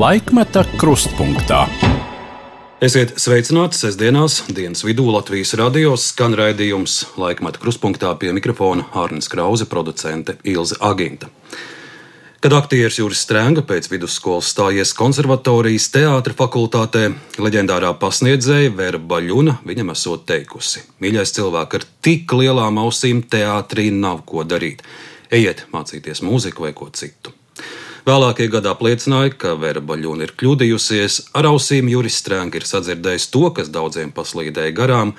Laikmeta 0.00 0.62
krustpunktā. 0.80 1.66
Esiet 2.80 3.10
sveicināti 3.20 3.76
sestdienās, 3.76 4.38
dienas 4.48 4.80
vidū 4.86 5.04
Latvijas 5.12 5.50
radios 5.60 6.06
skan 6.14 6.32
raidījums 6.38 6.94
Laikmeta 7.20 7.60
krustpunktā 7.60 8.14
pie 8.16 8.30
mikrofona 8.32 8.86
Hārnes 8.94 9.28
Krause, 9.28 9.66
producente 9.68 10.38
Ilze 10.48 10.78
Aginta. 10.80 11.28
Kad 12.40 12.56
aktieris 12.56 12.96
Juris 12.96 13.20
Strēnga 13.26 13.66
pēc 13.68 13.90
vidusskolas 13.92 14.48
stājies 14.54 14.94
konservatorijas 14.96 15.90
teātra 15.92 16.38
fakultātē, 16.38 17.10
leģendārā 17.36 17.90
pasniedzēja 18.00 18.72
Vēra 18.78 19.02
Baļuna 19.12 19.58
viņam 19.68 19.92
esot 19.92 20.24
teikusi: 20.30 20.86
Mīļais 21.04 21.34
cilvēks, 21.36 21.76
ar 21.76 21.84
tik 22.00 22.32
lielām 22.40 22.80
ausīm 22.86 23.20
teātrī 23.28 23.90
nav 23.92 24.24
ko 24.24 24.48
darīt. 24.48 24.80
Ejiet 25.28 25.66
mācīties 25.76 26.24
mūziku 26.24 26.64
vai 26.64 26.72
ko 26.72 26.88
citu. 26.88 27.36
Vēlākie 28.10 28.48
gadi 28.50 28.66
apliecināja, 28.66 29.30
ka 29.38 29.50
Vera 29.60 29.78
Baļona 29.86 30.24
ir 30.26 30.32
kļūdījusies, 30.40 31.18
ar 31.38 31.46
ausīm 31.52 31.86
Juris 31.92 32.16
Strēnga 32.18 32.58
ir 32.58 32.64
sadzirdējis 32.66 33.28
to, 33.30 33.44
kas 33.54 33.70
daudziem 33.70 34.10
paslīdēja 34.16 34.72
garām. 34.74 35.12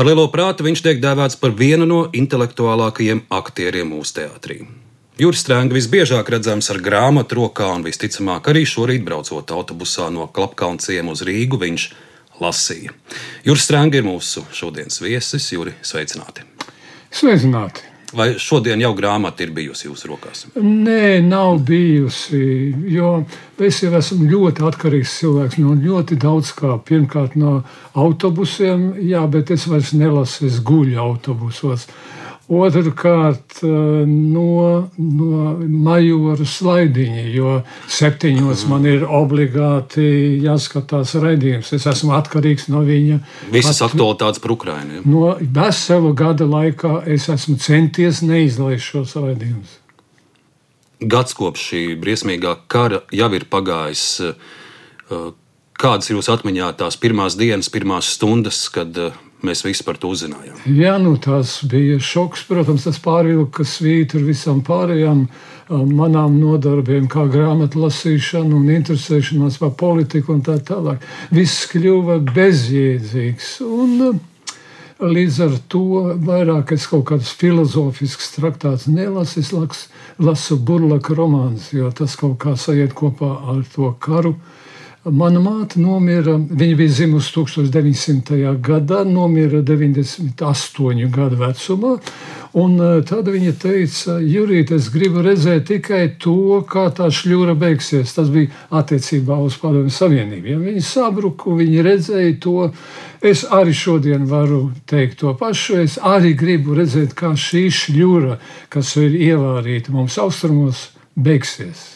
Ar 0.00 0.08
lielo 0.08 0.24
prātu 0.32 0.64
viņš 0.64 0.84
tiek 0.86 1.02
dēvēts 1.02 1.36
par 1.42 1.52
vienu 1.58 1.84
no 1.90 1.98
intelektuālākajiem 2.16 3.26
aktieriem 3.36 3.92
mūsu 3.92 4.16
teātrī. 4.22 4.62
Juris 5.20 5.44
Strēnga 5.44 5.76
visbiežāk 5.76 6.32
redzams 6.32 6.72
ar 6.72 6.80
grāmatu 6.80 7.42
rokā, 7.42 7.68
un 7.76 7.84
visticamāk 7.84 8.48
arī 8.54 8.64
šorīt 8.64 9.04
braucot 9.04 9.52
autobusā 9.52 10.08
no 10.14 10.30
Klapkaunciem 10.32 11.12
uz 11.12 11.26
Rīgu, 11.28 11.60
viņš 11.66 11.88
lasīja. 12.40 12.96
Juris 13.44 13.68
Strēnga 13.68 14.00
ir 14.00 14.08
mūsu 14.08 14.48
šodienas 14.56 15.02
viesis. 15.04 15.52
Juri, 15.52 15.76
sveicināti! 15.84 16.48
Sveicināti! 17.12 17.91
Vai 18.12 18.32
šodien 18.40 18.80
jau 18.82 18.92
grāmata 18.96 19.44
ir 19.44 19.52
bijusi 19.56 19.88
jūsu 19.88 20.10
rokās? 20.10 20.44
Nē, 20.60 21.22
nav 21.24 21.62
bijusi. 21.68 22.42
Jo 22.92 23.22
es 23.62 23.78
jau 23.82 23.92
esmu 23.96 24.26
ļoti 24.28 24.64
atkarīgs 24.68 25.18
cilvēks 25.22 25.60
no 25.62 25.76
ļoti 25.78 26.18
daudz 26.20 26.52
kā. 26.58 26.76
Pirmkārt, 26.88 27.36
no 27.40 27.60
autobusiem, 27.98 28.92
jā, 29.08 29.22
bet 29.32 29.52
es 29.54 29.68
vairs 29.70 29.94
nelasu, 29.96 30.48
es 30.48 30.60
guļu 30.66 30.98
autobusos. 31.00 31.86
Otrakārt, 32.50 33.62
eh, 33.62 33.68
no, 34.06 34.88
no 34.98 35.42
majora 35.62 36.44
slaidiņa, 36.44 37.26
jo 37.32 37.52
septiņos 37.86 38.64
man 38.68 38.86
ir 38.90 39.04
obligāti 39.06 40.40
jāskatās 40.42 41.14
raidījums. 41.22 41.70
Es 41.76 41.86
esmu 41.86 42.16
atkarīgs 42.18 42.66
no 42.72 42.82
viņa. 42.86 43.20
Visas 43.54 43.78
At, 43.78 43.92
aktualitātes 43.92 44.42
par 44.42 44.56
Ukrajinu. 44.56 44.98
Ja? 44.98 45.04
No 45.06 45.36
veselu 45.40 46.12
gada 46.18 46.48
laikā 46.50 47.04
es 47.06 47.28
esmu 47.32 47.56
centies 47.62 48.24
neizlaist 48.26 48.90
šos 48.90 49.14
raidījumus. 49.20 49.78
Gads 51.02 51.34
kopš 51.38 51.68
šī 51.70 51.84
briesmīgā 52.02 52.56
kara 52.70 53.02
jau 53.14 53.30
ir 53.38 53.46
pagājis. 53.50 54.04
Eh, 54.26 55.30
kādas 55.78 56.10
ir 56.10 56.18
jūsu 56.18 56.34
atmiņā 56.34 56.74
tās 56.78 56.98
pirmās 56.98 57.38
dienas, 57.38 57.70
pirmās 57.72 58.10
stundas, 58.16 58.66
kad 58.74 58.98
eh, 58.98 59.14
mēs 59.46 59.64
visi 59.66 59.84
par 59.86 59.98
to 60.00 60.10
uzzinājām. 60.12 60.58
Jā, 60.76 60.96
nu, 61.02 61.14
tas 61.22 61.58
bija 61.68 61.98
šoks. 62.02 62.44
Protams, 62.48 62.86
tas 62.88 63.00
pārvilka 63.02 63.66
svītu 63.68 64.20
ar 64.20 64.26
visām 64.28 64.62
pārējām 64.66 65.24
um, 65.26 65.94
manām 65.98 66.38
nodarbiem, 66.40 67.08
kā 67.10 67.26
grāmatu 67.32 67.82
lasīšana 67.84 68.54
un 68.58 68.70
interesēšanās 68.74 69.60
par 69.62 69.74
politiku 69.80 70.36
un 70.36 70.44
tā 70.46 70.58
tālāk. 70.62 71.02
Viss 71.34 71.66
kļuva 71.72 72.20
bezjēdzīgs. 72.32 73.56
Un, 73.68 73.96
um, 74.10 74.20
Līdz 75.02 75.36
ar 75.42 75.54
to 75.66 75.80
vairāk 76.22 76.76
es 76.76 76.84
kaut 76.86 77.08
kādus 77.08 77.32
filozofiskus 77.34 78.28
traktātus 78.36 78.84
nelasu, 78.86 79.40
es 79.42 79.48
lasu, 80.22 80.58
burlaka 80.62 81.16
romānus, 81.18 81.72
jo 81.74 81.88
tas 81.90 82.14
kaut 82.20 82.36
kā 82.44 82.52
sajiet 82.54 82.94
kopā 82.94 83.32
ar 83.50 83.64
to 83.74 83.90
karu. 83.98 84.36
Uh, 84.36 84.51
Mana 85.02 85.40
māte 85.42 85.80
nomira, 85.82 86.36
viņa 86.38 86.74
bija 86.78 86.90
dzimusi 86.92 87.32
1900. 87.34 88.36
gadā, 88.62 89.00
nomira 89.02 89.58
98 89.66 91.08
gadu 91.10 91.38
vecumā. 91.40 91.96
Un 92.54 92.76
e, 92.78 92.90
tad 93.08 93.26
viņa 93.34 93.54
teica, 93.58 94.20
Jurīt, 94.22 94.70
es 94.70 94.86
gribu 94.94 95.24
redzēt 95.26 95.66
tikai 95.72 96.04
to, 96.22 96.60
kā 96.70 96.84
tā 96.94 97.08
šļūra 97.10 97.56
beigsies. 97.58 98.12
Tas 98.14 98.30
bija 98.30 98.52
attiecībā 98.70 99.40
uz 99.42 99.56
Padomju 99.58 99.90
Savienību. 99.90 100.52
Ja 100.52 100.60
viņi 100.62 100.84
sabruku, 100.86 101.56
viņi 101.58 101.82
redzēja 101.88 102.38
to. 102.46 102.68
Es 103.18 103.42
arī 103.42 103.74
šodien 103.74 104.30
varu 104.30 104.68
teikt 104.86 105.18
to 105.24 105.34
pašu. 105.34 105.80
Es 105.82 105.98
arī 105.98 106.36
gribu 106.38 106.78
redzēt, 106.78 107.18
kā 107.18 107.32
šī 107.34 107.64
šļūra, 107.80 108.38
kas 108.70 108.94
ir 109.02 109.18
ievārīta 109.32 109.90
mums 109.90 110.20
austrumos, 110.22 110.92
beigsies. 111.18 111.88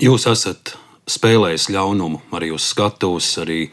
Jūs 0.00 0.28
esat 0.32 0.78
spēlējis 1.06 1.70
ļaunumu 1.74 2.20
arī 2.36 2.50
uz 2.54 2.66
skatuves, 2.66 3.28
arī 3.42 3.66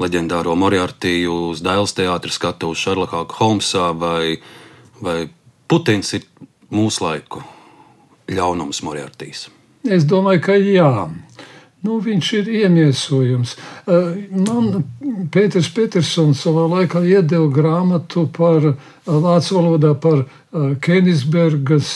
leģendāro 0.00 0.54
Moriartiju 0.58 1.34
uz 1.52 1.62
Dēls 1.64 1.94
teātris 1.96 2.38
skatuves 2.40 2.80
Šarlokā 2.80 3.24
Holmsā, 3.38 3.90
vai, 3.96 4.38
vai 5.04 5.26
Putins 5.68 6.14
ir 6.16 6.24
mūsu 6.72 7.04
laiku 7.04 7.42
ļaunums 8.32 8.82
Moriartīs? 8.86 9.48
Es 9.82 10.06
domāju, 10.08 10.42
ka 10.46 10.56
jā. 10.56 11.10
Nu, 11.82 11.96
viņš 11.98 12.26
ir 12.38 12.48
iemiesojums. 12.60 13.56
Man 14.30 14.84
Pēters 15.34 15.66
Petersons 15.74 16.44
savā 16.44 16.68
laikā 16.70 17.02
iedeva 17.02 17.48
grāmatu 17.50 18.28
par 18.30 18.68
vācu 19.02 19.56
valodā 19.58 19.90
par 19.98 20.22
Kenisbergas 20.84 21.90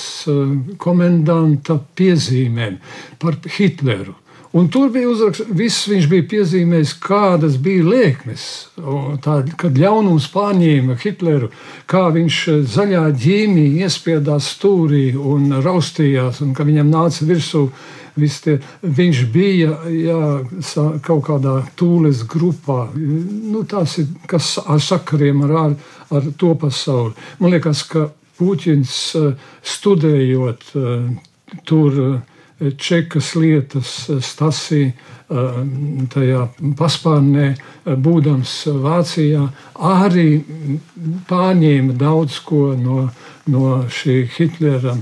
komendanta 0.83 1.79
piezīmēm 1.95 2.81
par 3.23 3.39
Hitleru. 3.47 4.17
Un 4.57 4.71
tur 4.73 4.89
bija 4.89 5.11
uzrakstīts, 5.11 5.53
viss 5.59 5.89
viņš 5.91 6.07
bija 6.09 6.25
piezīmējis, 6.31 6.95
kādas 7.03 7.59
bija 7.61 7.85
lēkmes. 7.85 8.45
Tā, 9.25 9.35
kad 9.61 9.77
ļaunums 9.77 10.31
pārņēma 10.33 10.97
Hitleru, 11.03 11.51
kā 11.91 12.07
viņš 12.15 12.39
eh, 12.53 12.63
zaļā 12.77 13.03
ģīmī 13.21 13.67
iespiedās 13.85 14.49
stūrī 14.55 15.11
un 15.19 15.59
raustījās, 15.65 16.41
un 16.47 16.55
ka 16.57 16.65
viņam 16.69 16.93
nāca 16.93 17.29
virsū. 17.29 17.69
Tie, 18.17 18.55
viņš 18.81 19.19
bija 19.29 19.75
jā, 19.93 20.21
kaut 21.05 21.27
kādā 21.27 21.59
tūles 21.77 22.23
grupā. 22.25 22.87
Nu, 22.97 23.61
tas 23.69 23.99
ir 24.01 24.07
kas 24.31 24.55
ar 24.65 24.81
sakariem 24.81 25.43
ar, 25.45 25.53
ar, 25.61 25.75
ar 26.17 26.31
to 26.41 26.55
pasauli. 26.57 27.13
Man 27.43 27.53
liekas, 27.53 27.85
ka 27.91 28.07
Puķins 28.41 28.97
eh, 29.21 29.29
studējot 29.75 30.73
eh, 30.81 31.05
tur 31.69 32.01
čekas 32.59 33.35
lietas 33.37 33.93
Stasī 34.25 34.83
eh, 34.89 35.59
tajā 36.13 36.47
paspārnē, 36.79 37.49
eh, 37.53 37.97
būdams 37.97 38.55
Vācijā, 38.83 39.45
arī 39.77 40.29
pārņēma 41.29 41.97
daudz 42.01 42.41
ko 42.47 42.71
no, 42.79 43.11
no 43.47 43.83
šī 43.89 44.23
Hitlera 44.37 44.97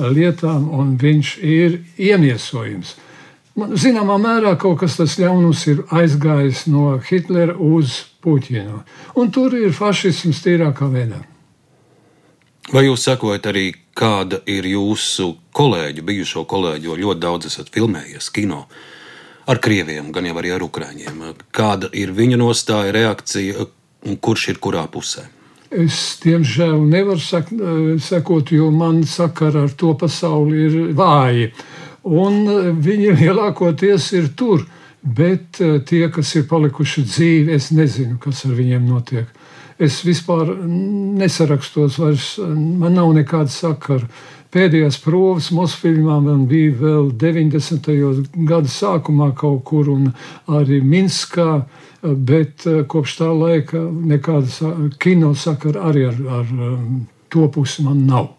lietām, 0.00 0.68
un 0.72 0.96
viņš 1.00 1.32
ir 1.44 1.80
iemiesojums. 2.00 2.96
Zināmā 3.60 4.16
mērā 4.20 4.54
kaut 4.60 4.78
kas 4.80 4.96
tas 4.96 5.18
ļaunums 5.20 5.66
ir 5.68 5.82
aizgājis 5.92 6.66
no 6.70 6.94
Hitlera 7.04 7.56
uz 7.56 8.06
Puķinu, 8.20 8.82
un 9.16 9.30
tur 9.32 9.56
ir 9.56 9.72
fašisms 9.72 10.40
tīrākā 10.44 10.88
veidā. 10.92 11.20
Vai 12.70 12.84
jūs 12.86 13.04
sakojat 13.08 13.48
arī, 13.50 13.70
kāda 14.00 14.40
ir 14.48 14.66
jūsu 14.68 15.34
kolēģu, 15.56 16.04
bijušo 16.06 16.46
kolēģu, 16.48 16.88
jo 16.90 16.96
ļoti 17.04 17.22
daudz 17.22 17.50
esat 17.50 17.68
filmējies 17.74 18.30
kino 18.32 18.64
ar 19.50 19.60
krieviem, 19.62 20.12
gan 20.14 20.28
jau 20.28 20.38
arī 20.40 20.54
ar 20.54 20.64
ukrāņiem? 20.64 21.20
Kāda 21.52 21.90
ir 21.96 22.14
viņa 22.16 22.38
nostāja, 22.40 22.94
reakcija 22.96 23.66
un 24.08 24.16
kurš 24.16 24.48
ir 24.54 24.60
kurā 24.62 24.86
pusē? 24.92 25.26
Es, 25.70 26.18
diemžēl, 26.24 26.80
nevaru 26.90 27.22
sak 27.22 27.52
sekot, 28.02 28.50
jo 28.50 28.70
man 28.74 29.04
sakara 29.06 29.68
ar 29.68 29.74
to 29.78 29.92
pasauli 29.98 30.64
ir 30.66 30.78
vāji. 30.98 31.50
Un 32.10 32.40
viņi 32.82 33.14
lielākoties 33.20 34.10
ir 34.18 34.32
tur, 34.38 34.64
bet 35.00 35.60
tie, 35.60 36.06
kas 36.12 36.34
ir 36.36 36.48
palikuši 36.50 37.04
dzīvi, 37.06 37.54
es 37.54 37.70
nezinu, 37.76 38.18
kas 38.22 38.44
ar 38.48 38.56
viņiem 38.58 38.88
notiek 38.88 39.39
es 39.80 40.00
vispār 40.04 40.52
nesarakstos, 41.20 41.98
vairs 42.00 42.34
man 42.40 42.98
nav 42.98 43.14
nekāda 43.16 43.52
sakara. 43.52 44.08
Pēdējās 44.50 44.98
provas 45.04 45.52
Mosfilmā 45.54 46.16
man 46.24 46.42
bija 46.50 46.72
vēl 46.80 47.12
90. 47.14 47.86
gada 48.48 48.70
sākumā 48.70 49.30
kaut 49.38 49.62
kur 49.68 49.92
un 49.92 50.08
arī 50.50 50.80
Minskā, 50.82 51.62
bet 52.02 52.66
eh, 52.66 52.82
kopš 52.90 53.16
tā 53.20 53.30
laika 53.30 53.78
nekāda 53.86 54.74
kino 54.98 55.36
sakara 55.38 55.86
arī 55.92 56.08
ar, 56.08 56.20
ar 56.40 56.50
um, 56.50 57.06
to 57.30 57.46
pusi 57.54 57.86
man 57.86 58.02
nav. 58.08 58.32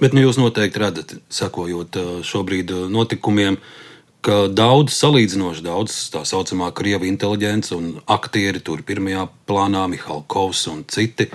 Bet 0.00 0.12
nu, 0.12 0.24
jūs 0.26 0.40
noteikti 0.40 0.82
redzat, 0.82 1.14
sekojot 1.30 2.00
eh, 2.02 2.12
šobrīd 2.26 2.74
eh, 2.74 2.88
notikumiem, 2.90 3.60
uh, 3.60 3.86
ka 4.26 4.46
daudz, 4.50 4.94
salīdzinoši 4.96 5.64
daudz 5.66 5.96
tā 6.14 6.24
saucamā 6.26 6.72
krievu 6.74 7.06
inteliģence 7.06 7.74
un 7.76 7.92
aktieri 8.10 8.62
tur 8.64 8.82
pirmajā 8.86 9.28
plānā, 9.46 9.86
Mihalkovs 9.92 10.66
un 10.72 10.82
citi. 10.90 11.28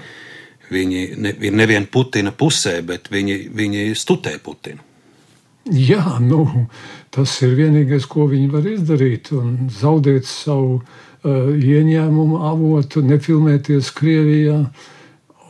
Viņi 0.72 1.02
ne, 1.20 1.34
ir 1.44 1.56
nevien 1.56 1.88
Putina 1.92 2.32
pusē, 2.36 2.78
bet 2.88 3.10
viņi, 3.12 3.38
viņi 3.56 3.92
studē 4.00 4.38
Putinu. 4.44 4.84
Jā, 5.72 6.18
nu, 6.24 6.46
tas 7.14 7.36
ir 7.46 7.54
vienīgais, 7.60 8.08
ko 8.10 8.26
viņi 8.32 8.48
var 8.52 8.68
izdarīt. 8.72 9.30
Zaudēt 9.78 10.26
savu 10.26 10.80
uh, 10.80 11.52
ieņēmumu 11.54 12.40
avotu, 12.50 13.04
nefilmēties 13.06 13.92
Krievijā. 13.96 14.64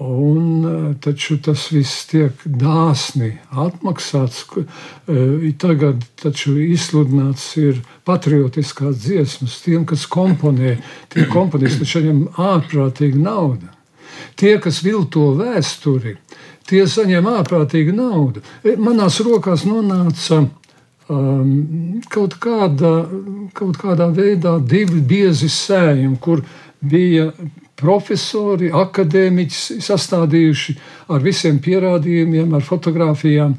Un, 0.01 0.63
uh, 0.65 0.85
taču 0.97 1.35
tas 1.45 1.67
viss 1.69 2.07
tiek 2.09 2.39
dāsni 2.45 3.35
atmaksāts. 3.51 4.47
Uh, 4.57 5.43
tagad 5.61 6.01
taču 6.21 6.55
izsludināts 6.63 7.51
ir 7.61 7.83
patriotiskās 8.07 8.97
dziesmas 9.03 9.59
tiem, 9.61 9.85
kas 9.85 10.07
komponē. 10.09 10.79
Tie 11.13 11.27
komponisti 11.29 11.83
taču 11.83 12.01
viņam 12.01 12.23
ārprātīga 12.49 13.21
nauda. 13.21 13.69
Tie, 14.39 14.55
kas 14.63 14.81
vilto 14.81 15.31
vēsturi, 15.37 16.15
tie 16.69 16.85
saņem 16.87 17.29
ārprātīgu 17.35 17.93
naudu. 17.95 18.41
E, 18.63 18.75
manās 18.81 19.19
rokās 19.23 19.67
nonāca 19.67 20.41
um, 21.11 22.01
kaut, 22.11 22.37
kāda, 22.41 22.93
kaut 23.57 23.79
kādā 23.81 24.09
veidā 24.15 24.57
divi 24.59 25.01
biezi 25.13 25.49
sējumi, 25.51 26.17
kur 26.23 26.43
bija 26.81 27.29
profesori, 27.81 28.69
akadēmiķi 28.71 29.81
sastādījuši 29.81 30.75
ar 31.11 31.23
visiem 31.25 31.59
pierādījumiem, 31.63 32.53
ar 32.55 32.63
fotografijām 32.65 33.55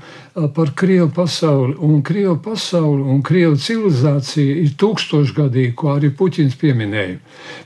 par 0.54 0.72
Krievu 0.78 1.10
pasauli. 1.14 1.74
Un 1.84 2.02
Krievu 2.06 2.38
pasauli 2.44 3.02
un 3.02 3.22
Krievu 3.26 3.58
civilizācija 3.60 4.56
ir 4.62 4.74
tūkstošgadīga, 4.80 5.74
ko 5.76 5.92
arī 5.96 6.12
Puķins 6.16 6.56
pieminēja. 6.60 7.18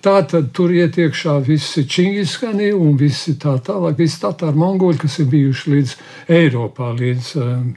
Tā 0.03 0.17
tad 0.31 0.51
tur 0.57 0.75
iet 0.75 0.99
iekšā 0.99 1.39
visi 1.47 1.87
čingiskani 1.87 2.73
un 2.75 2.97
visi 2.99 3.37
tā 3.43 3.59
tālāk, 3.63 3.99
visi 4.01 4.21
tatāri 4.23 4.59
mongoļi, 4.59 5.03
kas 5.05 5.21
ir 5.23 5.31
bijuši 5.31 5.77
līdz 5.77 5.95
Eiropā, 6.41 6.91
līdz 6.99 7.31
um, 7.43 7.69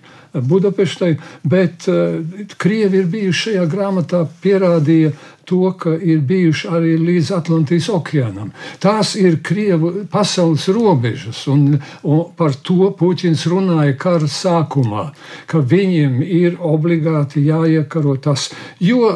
Budapeštai, 0.50 1.16
bet 1.50 1.88
uh, 1.90 2.20
Krievi 2.58 3.04
ir 3.04 3.12
bijuši 3.14 3.46
šajā 3.50 3.70
grāmatā 3.70 4.26
pierādīja 4.44 5.14
to, 5.50 5.72
ka 5.80 5.96
ir 5.98 6.22
bijuši 6.30 6.70
arī 6.70 6.94
līdz 7.02 7.32
Atlantijas 7.40 7.90
okeānam. 7.94 8.52
Tās 8.82 9.16
ir 9.20 9.40
Krievu 9.46 10.06
pasaules 10.12 10.68
robežas, 10.74 11.42
un, 11.50 11.80
un 12.04 12.24
par 12.38 12.54
to 12.66 12.92
Puķins 13.00 13.48
runāja 13.50 13.96
kara 14.00 14.30
sākumā, 14.30 15.10
ka 15.50 15.64
viņiem 15.74 16.22
ir 16.24 16.60
obligāti 16.62 17.44
jāiekaro 17.48 18.18
tas, 18.22 18.50
jo 18.84 19.10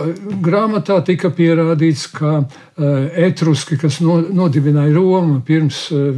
grāmatā 0.44 1.00
tika 1.06 1.30
pierādīts, 1.34 2.08
ka 2.18 2.36
uh, 2.42 2.48
etruski, 3.28 3.78
kas 3.82 4.02
no, 4.04 4.20
nodibināja 4.34 4.96
Romu 4.98 5.42
pirms 5.46 5.86
uh, 5.94 6.10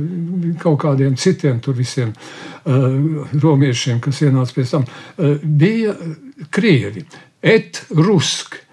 kaut 0.62 0.82
kādiem 0.86 1.20
citiem 1.20 1.60
tur 1.64 1.76
visiem 1.78 2.14
uh, 2.16 3.32
romiešiem, 3.36 4.00
kas 4.04 4.24
ienāca 4.26 4.60
pēc 4.60 4.76
tam, 4.78 4.86
bija 5.44 5.96
Krievi. 6.54 7.06
Et 7.46 7.78
ruski 7.94 8.65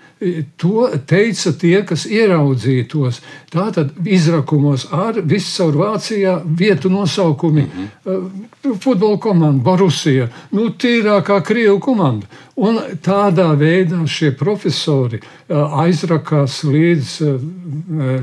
To 0.57 0.87
teica 1.07 1.51
tie, 1.59 1.81
kas 1.87 2.05
ieraudzīja 2.07 2.85
tos. 2.91 3.19
Tātad 3.51 3.91
izrakumos 4.07 4.85
ar 4.95 5.19
viscaur 5.27 5.75
Vācijā 5.81 6.37
vietu 6.47 6.91
nosaukumi. 6.91 7.63
Mm 7.63 7.89
-hmm. 8.05 8.79
Futbola 8.81 9.19
komanda, 9.19 9.63
Borusija, 9.65 10.29
nu, 10.51 10.69
tīrākā 10.69 11.43
Krievu 11.43 11.81
komanda. 11.81 12.27
Un 12.57 12.79
tādā 13.03 13.57
veidā 13.59 14.07
šie 14.07 14.31
profesori 14.37 15.19
uh, 15.19 15.57
aizrakās 15.83 16.63
līdz, 16.65 17.21
uh, 17.21 17.41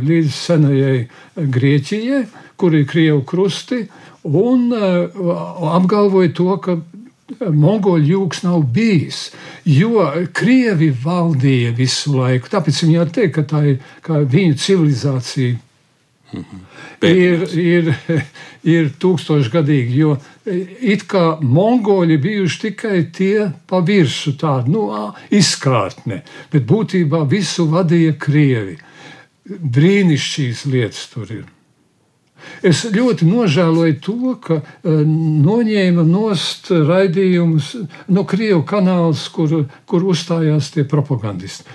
līdz 0.04 0.32
senajai 0.32 1.08
Grieķijai, 1.36 2.26
kur 2.56 2.76
ir 2.76 2.88
Krievu 2.88 3.24
krusti, 3.24 3.88
un 4.24 4.74
apgalvoja 5.72 6.34
to, 6.34 6.58
ka 6.58 6.78
Mongoļu 7.38 8.10
jūgs 8.10 8.44
nav 8.44 8.64
bijis, 8.74 9.30
jo 9.70 10.08
krievi 10.34 10.90
valdīja 11.04 11.76
visu 11.78 12.16
laiku. 12.18 12.50
Tāpēc 12.50 12.84
viņi 12.86 13.02
var 13.02 13.12
teikt, 13.14 13.36
ka 13.36 13.44
tā 13.52 13.64
ir 13.74 14.26
viņu 14.34 14.58
civilizācija. 14.58 15.58
-hmm. 16.32 16.60
Ir, 17.02 17.46
ir, 17.58 17.94
ir 18.64 18.90
tūkstošgadīgi, 19.00 19.96
jo 19.98 20.18
it 20.82 21.06
kā 21.10 21.40
mongoļi 21.42 22.18
bijuši 22.22 22.60
tikai 22.62 23.04
tie 23.16 23.52
pa 23.68 23.80
virsmu, 23.86 24.34
tāda 24.40 24.68
nu, 24.70 24.86
izkārtne, 25.32 26.24
bet 26.52 26.68
būtībā 26.70 27.24
visu 27.30 27.70
vadīja 27.72 28.18
krievi. 28.20 28.78
Brīnišķīgas 29.50 30.66
lietas 30.70 31.08
tur 31.14 31.32
ir. 31.32 31.46
Es 32.66 32.84
ļoti 32.92 33.28
nožēloju 33.30 34.00
to, 34.06 34.34
ka 34.44 34.60
uh, 34.62 35.00
noņēma 35.50 36.06
nost 36.08 36.72
raidījumus 36.72 37.72
no 38.10 38.26
Krievijas 38.30 38.68
kanāls, 38.70 39.28
kur, 39.34 39.66
kur 39.86 40.06
uzstājās 40.14 40.72
tie 40.74 40.86
propagandisti 40.90 41.68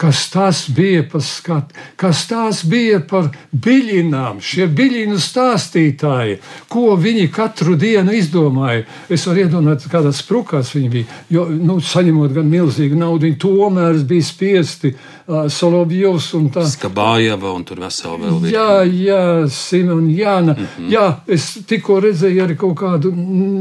kas 0.00 0.30
tas 0.30 0.68
bija 0.68 1.02
par 1.12 1.20
skatu, 1.20 1.74
kas 1.96 2.22
tās 2.28 2.62
bija 2.64 3.02
par 3.04 3.26
biļinām, 3.52 4.38
šie 4.40 4.64
biļinu 4.72 5.18
stāstītāji, 5.20 6.38
ko 6.72 6.94
viņi 6.96 7.26
katru 7.34 7.76
dienu 7.76 8.14
izdomāja. 8.16 8.86
Es 9.12 9.26
varu 9.28 9.44
iedomāties, 9.44 9.90
kādā 9.92 10.14
sprukās 10.16 10.72
viņi 10.72 10.90
bija. 10.94 11.20
Jo, 11.36 11.44
nu, 11.52 11.76
saņemot 11.84 12.32
gan 12.32 12.48
milzīgu 12.48 12.96
naudu, 12.96 13.28
viņi 13.28 13.38
tomēr 13.44 14.00
bija 14.08 14.24
spiesti 14.24 14.94
uh, 14.94 15.44
Solovjovs 15.52 16.32
un 16.40 16.48
tā. 16.54 16.64
Skabājava 16.72 17.52
un 17.52 17.68
tur 17.68 17.84
vesela 17.84 18.16
vēl 18.24 18.42
bija. 18.46 18.56
Jā, 18.56 18.82
jā, 19.04 19.22
Simona 19.52 20.16
Jāna. 20.16 20.56
Mm 20.56 20.66
-hmm. 20.66 20.92
Jā, 20.96 21.06
es 21.28 21.58
tikko 21.66 22.00
redzēju 22.00 22.46
arī 22.46 22.56
kaut 22.56 22.78
kādu 22.80 23.12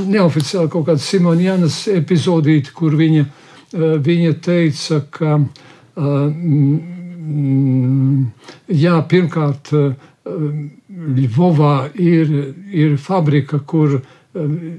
neoficiālu 0.08 0.70
kaut 0.70 0.88
kādu 0.88 1.04
Simona 1.04 1.42
Jānas 1.42 1.88
epizodīti, 1.92 2.72
kur 2.72 2.96
viņa, 2.96 3.26
uh, 3.26 4.00
viņa 4.00 4.40
teica, 4.40 5.04
ka 5.12 5.42
Jā, 8.70 9.02
pirmkārt, 9.10 9.74
Ļuvovā 11.00 11.76
ir, 11.96 12.32
ir 12.76 12.98
fabrika, 13.02 13.60
kur 13.66 14.00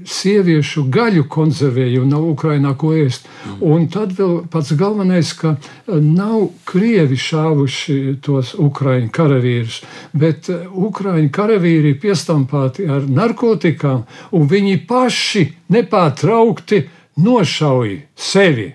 sieviešu 0.07 0.85
gaļu 0.87 1.25
konservēja 1.31 2.01
un 2.01 2.11
nav 2.13 2.23
Ukrainā 2.29 2.71
ko 2.79 2.93
ēst. 2.95 3.27
Un 3.59 3.89
tad 3.91 4.13
vēl 4.15 4.45
pats 4.51 4.71
galvenais, 4.79 5.33
ka 5.35 5.57
nav 5.91 6.47
krievi 6.69 7.19
šāvuši 7.19 7.97
tos 8.23 8.53
ukraiņu 8.55 9.11
karavīrus, 9.11 9.81
bet 10.15 10.47
ukraiņu 10.71 11.33
karavīri 11.35 11.95
ir 11.95 11.99
piestampāti 11.99 12.87
ar 12.87 13.07
narkotikām, 13.11 14.05
un 14.31 14.47
viņi 14.47 14.85
paši 14.87 15.47
nepārtraukti 15.75 16.85
nošauj 17.19 17.97
sevi. 18.15 18.71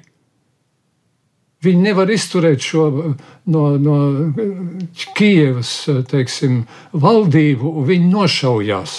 Viņi 1.66 1.82
nevar 1.82 2.11
izturēt 2.12 2.62
šo 2.62 2.87
no, 3.50 3.64
no 3.80 3.96
Kievas 5.16 5.73
teiksim, 6.11 6.62
valdību, 6.94 7.75
viņi 7.88 8.08
nošaujās. 8.12 8.96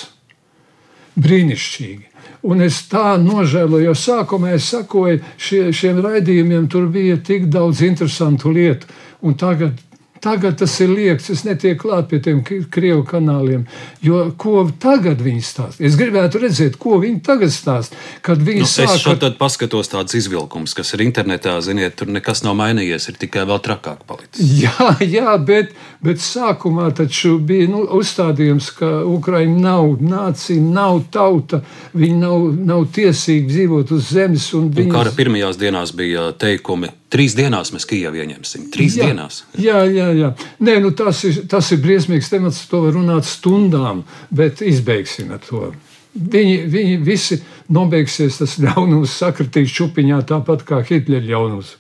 Brīnišķīgi. 1.18 2.04
Un 2.48 2.62
es 2.62 2.84
tā 2.92 3.16
nožēloju, 3.20 3.90
jo 3.90 3.96
sākumā 3.98 4.54
es 4.56 4.68
sakoju 4.72 5.20
šie, 5.42 5.64
šiem 5.76 6.00
raidījumiem, 6.06 6.68
tur 6.72 6.86
bija 6.94 7.18
tik 7.18 7.48
daudz 7.52 7.82
interesantu 7.88 8.54
lietu, 8.54 8.88
un 9.26 9.36
tagad 9.40 9.80
Tagad 10.22 10.58
tas 10.60 10.74
ir 10.82 10.90
liekts, 10.92 11.30
es 11.34 11.44
netieku 11.46 11.88
klāt 11.88 12.10
pie 12.12 12.20
tiem 12.24 12.42
krievu 12.44 13.04
kanāliem. 13.08 13.66
Jo 14.04 14.28
ko 14.40 14.66
tagad 14.82 15.22
viņi 15.24 15.44
stāsta? 15.46 15.84
Es 15.86 15.98
gribētu 16.00 16.42
redzēt, 16.42 16.78
ko 16.82 16.98
viņi 17.02 17.22
tagad 17.26 17.54
stāsta. 17.54 17.98
Kad 18.26 18.42
viņi 18.44 18.66
nu, 18.66 18.70
sāk... 18.70 18.96
Es 18.98 19.06
šeit 19.06 19.26
paskatos 19.40 19.92
tādus 19.92 20.18
izvilkumus, 20.18 20.74
kas 20.78 20.94
ir 20.98 21.06
internetā, 21.06 21.54
ziniet, 21.66 21.98
tur 22.00 22.12
nekas 22.12 22.44
nav 22.46 22.58
mainījies, 22.60 23.10
ir 23.12 23.20
tikai 23.22 23.46
vēl 23.50 23.62
trakāk 23.64 24.04
palicis. 24.10 24.54
Jā, 24.64 24.90
jā 25.04 25.36
bet, 25.44 25.74
bet 26.04 26.22
sākumā 26.24 26.90
taču 26.98 27.38
bija 27.44 27.68
nu, 27.72 27.84
uzstādījums, 28.00 28.72
ka 28.80 28.90
Ukraiņa 29.08 29.60
nav 29.62 30.02
nācija, 30.02 30.62
nav 30.62 31.04
tauta, 31.14 31.62
viņi 31.94 32.20
nav, 32.22 32.48
nav 32.72 32.88
tiesīgi 32.96 33.52
dzīvot 33.52 33.94
uz 33.96 34.12
zemes. 34.16 34.50
Un 34.58 34.72
viņas... 34.72 34.90
un 34.90 34.98
kara 34.98 35.14
pirmajās 35.18 35.60
dienās 35.62 35.94
bija 35.98 36.32
teikumi 36.40 36.92
Trīs 37.08 37.38
dienās 37.38 37.72
mēs 37.72 37.88
Kijavu 37.88 38.20
ieņemsim. 38.20 38.68
Trīs 38.74 38.98
jā, 39.00 39.08
dienās. 39.08 39.44
Jā, 39.56 39.80
jā, 39.88 40.10
jā. 40.18 40.32
Nē, 40.60 40.74
nu 40.84 40.92
tas, 40.92 41.22
ir, 41.28 41.40
tas 41.48 41.70
ir 41.72 41.80
briesmīgs 41.84 42.28
temats. 42.34 42.66
To 42.68 42.82
var 42.84 42.98
runāt 42.98 43.28
stundām, 43.30 44.04
bet 44.28 44.60
izbeigsim 44.66 45.32
to. 45.48 45.70
Viņi, 46.18 46.58
viņi 46.74 46.98
visi 47.06 47.38
nobeigsies, 47.72 48.40
tas 48.42 48.58
ļaunums 48.60 49.14
sakritīs 49.22 49.72
čupiņā 49.78 50.20
tāpat 50.28 50.66
kā 50.68 50.82
Hitlera 50.84 51.24
ļaunums. 51.30 51.76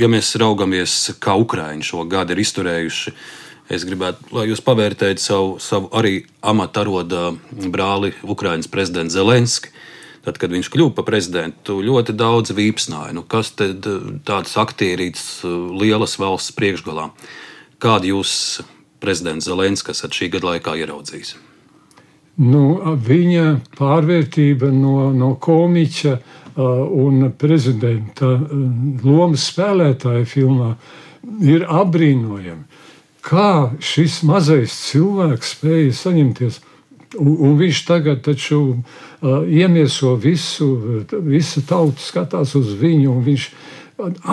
Ja 0.00 0.08
mēs 0.12 0.30
raugamies, 0.40 0.94
kā 1.20 1.34
Ukrāņi 1.40 1.84
šo 1.88 2.04
gadu 2.08 2.32
ir 2.32 2.40
izturējuši, 2.40 3.12
es 3.72 3.84
gribētu, 3.88 4.30
lai 4.36 4.46
jūs 4.50 4.62
pavērtējat 4.64 5.20
savu, 5.20 5.56
savu 5.60 5.90
arī 5.96 6.22
amataroda 6.44 7.34
brāli, 7.72 8.14
Ukrāņas 8.24 8.70
prezidentu 8.72 9.16
Zelenski 9.16 9.72
tad, 10.26 10.40
kad 10.42 10.52
viņš 10.52 10.70
kļuva 10.74 10.94
par 10.96 11.06
prezidentu, 11.08 11.78
ļoti 11.86 12.14
daudz 12.18 12.54
vīpsnāja. 12.56 13.14
Nu, 13.16 13.22
kas 13.22 13.52
tad 13.58 13.86
eh, 13.86 14.14
tāds 14.26 14.56
aktierīts 14.60 15.26
eh, 15.46 15.58
lielas 15.82 16.18
valsts 16.20 16.54
priekšgalā? 16.58 17.10
Kādu 17.82 18.16
jūs, 18.16 18.32
prezidents 19.02 19.46
Zelenskis, 19.46 20.00
esat 20.00 20.16
šī 20.16 20.32
gada 20.34 20.54
laikā 20.54 20.74
ieraudzījis? 20.80 21.36
Nu, 22.36 22.96
viņa 23.00 23.44
pārvērtība 23.78 24.68
no, 24.72 25.10
no 25.16 25.34
komiķa 25.40 26.18
un 26.56 27.30
prezidenta 27.36 28.28
lomas 29.04 29.46
spēlētāja 29.50 30.24
filmā 30.28 30.74
ir 31.44 31.64
apbrīnojami. 31.68 32.64
Kā 33.26 33.72
šis 33.82 34.20
mazais 34.28 34.76
cilvēks 34.86 35.56
spēja 35.56 35.94
saņemties 35.96 36.60
Un, 37.14 37.32
un 37.46 37.56
viņš 37.60 37.82
tagad 37.86 38.22
taču 38.26 38.60
uh, 38.74 39.44
iemieso 39.46 40.16
visu, 40.20 40.68
visa 41.22 41.62
tauta 41.66 42.02
skatās 42.02 42.56
uz 42.58 42.72
viņu, 42.80 43.12
un 43.12 43.22
viņš 43.26 43.48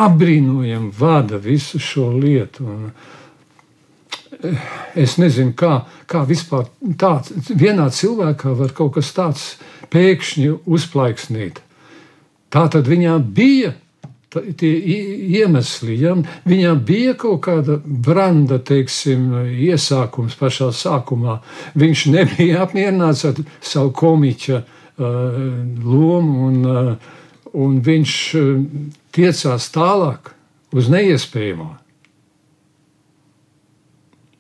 apbrīnojami 0.04 0.92
vada 0.98 1.38
visu 1.38 1.80
šo 1.80 2.10
lietu. 2.18 2.66
Un, 2.66 2.90
es 5.00 5.16
nezinu, 5.22 5.54
kā, 5.56 5.84
kā 6.10 6.24
vispār 6.28 6.68
tāds, 7.00 7.32
vienā 7.48 7.88
cilvēkā 7.94 8.56
var 8.58 8.74
kaut 8.76 8.98
kas 8.98 9.14
tāds 9.16 9.46
pēkšņi 9.94 10.50
uzplaiksnīt. 10.66 11.62
Tā 12.54 12.68
tad 12.74 12.90
viņā 12.90 13.16
bija 13.34 13.74
tie 14.60 14.72
iemesli. 15.38 15.98
Ja? 16.02 16.16
Viņam 16.50 16.82
bija 16.86 17.16
kaut 17.20 17.44
kāda 17.48 17.80
branda, 17.84 18.60
teiksim, 18.60 19.30
iesākums 19.68 20.38
pašā 20.40 20.72
sākumā. 20.76 21.40
Viņš 21.80 22.06
nebija 22.14 22.62
apmierināts 22.66 23.26
ar 23.30 23.40
savu 23.62 23.94
komiķa 24.04 24.64
uh, 24.64 25.06
lomu, 25.84 26.50
un, 26.50 26.60
uh, 26.66 27.14
un 27.54 27.80
viņš 27.86 28.18
tiecās 29.14 29.70
tālāk 29.74 30.34
uz 30.74 30.90
neiespējamo. 30.90 31.70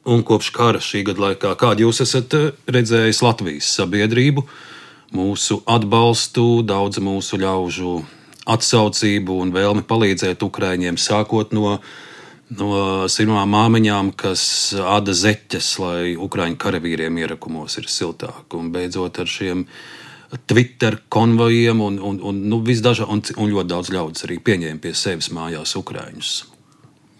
Un 0.03 0.19
kopš 0.27 0.49
kara 0.51 0.81
šī 0.83 1.05
gada 1.07 1.29
laikā, 1.29 1.53
kādu 1.55 1.85
jūs 1.85 2.01
esat 2.03 2.33
redzējis 2.67 3.21
Latvijas 3.23 3.69
sabiedrību, 3.77 4.43
mūsu 5.15 5.61
atbalstu, 5.69 6.59
daudz 6.67 6.99
mūsu 6.99 7.39
ļaužu 7.39 8.01
atsaucību 8.49 9.37
un 9.43 9.53
vēlmi 9.55 9.85
palīdzēt 9.87 10.43
Ukraiņiem, 10.43 10.99
sākot 10.99 11.53
no, 11.55 11.77
no 12.59 12.69
simtām 13.11 13.53
māmiņām, 13.55 14.13
kas 14.19 14.45
āda 14.79 15.15
zeķes, 15.15 15.73
lai 15.83 16.15
Ukraiņu 16.19 16.59
karavīriem 16.59 17.21
ierakumos 17.23 17.79
ir 17.81 17.89
siltāk, 17.91 18.47
un 18.59 18.71
beidzot 18.75 19.21
ar 19.23 19.29
šiem 19.29 19.67
Twitter 20.49 20.97
konvojiem 21.13 21.81
un, 21.85 21.99
un, 22.01 22.19
un, 22.25 22.41
nu, 22.49 22.59
visdažā, 22.65 23.05
un, 23.07 23.21
un 23.37 23.53
ļoti 23.53 23.69
daudz 23.69 23.93
ļaudis 23.93 24.25
arī 24.27 24.39
pieņēma 24.41 24.81
pie 24.81 24.95
sevis 24.97 25.29
mājās 25.35 25.77
Ukraiņus. 25.79 26.52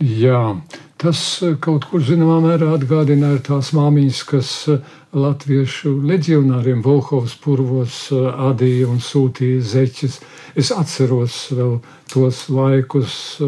Jā, 0.04 0.60
tas 1.00 1.20
kaut 1.64 1.86
kur 1.88 2.02
zināmā 2.04 2.42
mērā 2.44 2.74
atgādināja 2.76 3.40
tās 3.48 3.70
māmiņas, 3.72 4.18
kas 4.28 4.50
latviešu 5.16 5.94
leģionāriem 6.10 6.82
Volhovas 6.84 7.38
purvos 7.40 8.12
adīja 8.12 8.90
un 8.92 9.00
sūtīja 9.00 9.62
zeķes. 9.64 10.20
Es 10.60 10.74
atceros 10.76 11.56
vēl 11.56 11.80
tos 12.12 12.52
laikus, 12.52 13.40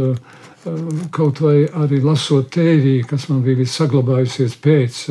kaut 1.11 1.43
vai 1.43 1.67
arī 1.83 1.99
lasot 2.05 2.47
tēvī, 2.55 3.03
kas 3.09 3.27
man 3.33 3.43
bija 3.43 3.67
saglabājusies 3.73 4.55
pēc, 4.63 5.01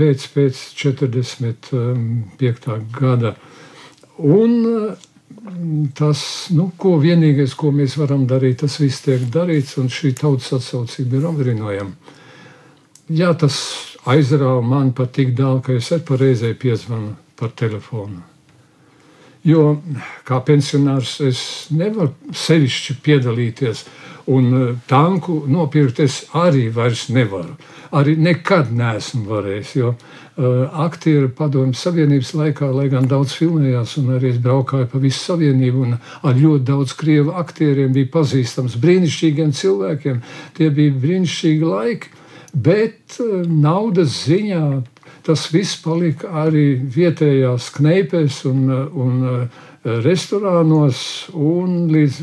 pēc, 0.00 0.26
pēc 0.32 0.64
45. 0.80 2.80
gada. 2.96 3.36
Un 4.18 4.96
tas, 5.98 6.20
nu, 6.54 6.70
ko 6.76 6.96
vienīgais, 7.02 7.54
ko 7.58 7.72
mēs 7.74 7.96
varam 8.00 8.26
darīt, 8.28 8.60
tas 8.62 8.78
viss 8.80 9.04
tiek 9.04 9.26
darīts, 9.32 9.76
un 9.80 9.90
šī 9.92 10.14
tautas 10.18 10.52
atsaucība 10.58 11.18
ir 11.18 11.28
apbrīnojama. 11.30 12.16
Jā, 13.08 13.32
tas 13.40 13.56
aizrāva 14.08 14.60
man 14.64 14.92
pat 14.96 15.14
tik 15.16 15.32
daudz, 15.36 15.64
ka 15.66 15.78
es 15.78 15.92
arī 15.94 16.18
reizē 16.20 16.52
piezvanu 16.58 17.14
par 17.38 17.54
telefonu. 17.56 18.20
Jo 19.46 19.78
kā 20.28 20.40
pensionārs 20.44 21.18
es 21.24 21.40
nevaru 21.70 22.12
sevišķi 22.36 22.98
piedalīties, 23.04 23.84
un 24.34 24.48
e, 24.52 24.64
tanku 24.90 25.44
nopirkt 25.48 26.02
es 26.04 26.24
arī 26.36 26.66
vairs 26.74 27.06
nevaru. 27.08 27.54
Arī 27.96 28.18
nekad 28.20 28.72
neesmu 28.76 29.22
varējis, 29.30 29.70
jo 29.78 29.94
uh, 29.94 30.74
aktieri 30.84 31.30
padomju 31.32 31.76
Savienības 31.78 32.34
laikā, 32.36 32.68
lai 32.74 32.88
gan 32.92 33.08
daudz 33.08 33.32
filmējās, 33.38 33.96
un 34.02 34.12
arī 34.18 34.34
es 34.34 34.42
braukāju 34.44 34.90
pa 34.92 35.00
visu 35.00 35.22
Savienību, 35.22 35.86
un 35.86 35.96
ar 35.98 36.36
ļoti 36.36 36.66
daudz 36.68 36.92
krievu 36.98 37.32
aktieriem 37.40 37.94
bija 37.96 38.10
pazīstams 38.12 38.76
brīnišķīgiem 38.82 39.56
cilvēkiem. 39.56 40.20
Tie 40.58 40.68
bija 40.74 41.00
brīnišķīgi 41.00 41.72
laiki, 41.72 42.12
bet 42.52 43.18
uh, 43.24 43.42
naudas 43.48 44.22
ziņā 44.28 44.64
tas 45.28 45.48
viss 45.52 45.76
palika 45.84 46.30
arī 46.44 46.78
vietējās 46.80 47.68
kneipēs 47.76 48.44
un, 48.48 48.62
un 48.72 49.18
eh, 49.28 49.66
restorānos, 50.04 51.02
un 51.36 51.82
līdz 51.92 52.22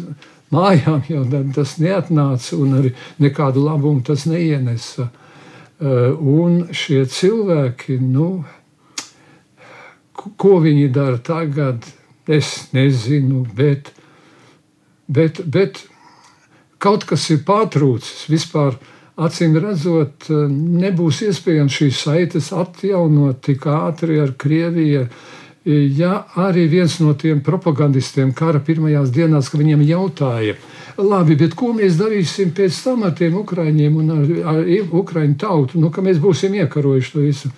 mājām 0.55 1.03
jau 1.11 1.21
tas 1.53 1.75
neatnāca, 1.81 2.57
un 2.57 2.79
arī 2.79 2.95
nekādu 3.21 3.61
labumu 3.67 4.01
tas 4.05 4.25
neienesa. 4.29 5.05
Eh, 5.05 5.24
un 5.81 6.61
šie 6.71 7.01
cilvēki, 7.11 7.99
nu, 7.99 8.29
ko 10.15 10.59
viņi 10.63 10.87
dara 10.95 11.19
tagad, 11.19 11.83
es 12.27 12.69
nezinu, 12.73 13.43
bet, 13.57 13.91
bet, 15.07 15.41
bet 15.45 15.83
kaut 16.81 17.05
kas 17.09 17.27
ir 17.33 17.43
pārtrūcis 17.47 18.27
vispār 18.31 18.77
acīm 19.15 19.55
redzot, 19.61 20.27
eh, 20.29 20.45
nebūs 20.51 21.23
iespējams 21.29 21.79
šīs 21.79 22.03
saites 22.07 22.51
atjaunot 22.53 23.41
tik 23.45 23.67
ātri 23.71 24.19
ar 24.21 24.35
Krieviju. 24.37 25.07
Ja 25.65 26.27
arī 26.37 26.67
viens 26.69 26.99
no 27.01 27.15
tiem 27.17 27.39
propagandistiem 27.41 28.35
kara 28.37 28.59
pirmajās 28.61 29.09
dienās, 29.09 29.47
kad 29.49 29.63
viņiem 29.63 29.81
jautāja, 29.87 30.53
labi, 31.01 31.37
bet 31.39 31.55
ko 31.57 31.71
mēs 31.73 31.97
darīsim 31.97 32.51
pēc 32.53 32.77
tam 32.85 33.07
ar 33.07 33.15
tiem 33.17 33.39
ukrāņiem 33.39 33.95
un 33.97 34.11
ar, 34.13 34.27
ar 34.51 34.59
ukrāņu 35.01 35.39
tautu, 35.41 35.81
nu, 35.81 35.89
ka 35.89 36.05
mēs 36.05 36.21
būsim 36.21 36.53
iekarojuši 36.61 37.11
to 37.15 37.23
visu. 37.25 37.51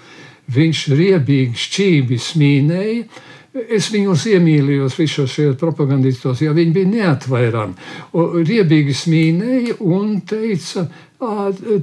Viņš 0.56 0.86
riebīgi, 0.96 1.60
šķīvi 1.60 2.22
smīnēja, 2.24 3.04
Es 3.58 3.90
viņus 3.94 4.26
iemīlējos, 4.34 4.96
visos 5.00 5.34
šajos 5.34 5.58
propagandistos, 5.62 6.42
jo 6.44 6.54
viņi 6.56 6.74
bija 6.76 6.90
neatvairami. 6.92 7.90
Riebīgi 8.48 8.96
smīnēja 8.96 9.78
un 9.88 10.18
teica, 10.28 10.86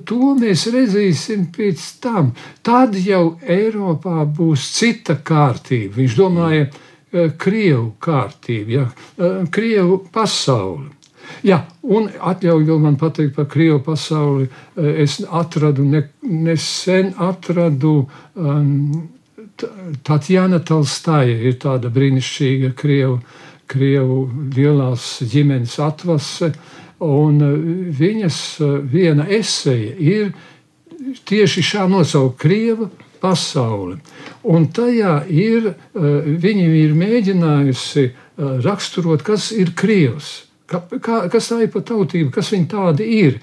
to 0.06 0.34
mēs 0.38 0.66
redzēsim 0.74 1.48
pēc 1.54 1.86
tam. 2.04 2.32
Tad 2.62 2.98
jau 3.00 3.36
Eiropā 3.42 4.22
būs 4.26 4.68
cita 4.76 5.18
kārtība. 5.24 5.98
Viņš 6.02 6.18
domāja, 6.18 6.68
Krievu 7.38 7.94
kārtību, 8.02 8.74
ja, 8.74 8.86
Krievu 9.54 10.00
pasauli. 10.12 10.90
Jā, 11.44 11.60
un 11.82 12.08
atļauju 12.08 12.78
man 12.82 12.96
pateikt 13.00 13.36
par 13.36 13.46
Krievu 13.50 13.80
pasauli. 13.84 14.48
Es 14.76 15.20
atradu, 15.24 15.84
ne, 15.88 16.02
nesen 16.22 17.14
atradu 17.22 17.94
um, 18.34 18.74
Tatjana 20.04 20.58
Talstaja 20.64 21.34
ir 21.48 21.58
tāda 21.62 21.90
brīnišķīga 21.94 22.72
Krievu, 22.78 23.18
Krievu 23.70 24.18
lielās 24.56 25.06
ģimenes 25.30 25.76
atvase, 25.82 26.50
un 27.04 27.40
e, 27.42 27.52
viņas 27.98 28.38
e, 28.60 28.70
viena 28.90 29.26
eseja 29.30 29.94
ir 29.98 30.32
tieši 31.28 31.64
šā 31.64 31.86
nosaukt 31.90 32.38
Krieva 32.42 32.88
pasauli. 33.22 33.98
Un 34.50 34.68
tajā 34.74 35.14
ir, 35.32 35.70
e, 35.72 36.14
viņa 36.44 36.66
ir 36.82 36.96
mēģinājusi 36.98 38.08
raksturot, 38.64 39.22
kas 39.22 39.52
ir 39.54 39.70
Krievs, 39.78 40.48
ka, 40.66 40.82
kā, 40.98 41.24
kas 41.30 41.52
tā 41.52 41.60
ir 41.62 41.70
pa 41.70 41.84
tautība, 41.86 42.32
kas 42.34 42.50
viņa 42.50 42.70
tāda 42.72 43.06
ir. 43.06 43.38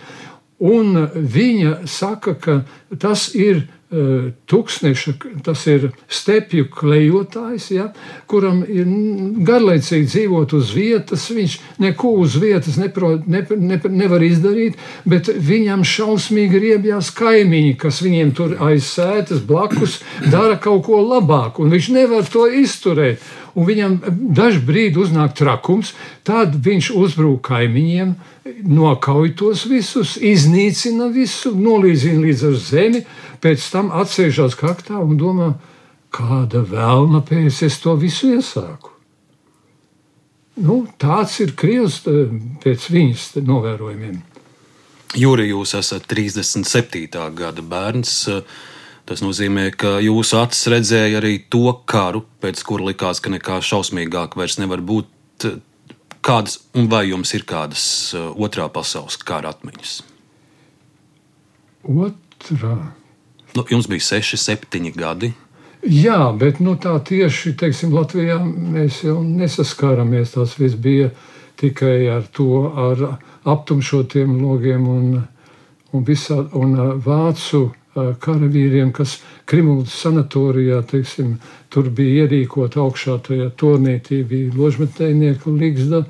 Un 0.62 1.08
viņa 1.16 1.88
saka, 1.90 2.36
ka 2.38 2.58
tas 3.00 3.32
ir 3.34 3.64
Tuksneša, 3.92 5.14
tas 5.44 5.66
ir 5.68 5.90
stepju 6.08 6.70
klejotājs, 6.72 7.66
ja, 7.76 7.90
kuram 8.32 8.62
ir 8.64 8.88
garlaicīgi 9.44 10.08
dzīvot 10.08 10.56
uz 10.56 10.72
vietas. 10.72 11.26
Viņš 11.36 11.58
neko 11.84 12.14
uz 12.24 12.38
vietas 12.40 12.78
nepro, 12.80 13.18
ne, 13.28 13.44
ne, 13.60 13.82
nevar 13.92 14.24
izdarīt, 14.24 14.80
bet 15.04 15.28
viņam 15.36 15.84
šausmīgi 15.84 16.64
riebjās 16.64 17.12
kaimiņi, 17.20 17.76
kas 17.84 18.00
viņiem 18.06 18.32
tur 18.38 18.56
aiz 18.64 18.88
sētas 18.94 19.44
blakus 19.44 20.00
dara 20.32 20.56
kaut 20.56 20.86
ko 20.88 21.04
labāku, 21.04 21.66
un 21.66 21.76
viņš 21.76 21.92
nevar 21.98 22.32
to 22.32 22.48
izturēt. 22.48 23.20
Un 23.56 23.68
viņam 23.68 23.98
dažs 24.36 24.62
brīdi 24.64 25.02
uznāk 25.02 25.34
trakums, 25.36 25.92
tad 26.28 26.56
viņš 26.64 26.92
uzbrūk 26.96 27.42
kaimiņiem, 27.50 28.14
nokauj 28.72 29.34
tos 29.40 29.66
visus, 29.68 30.16
iznīcina 30.18 31.10
visu, 31.12 31.52
nolīdzina 31.58 32.24
līdz 32.28 32.46
ar 32.48 32.58
zemi 32.64 33.04
pēc 33.44 33.68
tam 33.74 33.92
atsēžās 33.92 34.56
kaktā 34.60 35.02
un 35.02 35.20
domā, 35.20 35.52
kāda 36.16 36.64
vēlna 36.68 37.24
pēc 37.28 37.62
es 37.68 37.80
to 37.84 37.96
visu 38.00 38.32
iesāku. 38.38 38.92
Nu, 40.62 40.84
tāds 41.00 41.38
ir 41.42 41.56
Krievs 41.58 42.02
pēc 42.04 42.90
viņas 42.92 43.30
novērojumiem. 43.48 44.20
Jūri, 45.18 45.50
jūs 45.52 45.74
esat 45.76 46.06
37. 46.08 47.08
gada 47.36 47.64
bērns. 47.64 48.14
Tas 49.12 49.20
nozīmē, 49.20 49.66
ka 49.76 49.98
jūsu 50.00 50.38
acis 50.40 50.70
redzēja 50.72 51.18
arī 51.20 51.34
to 51.52 51.66
karu, 51.84 52.22
pēc 52.40 52.62
kura 52.64 52.86
likās, 52.88 53.20
ka 53.20 53.28
nekā 53.34 53.58
šausmīgāk 53.60 54.38
vairs 54.40 54.56
nevar 54.62 54.80
būt. 54.80 55.48
Kādas, 56.24 56.62
un 56.80 56.88
vai 56.88 57.02
jums 57.10 57.34
ir 57.36 57.44
kādas 57.50 57.84
otrā 58.16 58.70
pasaules 58.72 59.18
kara 59.20 59.52
atmiņas? 59.52 59.98
Otrā. 61.92 62.78
Nu, 63.58 63.66
jums 63.74 63.90
bija 63.92 64.06
6, 64.14 64.40
7 64.40 64.88
gadi. 64.96 65.34
Jā, 65.84 66.22
bet 66.32 66.64
nu, 66.64 66.78
tā 66.80 66.96
tieši 67.04 67.52
teiksim, 67.60 67.92
Latvijā 67.92 68.40
mēs 68.46 69.02
jau 69.04 69.18
nesaskārāmies. 69.28 70.38
Tas 70.38 70.56
viss 70.56 70.80
bija 70.80 71.12
tikai 71.60 72.08
ar 72.16 72.32
to, 72.32 72.64
ar 72.88 73.04
aptumšotiem 73.44 74.40
logiem 74.40 74.88
un, 74.88 75.22
un, 75.92 76.08
visā, 76.08 76.40
un 76.56 76.80
vācu 77.04 77.66
karavīriem, 77.96 78.92
kas 78.96 79.18
Krimuldas 79.50 79.96
sanatorijā, 80.04 80.82
teiksim, 80.88 81.36
tur 81.70 81.90
bija 81.92 82.26
ierīkot 82.26 82.78
augšā 82.80 83.18
tajā 83.28 83.50
turnītī, 83.60 84.24
bija 84.28 84.52
ložmetējnieku 84.56 85.56
līgzda. 85.58 86.04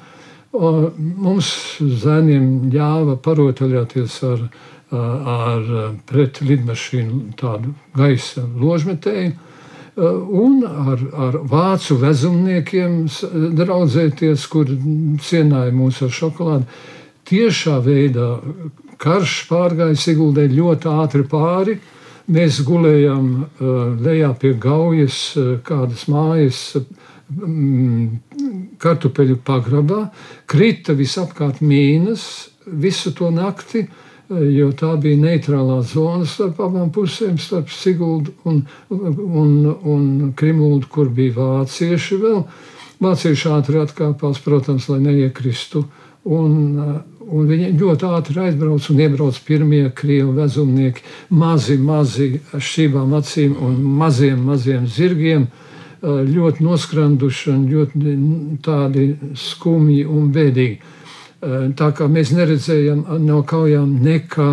Mums 0.52 1.54
zēniem 1.80 2.72
ļāva 2.74 3.16
parotaļāties 3.24 4.18
ar, 4.28 4.44
ar 4.92 5.72
pret 6.10 6.42
lidmašīnu 6.44 7.38
tādu 7.40 7.74
gaisa 7.96 8.44
ložmetēju 8.46 9.32
un 9.98 10.62
ar, 10.66 11.02
ar 11.28 11.38
vācu 11.52 11.98
vezumniekiem 12.00 13.06
draudzēties, 13.58 14.48
kur 14.52 14.70
cienāja 15.24 15.72
mūs 15.76 16.02
ar 16.06 16.14
šokolādi. 16.16 16.68
Tiešā 17.28 17.78
veidā 17.84 18.40
karš 19.02 19.38
pārgāja 19.50 19.98
Siguldē 19.98 20.48
ļoti 20.52 20.92
ātri 21.04 21.26
pāri. 21.30 21.78
Mēs 22.32 22.62
gulējām 22.64 23.32
lejā 24.06 24.30
pie 24.40 24.54
gaujas, 24.62 25.18
kādas 25.68 26.06
mājas 26.12 26.62
kartupeļu 28.82 29.40
pagrabā, 29.48 30.06
krita 30.52 30.94
visapkārt 30.96 31.64
mīnas 31.64 32.24
visu 32.68 33.14
to 33.18 33.32
nakti 33.34 33.86
jo 34.32 34.70
tā 34.78 34.94
bija 35.02 35.20
neitrālā 35.20 35.82
zona 35.88 36.26
starp 36.30 36.60
abām 36.64 36.92
pusēm, 36.94 37.38
starp 37.42 37.72
Siguldu 37.74 38.34
un, 38.48 38.62
un, 38.90 39.56
un 39.68 40.34
Krimuldu, 40.38 40.88
kur 40.92 41.10
bija 41.14 41.36
vācieši 41.38 42.20
vēl. 42.22 42.44
Vācieši 43.02 43.50
ātri 43.50 43.82
atkāpās, 43.82 44.40
protams, 44.46 44.88
lai 44.92 45.00
neiekristu. 45.04 45.84
Un, 46.30 46.54
un 47.32 47.50
viņi 47.50 47.72
ļoti 47.80 48.08
ātri 48.12 48.46
aizbrauc 48.46 48.88
un 48.92 49.02
iebrauc 49.02 49.42
pirmie 49.48 49.84
krievu 49.96 50.36
vezumnieki, 50.36 51.04
mazi, 51.30 51.78
mazi 51.80 52.30
šķībām 52.52 53.18
acīm 53.20 53.56
un 53.56 53.82
maziem, 54.02 54.42
maziem 54.52 54.88
zirgiem, 54.88 55.48
ļoti 56.02 56.66
noskranduši 56.66 57.52
un 57.54 57.68
ļoti 57.70 58.16
tādi 58.66 59.06
skumji 59.38 60.04
un 60.10 60.32
bēdīgi. 60.34 60.98
Eh, 61.42 61.72
tā 61.74 61.90
kā 61.98 62.06
mēs 62.06 62.36
neredzējām 62.38 63.00
no 63.26 63.40
kaujām 63.42 63.96
nekā. 64.06 64.52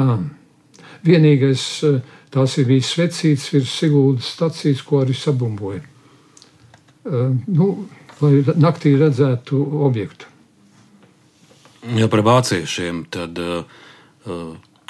Vienīgais 1.04 1.64
eh, 1.84 1.98
tās 2.32 2.56
ir 2.56 2.68
bijis 2.70 2.94
svecīts 2.94 3.50
virs 3.52 3.74
Siguldas 3.76 4.30
stacijas, 4.32 4.80
ko 4.82 5.02
arī 5.02 5.16
sabumboja. 5.16 5.82
Eh, 5.84 7.36
nu, 7.52 7.68
lai 8.22 8.40
naktī 8.56 8.94
redzētu 8.96 9.60
objektu. 9.84 10.32
Ja 11.98 12.08
par 12.10 12.24
vāciešiem, 12.26 13.04
tad 13.12 13.38
uh, 13.38 13.62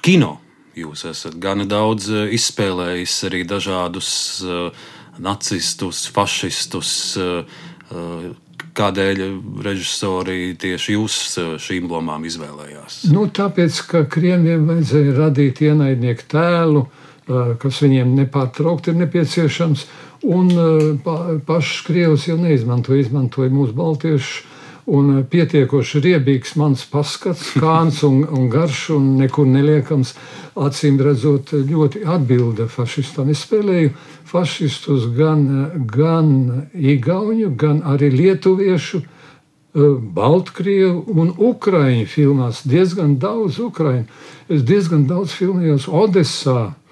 kino 0.00 0.38
jūs 0.78 1.04
esat 1.10 1.36
gana 1.42 1.66
daudz 1.68 2.08
izspēlējis 2.08 3.16
arī 3.28 3.42
dažādus 3.48 4.10
uh, 4.46 4.86
nacistus, 5.18 6.06
fašistus. 6.14 6.92
Uh, 7.18 8.36
Kādēļ 8.78 9.22
režisori 9.64 10.52
tieši 10.58 10.94
jūs 10.94 11.14
eh, 11.40 11.54
šīm 11.62 11.88
lomām 11.90 12.26
izvēlējās? 12.28 13.00
Nu, 13.10 13.26
tāpēc, 13.34 13.80
ka 13.90 14.04
krieviem 14.10 14.68
vajadzēja 14.68 15.14
radīt 15.16 15.62
ienaidnieku 15.66 16.28
tēlu, 16.30 16.84
eh, 16.86 17.54
kas 17.62 17.80
viņiem 17.82 18.14
nepārtraukti 18.20 18.92
ir 18.92 19.00
nepieciešams. 19.00 19.84
Un 20.30 20.52
eh, 20.52 21.08
pašs 21.48 21.82
krievs 21.88 22.28
jau 22.30 22.38
neizmantoja, 22.38 23.02
izmantoja 23.06 23.54
mūsu 23.54 23.74
baltiešus 23.78 24.44
un 24.88 25.10
eh, 25.18 25.24
pietiekoši 25.28 26.02
riebīgs 26.04 26.54
mans 26.60 26.84
paskats, 26.90 27.52
kāns 27.62 28.02
un, 28.06 28.22
un 28.24 28.48
garš 28.52 28.88
un 28.96 29.10
nekur 29.20 29.48
neliekams. 29.48 30.14
Acīm 30.58 30.98
redzot, 31.04 31.52
ļoti 31.52 32.02
atbilda 32.08 32.66
fašistam. 32.72 33.28
Es 33.30 33.44
spēlēju 33.46 33.92
fašistus 34.26 35.06
gan, 35.14 35.44
gan 35.86 36.32
igauņu, 36.74 37.52
gan 37.60 37.84
arī 37.86 38.10
lietuviešu, 38.16 39.04
eh, 39.04 39.86
Baltkrievu 40.18 41.04
un 41.14 41.30
Ukraiņu 41.52 42.10
filmās. 42.10 42.64
Diezgan 42.66 43.18
daudz 43.22 43.60
Ukraiņu. 43.62 44.08
Es 44.48 44.66
diezgan 44.66 45.06
daudz 45.06 45.36
filmējos 45.36 45.86
Odessā 45.92 46.60
Eh, 46.68 46.87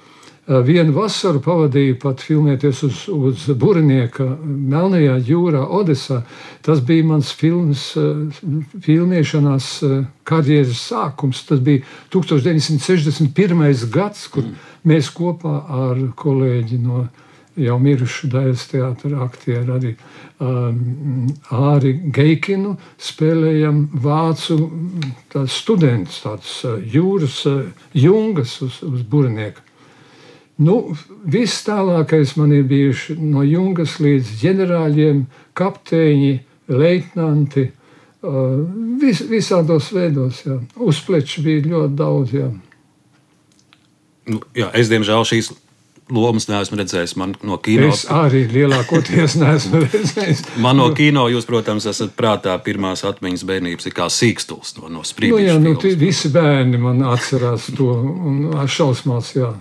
vienu 0.46 0.94
vasaru 0.94 1.40
pavadīju 1.42 1.96
pat 2.02 2.22
filmēties 2.22 2.82
uz, 2.86 3.00
uz 3.10 3.46
Burnieka 3.58 4.28
Melnajā 4.44 5.16
jūrā, 5.26 5.64
Odesā. 5.66 6.20
Tas 6.62 6.80
bija 6.86 7.06
mans 7.08 7.32
filmas, 7.34 7.88
eh, 7.98 8.38
filmēšanās 8.86 9.70
eh, 9.82 9.96
karjeras 10.26 10.84
sākums. 10.92 11.42
Tas 11.48 11.60
bija 11.60 11.82
1961. 12.14 13.90
gads, 13.90 14.26
kur 14.30 14.46
mēs 14.86 15.10
kopā 15.10 15.58
ar 15.66 16.02
kolēģi 16.14 16.80
no 16.84 17.08
jau 17.56 17.78
mirušu 17.80 18.28
daļas 18.30 18.66
teātra 18.68 19.22
aktieru 19.24 19.78
arī 19.78 19.94
um, 20.44 21.30
Āri 21.56 21.94
Geikinu 22.12 22.74
spēlējam 23.00 23.86
vācu 24.04 24.58
studentus, 25.48 26.20
tādus 26.20 26.58
jūras 26.92 27.40
jungas 27.96 28.58
uz, 28.60 28.82
uz 28.84 29.06
Burnieka. 29.08 29.65
Nu, 30.56 30.76
viss 31.28 31.64
tālākais 31.66 32.32
man 32.40 32.54
ir 32.56 32.64
bijuši 32.68 33.18
no 33.20 33.42
jungas 33.44 33.98
līdz 34.00 34.30
ģenerāļiem, 34.40 35.26
kapteiņi, 35.56 36.32
leitnanti. 36.72 37.66
Vis, 39.02 39.20
visādos 39.28 39.90
veidos, 39.92 40.40
jā. 40.46 40.56
uzpleču 40.80 41.44
bija 41.44 41.66
ļoti 41.66 41.98
daudz. 41.98 42.32
Jā. 42.34 42.48
Nu, 44.32 44.40
jā, 44.56 44.70
es, 44.74 44.88
diemžēl, 44.90 45.28
šīs 45.28 45.52
lomas 46.10 46.48
neesmu 46.48 46.78
redzējis. 46.80 47.14
Man 47.20 47.34
no 47.46 47.58
kino 47.62 47.90
es 47.90 48.06
arī 48.10 48.46
lielākoties 48.50 49.36
neesmu 49.42 49.84
redzējis. 49.84 50.42
Man 50.62 50.80
no 50.80 50.88
kino 50.96 51.26
jūs, 51.30 51.46
protams, 51.48 51.86
esat 51.90 52.16
prātā 52.18 52.56
pirmās 52.64 53.04
atmiņas 53.06 53.44
bērnības, 53.46 53.90
kā 53.94 54.08
sīkstuls 54.12 54.76
no, 54.80 54.88
no 54.88 55.04
sprīdiem. 55.06 55.36
Nu, 55.36 55.44
jā, 55.44 55.60
nu, 55.60 55.96
visi 56.00 56.32
bērni 56.34 56.80
man 56.80 57.04
atcerās 57.12 57.68
to 57.76 57.92
un 58.00 58.46
šausmās. 58.70 59.34
Jā. 59.36 59.52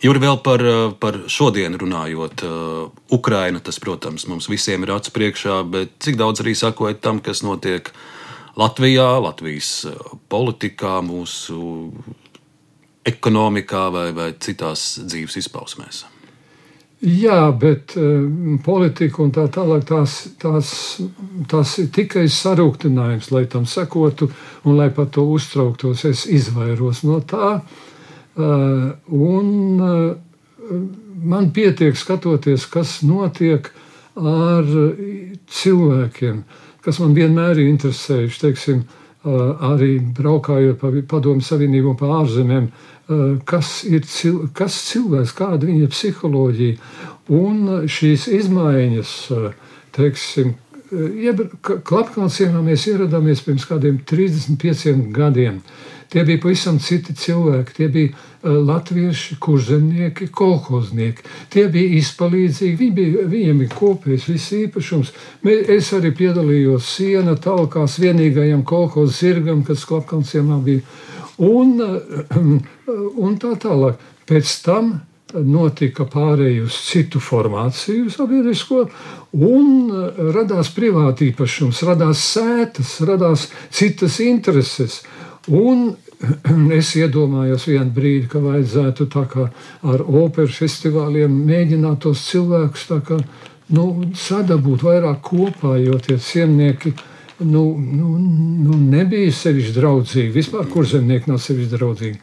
Juri, 0.00 0.20
vēl 0.22 0.38
par, 0.40 0.62
eh, 0.64 0.92
par 0.96 1.18
šodienu 1.28 1.76
runājot, 1.76 2.42
eh, 2.42 2.90
Ukraina, 3.12 3.60
tas, 3.60 3.78
protams, 3.78 4.26
mums 4.26 4.48
visiem 4.48 4.82
ir 4.82 4.88
acu 4.88 5.10
priekšā, 5.10 5.70
bet 5.70 5.88
cik 6.00 6.16
daudz 6.16 6.40
arī 6.40 6.54
sakojat 6.56 7.00
tam, 7.00 7.20
kas 7.20 7.42
notiek 7.42 7.90
Latvijā, 8.56 9.20
Latvijas 9.22 9.84
eh, 9.84 9.90
politikā, 10.30 11.02
mūsu 11.04 11.92
ekonomikā 13.04 13.92
vai, 13.92 14.12
vai 14.12 14.32
citās 14.32 15.00
dzīves 15.04 15.36
izpausmēs? 15.36 16.04
Jā, 17.00 17.58
bet 17.58 17.96
uh, 17.96 18.58
politika 18.62 19.22
un 19.22 19.30
tā 19.32 19.48
tālāk 19.48 19.86
tās, 19.88 20.28
tās, 20.38 21.00
tās 21.48 21.78
ir 21.78 21.86
tikai 21.88 22.26
sarūktinājums, 22.28 23.30
lai 23.32 23.46
tam 23.46 23.64
sekotu 23.64 24.30
un 24.64 24.76
lai 24.76 24.90
par 24.90 25.06
to 25.06 25.24
uztrauktos. 25.24 26.04
Es 26.04 26.26
izvairos 26.26 27.00
no 27.02 27.22
tā. 27.24 27.54
Uh, 27.64 27.90
un 28.38 29.48
uh, 29.80 30.14
man 31.22 31.50
pietiek 31.52 31.96
skatoties, 31.96 32.66
kas 32.70 33.00
notiek 33.06 33.70
ar 34.20 34.66
cilvēkiem, 35.50 36.42
kas 36.84 37.00
man 37.02 37.14
vienmēr 37.16 37.58
ir 37.58 37.70
interesējuši. 37.72 38.40
Teiksim, 38.44 38.82
arī 39.24 39.98
braukājot 40.16 40.80
pa 40.80 40.92
Padomu 41.10 41.44
Savienību 41.44 41.92
un 41.92 42.00
pa 42.00 42.10
ārzemēm, 42.20 42.70
kas 43.48 43.80
ir 43.88 44.06
cil 44.08 44.46
kas 44.56 44.78
cilvēks, 44.88 45.36
kāda 45.36 45.68
viņa 45.68 45.90
psiholoģija. 45.92 46.80
Un 47.36 47.86
šīs 47.90 48.26
izmaiņas, 48.40 49.14
teiksim, 49.96 50.56
Klapkalciemā 50.90 52.64
mēs 52.66 52.88
ieradāmies 52.90 53.44
pirms 53.46 53.62
kādiem 53.68 54.00
35 54.10 55.12
gadiem. 55.14 55.60
Tie 56.10 56.24
bija 56.26 56.40
pavisam 56.42 56.78
citi 56.82 57.14
cilvēki. 57.14 57.74
Tie 57.76 57.88
bija 57.92 58.10
uh, 58.10 58.56
latvieši, 58.66 59.36
kurzemnieki, 59.42 60.26
kolhoznieki. 60.34 61.22
Tie 61.52 61.68
bija 61.70 62.00
izpalīdzīgi, 62.00 62.78
viņi 62.80 62.94
bija, 62.96 63.26
viņiem 63.30 63.60
bija 63.62 63.74
kopējs 63.76 64.26
viss 64.32 64.56
īpašums. 64.58 65.12
Es 65.70 65.92
arī 65.94 66.10
piedalījos 66.18 66.88
siena 66.96 67.36
talkās 67.38 68.00
vienīgajam 68.02 68.64
kolhoz 68.66 69.20
zirgam, 69.20 69.62
kas 69.66 69.86
klapkanciemā 69.86 70.58
bija. 70.66 70.82
Un, 71.46 71.78
uh, 71.78 72.50
un 73.26 73.38
tā 73.38 73.54
tālāk. 73.62 74.02
Pēc 74.30 74.58
tam 74.66 74.98
notika 75.34 76.04
pārēj 76.10 76.60
uz 76.64 76.76
citu 76.86 77.20
formāciju 77.22 78.10
sabiedrisko, 78.10 78.84
un 79.46 79.90
radās 80.34 80.72
privāti 80.74 81.30
īpašums, 81.30 81.82
radās 81.86 82.22
sētas, 82.34 82.96
radās 83.06 83.48
citas 83.70 84.18
intereses. 84.24 85.00
Un 85.48 85.94
es 86.78 86.92
iedomājos 86.98 87.64
vienu 87.70 87.90
brīdi, 87.96 88.28
ka 88.28 88.42
vajadzētu 88.44 89.08
ar 89.16 90.02
operas 90.04 90.58
festivāliem 90.60 91.32
mēģināt 91.46 92.02
tos 92.04 92.26
cilvēkus 92.28 92.88
kā 93.06 93.20
nu, 93.70 93.86
sadabūt 94.16 94.84
vairāk 94.84 95.22
kopā, 95.24 95.78
jo 95.80 95.96
tie 96.02 96.18
ciemnieki 96.18 96.92
nu, 97.40 97.64
nu, 97.78 98.18
nu, 98.66 98.76
nebija 98.76 99.32
sevišķi 99.32 99.74
draudzīgi. 99.78 100.34
Vispār 100.34 100.68
kurzemnieki 100.68 101.30
nav 101.30 101.40
sevišķi 101.40 101.76
draudzīgi. 101.76 102.20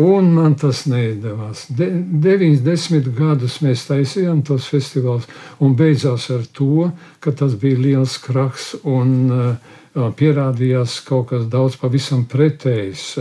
Un 0.00 0.30
man 0.32 0.54
tas 0.56 0.86
neizdevās. 0.88 1.66
De, 1.76 1.90
90 2.24 3.10
gadus 3.12 3.58
mēs 3.60 3.84
taisījām 3.90 4.40
tos 4.48 4.70
festivālus, 4.72 5.28
un 5.60 5.74
beidzās 5.76 6.30
ar 6.32 6.46
to, 6.56 6.88
ka 7.20 7.34
tas 7.36 7.58
bija 7.60 7.82
liels 7.82 8.16
kraks 8.24 8.70
un 8.88 9.12
uh, 9.28 9.74
pierādījās 9.94 11.00
kaut 11.04 11.28
kas 11.32 11.46
daudz 11.52 11.76
pavisam 11.80 12.24
pretējs. 12.28 13.18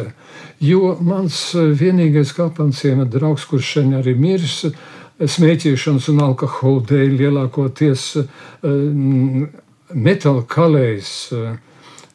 Jo 0.64 0.96
mans 1.04 1.52
vienīgais 1.56 2.32
kapanciema 2.38 3.06
draugs, 3.06 3.46
kurš 3.50 3.74
šeit 3.76 3.94
arī 3.98 4.16
mirs, 4.16 4.62
smēķēšanas 5.22 6.10
un 6.14 6.22
alkohola 6.26 6.86
dēļ 6.90 7.18
lielākoties 7.20 8.06
metāla 9.92 10.46
kalējs, 10.48 11.12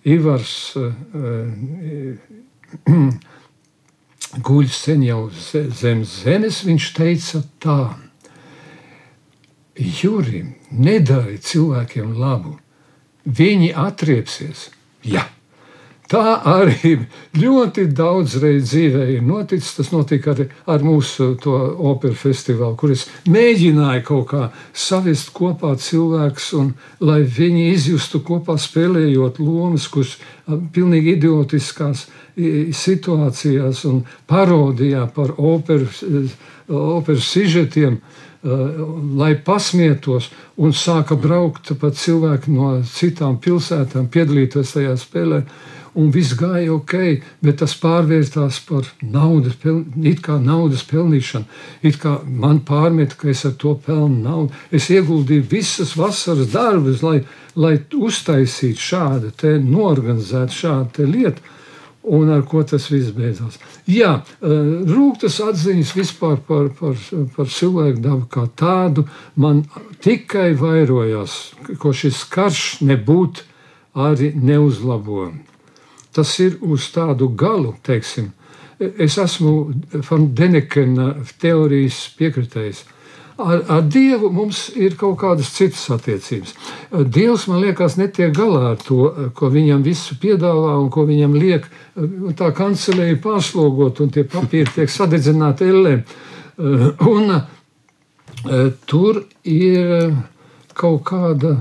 Ivars. 0.07 0.75
Guļ 4.47 4.67
sen 4.75 5.03
jau 5.07 5.31
zem 5.33 6.03
zemes, 6.05 6.65
viņš 6.67 6.87
teica 6.97 7.41
tā: 7.63 7.79
Jurim, 9.77 10.55
nedari 10.71 11.39
cilvēkiem 11.43 12.15
labu, 12.21 12.57
viņi 13.27 13.73
atriepsies. 13.77 14.71
Ja. 15.07 15.27
Tā 16.07 16.37
arī 16.47 16.93
ļoti 17.35 17.89
daudz 17.91 18.37
reizes 18.39 18.71
dzīvē 18.71 19.07
ir 19.17 19.25
noticis. 19.27 19.73
Tas 19.75 19.89
notika 19.91 20.37
arī 20.37 20.45
ar 20.71 20.85
mūsu 20.87 21.33
operu 21.43 22.15
festivālu, 22.15 22.77
kur 22.79 22.93
es 22.95 23.09
mēģināju 23.27 24.05
kaut 24.07 24.29
kā 24.31 24.43
savest 24.71 25.33
kopā 25.35 25.73
cilvēkus, 25.83 26.53
lai 27.03 27.25
viņi 27.27 27.73
izjustu 27.73 28.23
kopā 28.27 28.55
spēlējot 28.55 29.41
lomas, 29.43 29.89
kuras 29.91 30.15
pilnīgi 30.47 31.17
idiotiskās 31.17 32.07
situācijās 32.37 33.83
un 33.91 34.05
parodijā 34.31 35.09
par 35.15 35.35
operas, 35.41 36.05
operas 36.69 37.33
sižetiem, 37.33 37.99
lai 38.47 39.35
pasmietos 39.45 40.31
un 40.57 40.75
sāka 40.77 41.17
braukt 41.19 41.73
pat 41.81 41.99
cilvēki 41.99 42.53
no 42.55 42.77
citām 42.87 43.41
pilsētām, 43.43 44.07
piedalīties 44.13 44.77
tajā 44.77 44.95
spēlē 45.01 45.43
un 45.97 46.11
viss 46.13 46.37
gāja 46.37 46.75
ok, 46.75 46.95
bet 47.45 47.61
tas 47.63 47.75
pārvērtās 47.81 48.61
par 48.69 48.89
naudas, 49.01 49.57
it 50.05 50.21
kā 50.25 50.37
naudas 50.43 50.85
pelnīšanu. 50.89 51.49
It 51.89 51.99
kā 52.03 52.19
man 52.27 52.61
pārmet, 52.69 53.17
ka 53.17 53.31
es 53.33 53.47
ar 53.49 53.57
to 53.61 53.75
pelnu 53.87 54.21
naudu. 54.27 54.53
Es 54.71 54.91
ieguldīju 54.93 55.49
visas 55.51 55.97
vasaras 55.97 56.53
darbus, 56.53 57.03
lai, 57.07 57.23
lai 57.57 57.79
uztaisītu 57.81 58.89
šādu, 58.91 59.33
norganizētu 59.65 60.61
šādu 60.61 61.09
lietu. 61.09 61.56
Un 62.07 62.31
ar 62.31 62.45
ko 62.47 62.63
tas 62.63 62.85
viss 62.93 63.11
beidzās? 63.11 63.57
Jā, 63.91 64.13
eh, 64.39 64.61
rūktas 64.87 65.41
atziņas 65.43 65.91
vispār 65.97 66.39
par, 66.47 66.69
par, 66.79 66.95
par 67.35 67.51
cilvēku 67.51 68.05
dabu 68.05 68.29
kā 68.31 68.47
tādu 68.55 69.09
man 69.35 69.65
tikai 70.05 70.53
vairojās, 70.61 71.35
ko 71.83 71.91
šis 71.91 72.23
karš 72.31 72.65
nebūtu 72.87 73.43
arī 74.07 74.31
neuzlabojami 74.39 75.47
tas 76.17 76.33
ir 76.41 76.57
uz 76.65 76.89
tādu 76.95 77.29
galu, 77.37 77.75
teiksim. 77.85 78.31
Es 78.79 79.17
esmu 79.21 79.53
Van 80.09 80.29
Denekena 80.37 81.13
teorijas 81.41 82.07
piekritējis. 82.19 82.83
Ar, 83.37 83.63
ar 83.69 83.83
Dievu 83.93 84.31
mums 84.33 84.71
ir 84.81 84.95
kaut 84.97 85.19
kādas 85.21 85.51
citas 85.53 85.83
attiecības. 85.93 86.55
Dievs, 87.13 87.45
man 87.51 87.61
liekas, 87.61 87.99
netiek 88.01 88.33
galā 88.37 88.71
ar 88.71 88.79
to, 88.81 89.11
ko 89.37 89.51
viņam 89.53 89.83
visu 89.85 90.17
piedāvā 90.23 90.79
un 90.81 90.89
ko 90.93 91.05
viņam 91.09 91.37
liek. 91.37 91.69
Tā 92.39 92.49
kancelēja 92.57 93.19
pārslogot, 93.21 94.01
un 94.01 94.15
tie 94.15 94.25
papīri 94.25 94.73
tiek 94.79 94.93
sadedzināti 94.93 95.69
ellē. 95.69 95.97
Un 97.13 97.35
tur 98.89 99.21
ir 99.45 100.15
kaut 100.77 101.05
kāda 101.11 101.59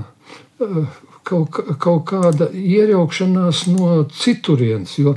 kaut, 1.26 1.58
kaut 1.82 2.04
kāda 2.08 2.48
iejaukšanās 2.54 3.66
no 3.72 4.04
citurienes. 4.14 4.96
Jo 5.00 5.16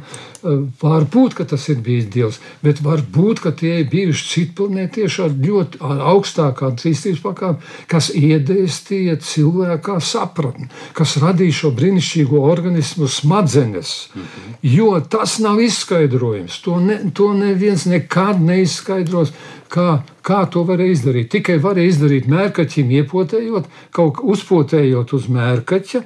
var 0.81 1.05
būt, 1.11 1.35
ka 1.37 1.45
tas 1.49 1.67
ir 1.71 1.81
bijis 1.85 2.07
Dievs, 2.13 2.39
bet 2.63 2.81
var 2.85 3.01
būt, 3.01 3.41
ka 3.43 3.51
tie 3.55 3.81
ir 3.81 3.89
bijuši 3.91 4.27
citplanētieši 4.33 5.21
ar 5.25 5.35
ļoti 5.45 5.81
ar 5.89 6.01
augstākā 6.13 6.71
attīstības 6.73 7.21
pakāpi, 7.23 7.71
kas 7.91 8.09
iedēstīja 8.15 9.19
cilvēkā 9.23 9.99
sapratni, 10.03 10.69
kas 10.97 11.17
radīja 11.23 11.59
šo 11.61 11.73
brīnišķīgo 11.77 12.43
organismu 12.51 13.07
smadzenes. 13.07 14.09
-hmm. 14.13 14.57
Jo 14.61 14.99
tas 14.99 15.39
nav 15.39 15.61
izskaidrojums. 15.61 16.61
To, 16.61 16.79
ne, 16.79 16.99
to 17.13 17.33
neviens 17.33 17.85
nekad 17.85 18.41
neizskaidros 18.41 19.33
Kā, 19.69 20.01
kā 20.25 20.39
to 20.49 20.63
varēja 20.65 20.95
izdarīt? 20.95 21.29
Tikai 21.29 21.59
varēja 21.61 21.93
izdarīt 21.93 22.29
mērkaķim, 22.31 22.89
iepotējot, 23.01 23.67
kaut 23.93 24.15
kā 24.17 24.25
uzpotējot 24.33 25.13
uz 25.13 25.27
mērkaķa 25.29 26.01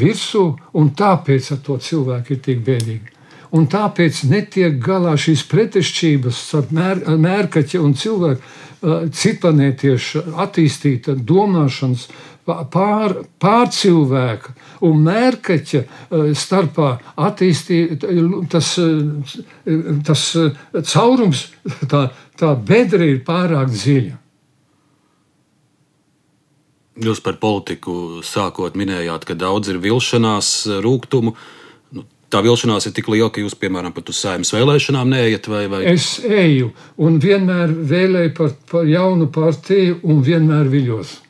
virsū, 0.00 0.44
un 0.74 0.90
tāpēc 0.98 1.52
ar 1.54 1.60
to 1.62 1.78
cilvēku 1.78 2.34
ir 2.34 2.40
tik 2.42 2.64
bēdīgi. 2.66 3.13
Un 3.54 3.68
tāpēc 3.70 4.24
netiek 4.26 4.80
galā 4.82 5.14
šīs 5.20 5.44
pretešķības 5.46 6.38
starp 6.48 6.72
mēr, 6.74 7.04
mērkaķa 7.22 7.82
un 7.84 7.94
cilvēku, 7.98 8.42
citplanētiešu 9.14 10.24
attīstīta 10.42 11.14
domāšanas 11.16 12.08
pār, 12.44 13.14
pārcilvēka 13.40 14.52
un 14.84 15.06
mērkaķa 15.06 15.84
starpā 16.36 16.90
attīstīt 17.28 18.04
tas, 18.52 18.74
tas 20.10 20.26
caurums, 20.90 21.46
tā, 21.88 22.04
tā 22.40 22.52
bedra 22.58 23.06
ir 23.06 23.24
pārāk 23.24 23.72
dziļa. 23.72 24.20
Jūs 27.04 27.18
par 27.24 27.40
politiku 27.42 28.20
sākot 28.22 28.76
minējāt, 28.78 29.24
ka 29.26 29.34
daudz 29.34 29.72
ir 29.72 29.80
vilšanās, 29.82 30.56
rūkumu. 30.84 31.32
Nu, 31.34 31.63
tā 32.34 32.42
vilšanās 32.44 32.88
ir 32.88 32.94
tik 32.96 33.08
liela, 33.12 33.30
ka 33.32 33.42
jūs, 33.42 33.54
piemēram, 33.58 33.94
pat 33.94 34.10
uz 34.10 34.20
saimnes 34.24 34.52
vēlēšanām 34.54 35.12
neejat. 35.14 35.48
Vai, 35.50 35.66
vai? 35.70 35.82
Es 35.94 36.18
eju 36.24 36.72
un 37.06 37.20
vienmēr 37.22 37.74
vēlēju 37.94 38.34
par, 38.38 38.56
par 38.70 38.88
jaunu 38.90 39.30
partiju 39.34 40.00
un 40.02 40.24
vienmēr 40.26 40.70
viļos. 40.72 41.20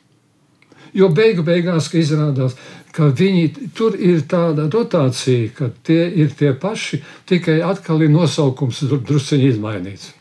Jo 0.95 1.09
beigu 1.11 1.43
beigās 1.43 1.89
izrādās, 1.93 2.55
ka 2.95 3.09
viņi 3.11 3.71
tur 3.75 3.97
ir 3.99 4.21
tāda 4.31 4.69
dotācija, 4.71 5.49
ka 5.57 5.69
tie 5.83 6.05
ir 6.23 6.31
tie 6.39 6.53
paši, 6.55 7.01
tikai 7.27 7.59
atkal 7.67 8.05
ir 8.05 8.13
nosaukums 8.13 8.85
druskuļi 8.87 9.49
izmainīts. 9.51 10.13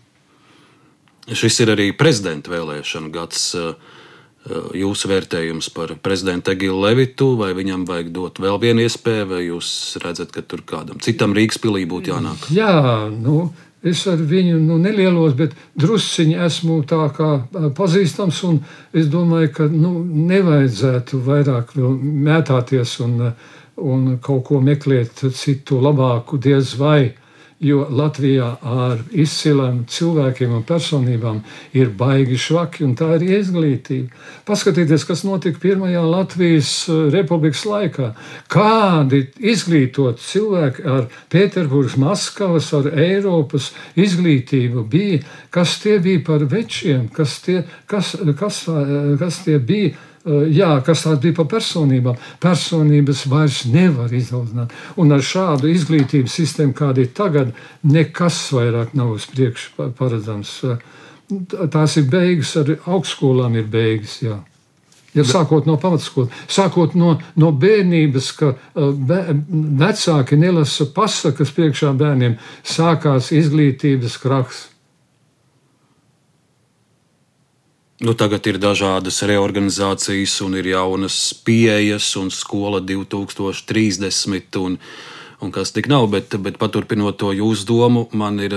Šis 1.31 1.61
ir 1.63 1.73
arī 1.73 1.93
prezidenta 1.97 2.53
vēlēšana 2.53 3.13
gads. 3.15 3.55
Jūsu 4.77 5.09
vērtējums 5.09 5.71
par 5.73 5.95
prezidentu 6.05 6.53
Egilu 6.53 6.83
Levitu, 6.83 7.31
vai 7.41 7.55
viņam 7.57 7.87
vajag 7.89 8.11
dot 8.13 8.41
vēl 8.45 8.59
vienu 8.61 8.85
iespēju, 8.85 9.29
vai 9.31 9.45
jūs 9.47 9.69
redzat, 10.03 10.35
ka 10.35 10.43
tur 10.45 10.61
kādam 10.69 11.01
citam 11.01 11.33
Rīgas 11.37 11.57
pilī 11.63 11.87
būtu 11.89 12.13
jānāk? 12.13 12.51
Jā, 12.53 13.09
nu, 13.09 13.47
Es 13.85 14.07
ar 14.09 14.17
viņu 14.17 14.57
nu, 14.65 14.79
nelielos, 14.81 15.35
bet 15.37 15.53
drusciņi 15.77 16.39
esmu 16.47 16.79
tā 16.89 17.03
kā 17.13 17.35
pazīstams. 17.77 18.39
Es 18.97 19.11
domāju, 19.13 19.51
ka 19.59 19.67
nu, 19.69 19.99
nevajadzētu 20.31 21.21
vairāk 21.27 21.75
mētāties 21.77 22.95
un, 23.05 23.19
un 23.77 24.07
kaut 24.25 24.47
ko 24.49 24.63
meklēt 24.65 25.27
citu 25.37 25.83
labāku 25.85 26.41
diez 26.41 26.73
vai 26.81 27.13
jo 27.65 27.85
Latvijā 27.91 28.51
ar 28.61 29.01
izcilām 29.13 29.85
cilvēkiem 29.91 30.53
un 30.59 30.65
personībām 30.69 31.41
ir 31.77 31.91
baigi 31.97 32.39
švaki, 32.41 32.85
un 32.87 32.95
tā 32.99 33.15
ir 33.17 33.27
izglītība. 33.41 34.13
Paskatieties, 34.49 35.07
kas 35.09 35.25
notika 35.25 35.61
pirmajā 35.63 36.05
Latvijas 36.05 36.73
eh, 36.93 37.03
republikas 37.15 37.65
laikā. 37.69 38.11
Kādi 38.53 39.25
izglītoti 39.41 40.25
cilvēki 40.29 40.87
ar 40.97 41.09
Pēterburgas, 41.33 41.99
Maskavas, 42.01 42.73
ar 42.77 42.91
Eiropas 42.93 43.73
izglītību 43.97 44.85
bija, 44.91 45.23
kas 45.55 45.79
tie 45.83 45.99
bija 46.05 46.25
par 46.27 46.45
večiem, 46.51 47.09
kas 47.15 47.39
tie, 47.45 47.63
kas, 47.91 48.15
kas, 48.39 48.65
kas 49.21 49.45
tie 49.47 49.59
bija 49.59 49.95
Jā, 50.25 50.71
kas 50.81 51.03
tāds 51.05 51.21
bija 51.21 51.37
par 51.37 51.51
personībām? 51.53 52.17
Personības 52.41 53.27
vairs 53.29 53.59
nevar 53.69 54.13
izaudzināt. 54.17 54.73
Un 54.97 55.13
ar 55.13 55.21
šādu 55.21 55.69
izglītības 55.69 56.39
sistēmu, 56.41 56.73
kāda 56.77 57.05
ir 57.05 57.11
tagad, 57.17 57.53
nekas 57.85 58.39
vairāk 58.57 58.95
nav 58.97 59.13
uz 59.19 59.29
priekšu 59.29 59.91
paredzams. 59.99 60.57
Tās 61.73 61.99
ir 62.01 62.09
beigas, 62.09 62.55
arī 62.57 62.79
augstskolām 62.89 63.61
ir 63.61 63.69
beigas. 63.69 64.17
Jā. 64.25 64.41
Ja 65.15 65.23
sākot 65.29 65.69
no 65.69 65.77
pamatskolas, 65.79 66.33
sākot 66.51 66.97
no, 66.99 67.13
no 67.39 67.53
bērnības, 67.55 68.31
ka 68.35 68.55
bē, 68.75 69.21
vecāki 69.79 70.39
nelasa 70.41 70.89
pasakas 70.97 71.53
priekšā 71.55 71.93
bērniem, 72.01 72.35
sākās 72.67 73.31
izglītības 73.37 74.17
kraks. 74.25 74.65
Nu, 78.05 78.13
tagad 78.13 78.45
ir 78.45 78.59
dažādas 78.61 79.23
reorganizācijas, 79.25 80.35
un 80.45 80.59
ir 80.59 80.67
jaunas 80.75 81.17
pieejas, 81.41 82.11
un 82.21 82.29
skola 82.29 82.83
2030. 82.85 84.59
Un, 84.61 84.77
un 85.41 85.53
kas 85.55 85.73
tik 85.73 85.89
nav, 85.89 86.11
bet, 86.13 86.37
bet 86.45 86.59
paturpinot 86.61 87.17
to 87.23 87.31
jūsu 87.33 87.65
domu, 87.71 88.03
man 88.13 88.43
ir 88.45 88.53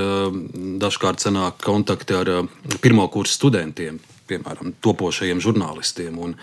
dažkārt 0.83 1.23
sanāk 1.23 1.63
kontakti 1.63 2.17
ar 2.17 2.33
pirmo 2.83 3.07
kursu 3.13 3.38
studentiem, 3.38 4.01
piemēram, 4.27 4.75
topošajiem 4.83 5.43
žurnālistiem. 5.43 6.17
Un, 6.27 6.36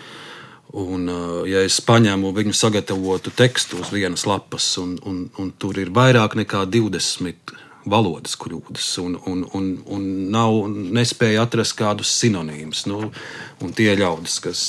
Un, 0.75 1.05
ja 1.47 1.61
es 1.63 1.77
paņēmu 1.87 2.33
viņu 2.35 2.51
sagatavotu 2.57 3.31
tekstu 3.31 3.77
uz 3.79 3.93
vienas 3.93 4.25
lapas, 4.27 4.65
un, 4.81 4.97
un, 5.07 5.21
un 5.39 5.51
tur 5.61 5.77
ir 5.79 5.91
vairāk 5.93 6.33
nekā 6.35 6.65
20 6.67 7.53
valodas 7.89 8.35
kļūdas, 8.41 8.87
un, 9.03 9.17
un, 9.29 9.43
un, 9.57 9.67
un 9.93 10.05
nav, 10.33 10.57
nespēja 10.69 11.45
atrast 11.45 11.75
kādus 11.79 12.11
sinonīmus. 12.19 12.85
Nu, 12.89 13.11
tie 13.77 13.91
ļaudis, 13.99 14.37
kas, 14.43 14.61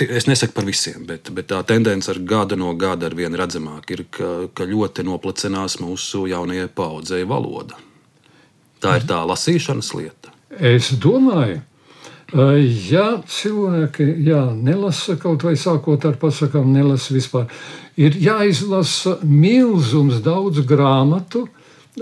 es 0.00 0.28
nesaku 0.30 0.56
par 0.56 0.68
visiem, 0.68 1.04
bet, 1.08 1.30
bet 1.36 1.50
tā 1.52 1.60
tendence 1.68 2.10
ar 2.12 2.20
gada 2.24 2.58
no 2.58 2.72
gada 2.78 3.10
ar 3.10 3.18
vien 3.18 3.36
redzamāk 3.36 3.92
ir, 3.94 4.06
ka, 4.14 4.32
ka 4.56 4.68
ļoti 4.68 5.04
noplacinās 5.06 5.78
mūsu 5.82 6.24
jaunajai 6.32 6.70
paudzei 6.74 7.24
valoda. 7.28 7.78
Tā 8.84 8.98
ir 9.00 9.06
tā 9.08 9.22
lasīšanas 9.24 9.94
lieta. 9.96 10.32
Es 10.54 10.90
domāju, 11.00 11.62
ja 12.90 13.06
cilvēki 13.28 14.06
jā, 14.26 14.42
nelasa 14.56 15.16
kaut 15.20 15.44
vai 15.46 15.54
sākot 15.60 16.04
ar 16.08 16.16
pasakām, 16.20 16.72
nelasa 16.74 17.14
vispār, 17.14 17.48
ir 17.96 18.16
jāizlasa 18.18 19.18
milzums 19.22 20.20
daudz 20.24 20.64
grāmatu, 20.66 21.46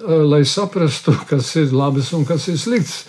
lai 0.01 0.45
saprastu, 0.45 1.15
kas 1.31 1.55
ir 1.57 1.75
labs 1.77 2.13
un 2.17 2.25
kas 2.29 2.49
ir 2.49 2.61
slikts. 2.61 3.03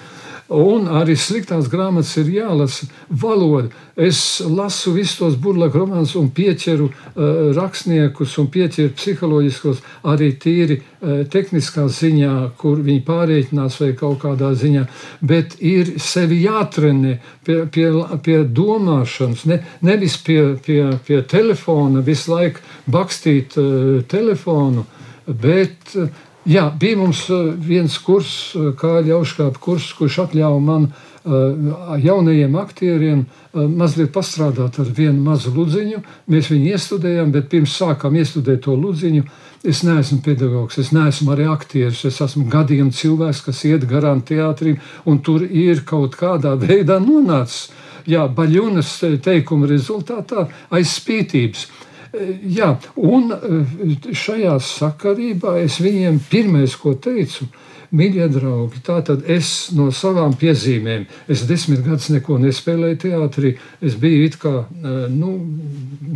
Un 0.54 0.90
arī 0.92 1.16
sliktās 1.18 1.70
grāmatas 1.72 2.12
ir 2.20 2.28
jālasa 2.30 2.86
valoda. 3.08 3.70
Es 3.96 4.42
lasu 4.44 4.92
visus 4.94 5.16
tos 5.18 5.38
burbuļu 5.40 5.72
romānus 5.72 6.16
un 6.20 6.28
pieķeru 6.36 6.90
uh, 6.90 7.30
rakstniekus 7.56 8.36
un 8.42 8.50
pieķeru 8.52 8.92
psiholoģiskos, 8.98 9.80
arī 10.12 10.34
tīri 10.44 10.78
uh, 10.82 11.24
tehniskā 11.32 11.88
ziņā, 11.88 12.34
kur 12.60 12.84
viņi 12.84 13.06
pārreikinās 13.08 13.80
vai 13.82 13.94
kaut 13.98 14.20
kādā 14.26 14.52
ziņā. 14.60 14.84
Bet 15.24 15.56
ir 15.64 15.96
sevi 16.04 16.42
jātrenē 16.44 17.16
pie, 17.48 17.58
pie, 17.72 17.88
pie 18.26 18.38
domāšanas, 18.44 19.48
ne, 19.50 19.62
nevis 19.82 20.20
pie, 20.28 20.58
pie, 20.66 20.84
pie 21.08 21.24
telefona, 21.24 22.04
visu 22.04 22.36
laiku 22.36 22.62
bakstīt 22.92 23.58
uh, 23.58 24.04
telefonu, 24.12 24.86
bet 25.26 25.96
uh, 25.96 26.12
Jā, 26.44 26.66
bija 26.76 26.98
mums 27.00 27.24
eh, 27.32 27.54
viens 27.56 27.94
kurs, 28.04 28.52
eh, 28.58 28.74
kā 28.76 28.98
ļauškāpju 29.06 29.62
kurs, 29.64 29.86
kurš 29.96 30.18
atļāva 30.26 30.58
man 30.60 30.90
eh, 30.90 32.02
jaunajiem 32.04 32.58
aktieriem 32.60 33.22
mazliet 33.54 34.12
pastrādāt 34.12 34.80
ar 34.82 34.90
vienu 34.98 35.22
mazu 35.24 35.54
ludziņu. 35.56 36.02
Mēs 36.28 36.50
viņu 36.52 36.74
iestudējām, 36.74 37.32
bet 37.32 37.48
pirms 37.52 37.78
sākām 37.80 38.18
iestudēt 38.20 38.66
to 38.66 38.76
ludziņu, 38.76 39.24
es 39.64 39.86
neesmu 39.88 40.20
pedagogs, 40.26 40.82
es 40.84 40.92
neesmu 40.92 41.32
arī 41.32 41.48
aktieris. 41.48 42.04
Es 42.10 42.20
esmu 42.26 42.50
gadiem 42.52 42.92
cilvēks, 42.92 43.46
kas 43.46 43.64
iet 43.70 43.88
garām 43.88 44.26
teātrim, 44.28 44.82
un 45.06 45.22
tur 45.24 45.48
ir 45.48 45.86
kaut 45.88 46.20
kādā 46.20 46.58
veidā 46.66 47.00
nonācis. 47.00 47.72
Jā, 48.04 48.28
Baļunas 48.28 48.98
teikuma 49.24 49.70
rezultātā 49.72 50.50
aiz 50.76 50.92
spītības. 50.98 51.70
Jā, 52.14 52.76
un 53.02 53.32
eh, 53.34 53.94
šajā 54.14 54.60
sakarībā 54.62 55.56
es 55.64 55.80
viņiem 55.82 56.20
pirmais, 56.30 56.76
ko 56.78 56.94
teicu, 56.94 57.48
mīļie 57.94 58.28
draugi, 58.34 58.82
tātad 58.86 59.24
es 59.30 59.72
no 59.74 59.88
savām 59.94 60.36
piezīmēm, 60.38 61.08
es 61.30 61.44
desmit 61.50 61.82
gadus 61.86 62.12
neko 62.14 62.38
nespēlēju 62.42 63.00
teātrī, 63.06 63.56
es 63.82 63.98
biju 63.98 64.28
it 64.28 64.38
kā, 64.42 64.54
eh, 64.62 65.00
nu, 65.10 65.40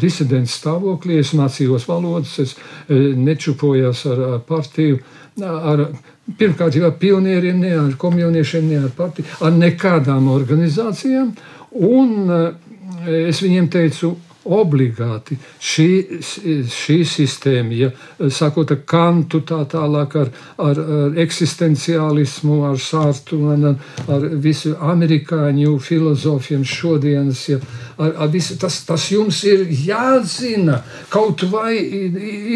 disidents 0.04 0.60
stāvoklī, 0.60 1.18
es 1.24 1.34
mācījos 1.38 1.90
valodas, 1.90 2.36
es 2.46 2.54
eh, 2.54 3.18
nečupojos 3.18 4.06
ar, 4.14 4.24
ar 4.36 4.46
partiju, 4.46 5.02
ar, 5.42 5.88
pirmkārt 6.38 6.78
jau 6.78 6.86
ar 6.92 6.96
pionieriem, 7.02 7.58
ne 7.66 7.74
ar 7.74 7.98
komuniešiem, 7.98 8.70
ne 8.70 8.84
ar 8.86 8.94
partiju, 8.94 9.34
ar 9.42 9.58
nekādām 9.58 10.30
organizācijām, 10.30 11.34
un 11.74 12.32
es 13.08 13.42
viņiem 13.42 13.68
teicu, 13.72 14.16
obligāti. 14.48 15.38
Šī, 15.60 15.90
šī 16.72 16.98
sistēma, 17.08 17.76
ja 17.78 17.90
sākot 18.34 18.72
ar 18.74 18.82
kantu, 18.88 19.42
tā 19.48 19.60
tālāk 19.70 20.16
ar, 20.22 20.32
ar, 20.64 20.80
ar 20.80 21.20
eksistenciālismu, 21.24 22.62
ar 22.70 22.80
sārtu, 22.82 23.40
ar, 23.54 23.78
ar 24.12 24.28
visu 24.44 24.76
amerikāņu 24.78 25.78
filozofiem 25.84 26.66
šodienas, 26.68 27.44
ja, 27.52 27.60
ar, 27.98 28.14
ar 28.26 28.32
visu, 28.34 28.58
tas, 28.62 28.80
tas 28.88 29.10
jums 29.12 29.44
ir 29.48 29.66
jāzina. 29.70 30.82
Kaut 31.14 31.46
vai 31.52 31.76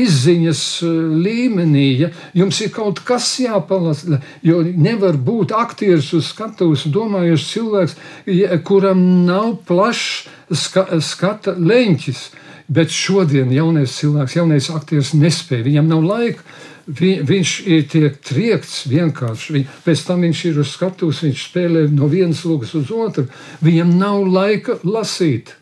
izziņas 0.01 0.63
e, 0.85 0.91
līmenī, 1.25 1.87
ja 2.05 2.11
jums 2.37 2.61
ir 2.63 2.73
kaut 2.75 3.03
kas 3.07 3.33
jāpalasa, 3.43 4.21
jo 4.45 4.61
nevar 4.63 5.19
būt 5.19 5.55
aktieris 5.55 6.11
uz 6.17 6.31
skatuves 6.31 6.87
domājuši 6.91 7.49
cilvēks, 7.55 7.97
ja, 8.31 8.61
kuram 8.65 9.01
nav 9.27 9.57
plašs 9.67 10.29
ska, 10.57 10.87
skata 11.03 11.55
leņķis. 11.57 12.23
Bet 12.71 12.93
šodien 12.95 13.49
jaunais 13.51 13.91
cilvēks, 13.99 14.37
jaunais 14.37 14.69
aktieris 14.71 15.11
nespēja, 15.17 15.65
viņam 15.65 15.89
nav 15.91 16.05
laika. 16.07 16.45
Vi, 16.87 17.09
viņš 17.27 17.49
ir 17.67 17.83
tiek 17.91 18.15
triekts 18.25 18.85
vienkārši. 18.89 19.55
Viņ, 19.57 19.65
pēc 19.83 20.03
tam 20.07 20.23
viņš 20.25 20.43
ir 20.49 20.61
uz 20.63 20.71
skatuves, 20.71 21.19
viņš 21.25 21.43
spēlē 21.49 21.83
no 21.91 22.07
vienas 22.11 22.45
logas 22.47 22.71
uz 22.79 22.93
otru. 22.95 23.27
Viņam 23.63 23.91
nav 23.99 24.23
laika 24.23 24.77
lasīt. 24.87 25.53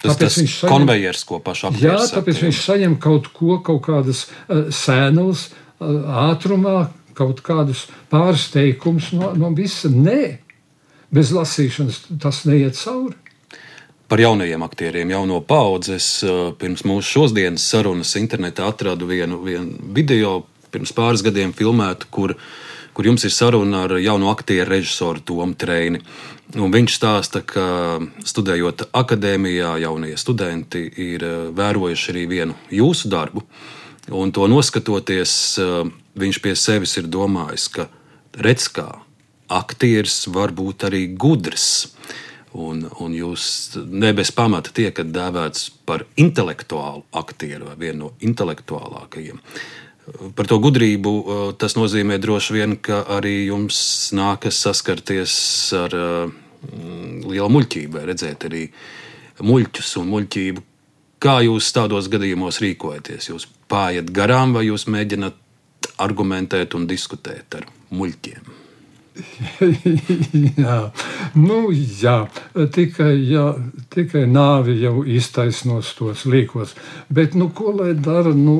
Tas 0.00 0.16
tāpēc 0.16 0.40
viņš 0.40 0.56
ir 0.58 0.72
konvejers, 0.72 1.22
ko 1.28 1.38
pašā 1.44 1.70
apgādājot. 1.70 2.02
Jā, 2.02 2.12
tāpēc 2.16 2.40
jā. 2.40 2.48
viņš 2.48 2.60
saņem 2.66 2.98
kaut 3.04 3.30
ko, 3.36 3.60
kaut 3.64 3.82
kādas 3.86 4.26
uh, 4.26 4.68
sēneles, 4.74 5.48
uh, 5.78 5.96
ātrumā, 6.26 6.76
kaut 7.18 7.44
kādus 7.46 7.86
pārsteigumus 8.12 9.12
no, 9.14 9.32
no 9.38 9.54
visa. 9.56 9.90
Nē, 9.92 10.40
bez 11.14 11.34
lasīšanas 11.36 12.06
tas 12.22 12.44
neiet 12.48 12.78
cauri 12.80 13.18
par 14.10 14.20
jaunajiem 14.20 14.62
aktieriem, 14.62 15.10
jauno 15.10 15.38
paudzi. 15.40 15.94
Es 15.94 16.08
eh, 16.26 16.50
pirms 16.58 16.82
mūsu 16.88 17.06
šodienas 17.14 17.62
sarunas 17.70 18.16
internetā 18.18 18.66
atradu 18.66 19.06
vienu, 19.06 19.38
vienu 19.44 19.92
video, 19.94 20.40
pirms 20.74 20.90
pāris 20.96 21.22
gadiem 21.22 21.52
filmētu, 21.54 22.08
kur, 22.10 22.34
kur 22.94 23.06
jums 23.06 23.26
ir 23.26 23.34
saruna 23.34 23.84
ar 23.86 23.94
jaunu 24.02 24.32
aktieru 24.32 24.74
režisoru 24.74 25.22
Tomu 25.22 25.54
Treini. 25.54 26.02
Un 26.58 26.74
viņš 26.74 26.96
stāsta, 26.96 27.44
ka 27.46 28.00
studējot 28.26 28.88
akadēmijā, 28.98 29.76
jaunie 29.84 30.16
studenti 30.18 30.88
ir 30.90 31.26
eh, 31.28 31.36
vērojuši 31.54 32.10
arī 32.10 32.26
vienu 32.34 32.58
jūsu 32.74 33.12
darbu. 33.14 33.44
Un 34.10 34.34
to 34.34 34.50
noskatoties, 34.50 35.36
eh, 35.62 35.94
viņš 36.18 36.42
pie 36.42 36.56
sevis 36.58 36.96
ir 36.98 37.06
domājis, 37.06 37.70
ka 37.78 37.86
redz, 38.34 38.66
kā 38.74 38.88
aktieris 39.50 40.24
var 40.34 40.50
būt 40.50 40.90
arī 40.90 41.06
gudrs. 41.14 41.92
Un, 42.50 42.82
un 42.98 43.12
jūs 43.14 43.44
ne 43.86 44.10
bez 44.16 44.32
pamata 44.34 44.72
tiekat 44.74 45.12
dēvēts 45.14 45.68
par 45.86 46.02
intelektuālu 46.18 47.04
aktieru 47.14 47.68
vai 47.68 47.76
vienu 47.78 47.98
no 48.00 48.10
intelektuālākajiem. 48.26 49.38
Par 50.34 50.48
to 50.50 50.58
gudrību 50.58 51.12
tas 51.60 51.76
nozīmē 51.78 52.18
droši 52.18 52.56
vien, 52.56 52.74
ka 52.82 53.04
arī 53.18 53.46
jums 53.52 53.78
nākas 54.16 54.58
saskarties 54.64 55.34
ar 55.78 55.94
lielu 57.30 57.50
muļķību, 57.54 58.02
redzēt 58.10 58.48
arī 58.50 58.64
muļķus 59.46 59.92
un 60.00 60.10
muļķību. 60.10 60.64
Kā 61.20 61.36
jūs 61.44 61.68
tādos 61.76 62.08
gadījumos 62.10 62.58
rīkojaties? 62.64 63.28
Jūs 63.30 63.46
pājat 63.70 64.10
garām 64.16 64.56
vai 64.56 64.64
jūs 64.66 64.88
mēģināt 64.90 65.38
argumentēt 66.00 66.74
un 66.74 66.88
diskutēt 66.90 67.60
ar 67.60 67.68
muļķiem? 67.94 68.59
jā, 70.62 70.78
nu, 71.34 71.60
jā. 71.74 72.16
Tikai, 72.74 73.12
jā, 73.30 73.46
tikai 73.92 74.24
nāvi 74.30 74.78
jau 74.82 75.04
iztaisnos 75.04 75.94
tos 75.98 76.26
līkos. 76.30 76.74
Bet, 77.10 77.36
nu, 77.38 77.50
ko 77.54 77.74
lai 77.80 77.94
dara? 77.98 78.34
Nu, 78.36 78.58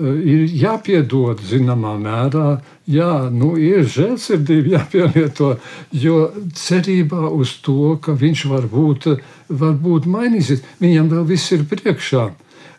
ir 0.00 0.48
jāpiedod 0.50 1.42
zināmā 1.46 1.94
mērā, 2.02 2.58
jā, 2.90 3.30
nu, 3.30 3.54
ir 3.60 3.84
žēlsirdība 3.86 4.72
jāpielieto, 4.78 5.54
jo 5.92 6.18
cerībā 6.58 7.28
uz 7.30 7.56
to, 7.62 7.96
ka 8.02 8.16
viņš 8.18 8.44
var 8.50 8.66
būt, 8.72 9.08
var 9.48 9.76
būt 9.78 10.08
mainīsies, 10.10 10.64
viņam 10.82 11.12
vēl 11.12 11.26
viss 11.30 11.54
ir 11.54 11.66
priekšā. 11.70 12.28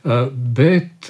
Bet 0.06 1.10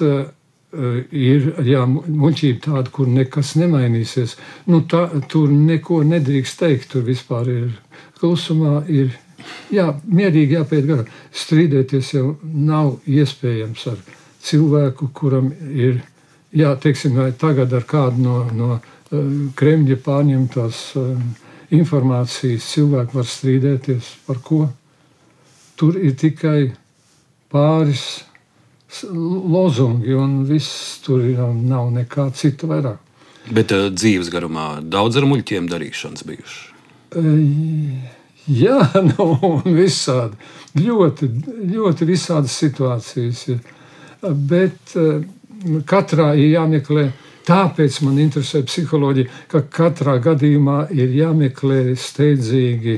ir 0.72 1.52
jā, 1.64 1.84
muļķība 1.86 2.62
tāda, 2.64 2.90
kur 2.92 3.08
nekas 3.08 3.54
nemainīsies. 3.60 4.36
Nu, 4.66 4.82
tā, 4.88 5.06
tur 5.30 5.52
neko 5.52 6.02
nedrīkst 6.06 6.58
teikt. 6.60 6.90
Tur 6.92 7.06
vispār 7.06 7.48
ir 7.52 7.70
klusumā, 8.20 8.80
ir 8.88 9.14
jā, 9.72 9.88
mierīgi 10.04 10.58
jāpiet 10.58 10.88
garām. 10.88 11.08
Strīdēties 11.32 12.12
jau 12.16 12.34
nav 12.42 12.96
iespējams 13.06 13.86
ar 13.92 14.02
cilvēku, 14.46 15.10
kuram 15.14 15.50
ir, 15.72 16.02
jā, 16.54 16.74
teiksim, 16.82 17.18
tagad 17.38 17.72
ar 17.76 17.86
kādu 17.88 18.22
no, 18.22 18.38
no 18.52 18.70
uh, 18.76 18.82
Kremļa 19.58 19.98
pārņemtās 20.04 20.82
uh, 21.00 21.12
informācijas 21.74 22.66
cilvēku 22.74 23.18
var 23.18 23.30
strīdēties 23.30 24.12
par 24.26 24.42
ko. 24.44 24.66
Tur 25.76 25.98
ir 26.00 26.14
tikai 26.16 26.72
pāris 27.52 28.24
lozungi, 29.12 30.14
un 30.14 30.44
viss 30.46 31.00
tur 31.04 31.22
nav, 31.22 31.90
nekā 31.92 32.30
cita 32.34 32.68
vairāk. 32.70 33.02
Bet 33.52 33.72
uh, 33.74 33.88
dzīves 33.94 34.30
garumā 34.32 34.80
daudz 34.82 35.18
ar 35.18 35.26
muļķiem 35.28 35.68
darīšanas 35.70 36.26
bijuši. 36.26 36.62
Uh, 37.16 38.06
jā, 38.50 38.80
nu, 39.10 39.28
visādi. 39.64 40.38
Ļoti, 40.76 41.30
ļoti 41.72 42.08
visādas 42.08 42.56
situācijas. 42.62 43.44
Ir. 43.54 43.60
Bet 44.22 44.96
uh, 44.98 45.22
katrā 45.86 46.32
ir 46.38 46.56
jāmeklē. 46.56 47.10
Tāpēc 47.46 48.00
man 48.02 48.16
interesē 48.18 48.64
psiholoģija, 48.66 49.30
ka 49.52 49.60
katrā 49.70 50.16
gadījumā 50.18 50.88
ir 50.90 51.12
jāmeklē 51.14 51.92
steidzīgi 51.94 52.96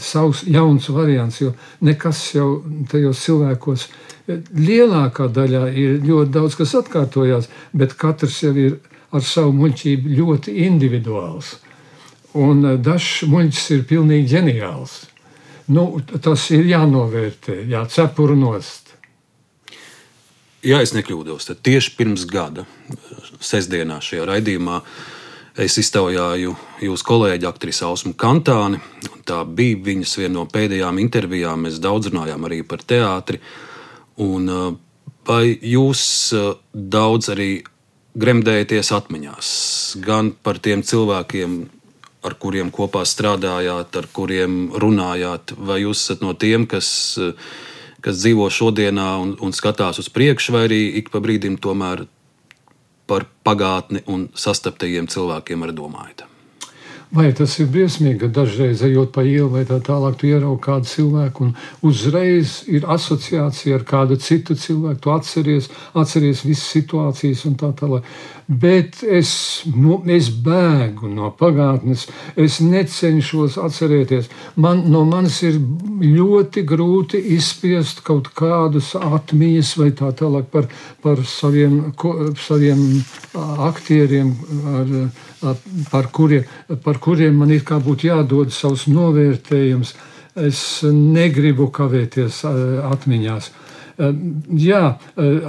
savs 0.00 0.42
jauns 0.48 0.88
variants, 0.92 1.42
jo 1.42 1.50
nekas 1.84 2.18
jau 2.32 2.48
tajos 2.88 3.20
cilvēkos 3.24 3.84
ir 3.88 4.03
lielākā 4.28 5.28
daļā 5.28 5.66
ir 5.76 5.98
ļoti 6.04 6.32
daudz 6.32 6.56
kas 6.58 6.74
atkārtojās, 6.80 7.48
bet 7.72 7.96
katrs 8.00 8.42
jau 8.42 8.54
ir 8.56 8.78
ar 9.14 9.24
savu 9.24 9.52
muļķību 9.60 10.14
ļoti 10.18 10.54
individuāls. 10.66 11.56
Un 12.34 12.64
eh, 12.66 12.78
dažs 12.82 13.26
muļķis 13.30 13.66
ir 13.76 13.84
pilnīgi 13.90 14.32
ģeniāls. 14.34 15.02
Nu, 15.74 15.86
tas 16.20 16.50
ir 16.52 16.66
jānovērtē, 16.68 17.62
jācepur 17.70 18.34
nost. 18.36 18.82
Ja 20.64 20.80
es 20.84 20.94
nekļūdos, 20.96 21.46
tad 21.48 21.60
tieši 21.64 21.92
pirms 21.96 22.24
gada, 22.28 22.64
sestdienā 23.44 23.98
šajā 24.04 24.24
raidījumā, 24.28 24.78
es 25.60 25.76
iztaujāju 25.80 26.54
jūsu 26.84 27.06
kolēģi, 27.08 27.48
aktrisi 27.48 27.84
Ausmu 27.84 28.14
Kantāni. 28.16 28.80
Tā 29.28 29.42
bija 29.44 29.80
viņas 29.84 30.16
viena 30.20 30.34
no 30.38 30.46
pēdējām 30.48 31.00
intervijām. 31.00 31.64
Mēs 31.64 31.78
daudz 31.84 32.10
runājām 32.10 32.48
arī 32.48 32.62
par 32.68 32.84
teātri. 32.84 33.40
Un, 34.22 34.48
uh, 34.48 34.74
vai 35.26 35.54
jūs 35.58 36.02
uh, 36.36 36.54
daudz 36.72 37.32
arī 37.34 37.64
gremdējaties 38.14 38.92
atmiņās, 38.94 39.48
gan 40.04 40.30
par 40.46 40.60
tiem 40.62 40.84
cilvēkiem, 40.86 41.56
ar 42.24 42.36
kuriem 42.40 42.70
kopā 42.72 43.02
strādājāt, 43.08 43.96
ar 43.98 44.10
kuriem 44.14 44.68
runājāt, 44.80 45.56
vai 45.58 45.80
jūs 45.82 46.04
esat 46.04 46.22
no 46.22 46.36
tiem, 46.38 46.68
kas, 46.70 46.88
uh, 47.18 47.34
kas 48.04 48.20
dzīvo 48.22 48.46
šodienā 48.54 49.08
un, 49.22 49.34
un 49.42 49.56
skatās 49.56 49.98
uz 49.98 50.10
priekšu, 50.14 50.54
vai 50.54 50.66
arī 50.68 50.82
ik 51.00 51.10
pa 51.10 51.22
brīdim 51.24 51.58
tomēr 51.58 52.06
par 53.10 53.26
pagātni 53.44 54.04
un 54.06 54.28
sastaptajiem 54.38 55.10
cilvēkiem 55.10 55.66
arī 55.66 55.76
domājat? 55.76 56.28
Vai 57.14 57.28
tas 57.36 57.52
ir 57.62 57.68
briesmīgi, 57.70 58.16
ka 58.24 58.28
dažreiz 58.40 58.80
ejot 58.82 59.12
pa 59.14 59.22
ielu 59.22 59.46
vai 59.52 59.60
tā 59.68 59.76
tālāk, 59.86 60.16
tu 60.18 60.26
ieraugi 60.26 60.64
kādu 60.64 60.88
cilvēku 60.90 61.44
un 61.44 61.52
uzreiz 61.86 62.56
ir 62.66 62.88
asociācija 62.90 63.76
ar 63.78 63.84
kādu 63.86 64.16
citu 64.18 64.56
cilvēku. 64.58 64.98
Tu 65.04 65.12
atceries, 65.14 65.68
atceries 65.94 66.42
visas 66.42 66.72
situācijas 66.74 67.44
un 67.46 67.54
tā 67.60 67.70
tālāk. 67.78 68.08
Bet 68.46 69.00
es, 69.08 69.30
nu, 69.72 70.02
es 70.12 70.28
bēgu 70.44 71.08
no 71.08 71.30
pagātnes, 71.38 72.04
es 72.36 72.58
necenšos 72.60 73.56
atcerēties. 73.62 74.28
Man, 74.60 74.82
no 74.92 75.04
manis 75.08 75.38
ir 75.46 75.56
ļoti 76.02 76.64
grūti 76.68 77.22
izspiest 77.38 78.02
kaut 78.04 78.28
kādus 78.36 78.92
atmiņas 79.00 79.72
vai 79.80 79.90
tā 79.96 80.12
tālāk 80.18 80.50
par, 80.52 80.68
par 81.00 81.24
saviem, 81.24 81.94
ko, 81.96 82.34
saviem 82.36 82.84
aktieriem. 83.70 84.34
Ar, 84.74 84.96
par 85.90 86.08
kuriem, 86.12 86.44
par 86.84 87.00
kuriem 87.00 87.36
man 87.40 87.52
ir 87.52 87.64
kā 87.66 87.80
būtu 87.82 88.08
jādod 88.08 88.52
savs 88.52 88.86
novērtējums. 88.88 89.94
Es 90.34 90.60
negribu 90.84 91.68
kavēties 91.74 92.40
atmiņās. 92.90 93.50
Jā, 94.58 94.80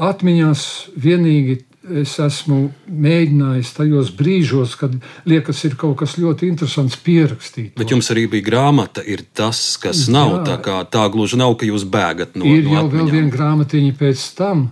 atmiņās 0.10 0.65
vienīgi 1.01 1.55
es 2.02 2.15
esmu 2.21 2.60
mēģinājis 2.89 3.74
tajos 3.78 4.12
brīžos, 4.17 4.78
kad 4.80 4.95
liekas, 5.30 5.63
ir 5.67 5.76
kaut 5.80 5.98
kas 6.02 6.17
ļoti 6.21 6.50
interesants 6.50 6.98
pierakstīt. 7.06 7.76
Bet 7.78 7.93
jums 7.93 8.10
arī 8.13 8.26
bija 8.32 8.48
grāmata, 8.50 9.04
ir 9.06 9.26
tas, 9.34 9.62
kas 9.82 10.08
nav. 10.12 10.39
Jā, 10.39 10.45
tā, 10.50 10.58
kā, 10.65 10.80
tā 10.89 11.06
gluži 11.13 11.41
nav, 11.41 11.58
ka 11.60 11.69
jūs 11.69 11.86
bēgat 11.89 12.39
no, 12.39 12.48
ir 12.50 12.65
no 12.65 12.78
jau 12.78 12.88
atmiņām. 12.88 12.98
vēl 12.98 13.13
viena 13.19 13.36
grāmatiņa 13.38 14.00
pēc 14.02 14.26
tam. 14.39 14.67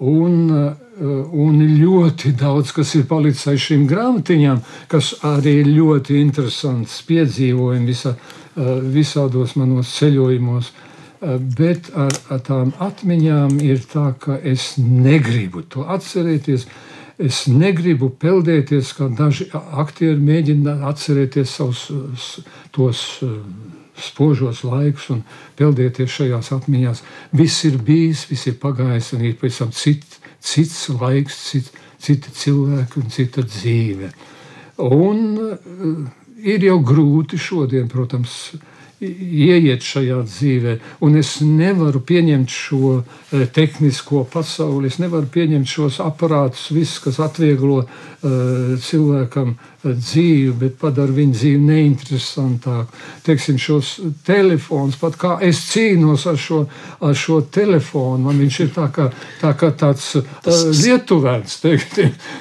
Un 0.00 0.36
uh, 0.48 0.70
Eh, 1.00 1.04
un 1.32 1.56
ļoti 1.80 2.34
daudz 2.36 2.74
kas 2.76 2.90
ir 2.98 3.06
palicis 3.08 3.46
aiz 3.48 3.62
šīm 3.64 3.86
grāmatiņām, 3.88 4.58
kas 4.90 5.14
arī 5.24 5.62
ir 5.62 5.70
ļoti 5.72 6.18
interesants 6.20 6.98
piedzīvojumi 7.08 7.88
visā, 7.88 8.12
eh, 8.12 8.80
visādos 8.96 9.56
manos 9.56 9.94
ceļojumos. 9.96 10.68
Eh, 10.68 10.89
bet 11.20 11.90
ar, 11.94 12.14
ar 12.32 12.40
tām 12.46 12.72
atmiņām 12.80 13.58
ir 13.64 13.82
tā, 13.90 14.10
ka 14.20 14.38
es 14.40 14.74
negribu 14.78 15.62
to 15.68 15.84
atcerēties. 15.84 16.66
Es 17.20 17.42
negribu 17.52 18.08
peldēties, 18.16 18.94
kā 18.96 19.10
daži 19.12 19.50
aktieri 19.52 20.16
mēģina 20.24 20.78
atcerēties 20.88 21.52
savus 21.58 21.82
tos 22.72 23.02
spožos 24.00 24.62
laikus 24.64 25.10
un 25.12 25.20
peldēties 25.58 26.14
šajās 26.14 26.48
atmiņās. 26.56 27.02
Viss 27.36 27.66
ir 27.68 27.76
bijis, 27.84 28.24
viss 28.30 28.48
ir 28.48 28.56
pagājis, 28.62 29.12
un 29.16 29.26
ir 29.28 29.36
pēc 29.40 29.60
tam 29.60 29.74
cits 29.76 30.88
laiks, 30.94 31.36
cit, 31.50 31.70
cita 32.00 32.32
cilvēka 32.32 33.00
un 33.02 33.12
cita 33.12 33.44
dzīve. 33.44 34.10
Un 34.80 35.24
uh, 35.36 36.04
ir 36.40 36.64
jau 36.64 36.78
grūti 36.80 37.38
šodien, 37.40 37.88
protams, 37.92 38.54
ieiet 39.00 39.84
šajā 39.84 40.20
dzīvē, 40.28 40.76
un 41.06 41.16
es 41.20 41.38
nevaru 41.40 42.02
pieņemt 42.04 42.52
šo 42.52 43.00
eh, 43.00 43.46
tehnisko 43.48 44.26
pasauli, 44.32 44.90
es 44.92 45.00
nevaru 45.00 45.30
pieņemt 45.32 45.68
šos 45.68 46.00
aparātus, 46.04 46.68
visus, 46.74 47.00
kas 47.04 47.20
atvieglo 47.24 47.82
uh, 47.84 48.78
cilvēkam 48.80 49.54
dzīvi, 49.80 50.52
bet 50.60 50.76
padara 50.80 51.12
viņu 51.14 51.32
dzīvi 51.32 51.60
neinteresantāku. 51.64 52.98
Teiksim, 53.24 53.56
šos 53.60 53.94
telefons, 54.26 54.98
pat 55.00 55.16
kā 55.20 55.36
es 55.44 55.62
cīnos 55.70 56.26
ar 56.28 56.36
šo, 56.40 56.60
ar 57.00 57.16
šo 57.16 57.40
telefonu, 57.52 58.26
man 58.26 58.40
viņš 58.42 58.58
ir 58.66 58.72
tā 58.76 58.90
kā, 58.92 59.08
tā 59.40 59.54
kā 59.56 59.72
tāds 59.72 60.12
Tas... 60.44 60.66
lietuvēns. 60.84 61.60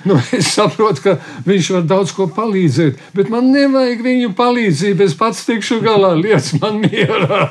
Nu, 0.09 0.15
es 0.35 0.51
saprotu, 0.55 1.01
ka 1.03 1.13
viņš 1.45 1.69
var 1.75 1.83
daudz 1.87 2.11
ko 2.15 2.27
palīdzēt, 2.33 2.99
bet 3.15 3.29
man 3.31 3.49
nevajag 3.53 4.01
viņu 4.03 4.31
palīdzību. 4.37 5.05
Es 5.05 5.15
pats 5.17 5.43
tikšu 5.47 5.79
galā, 5.83 6.13
lietas 6.17 6.48
man 6.57 6.81
mierā. 6.81 7.41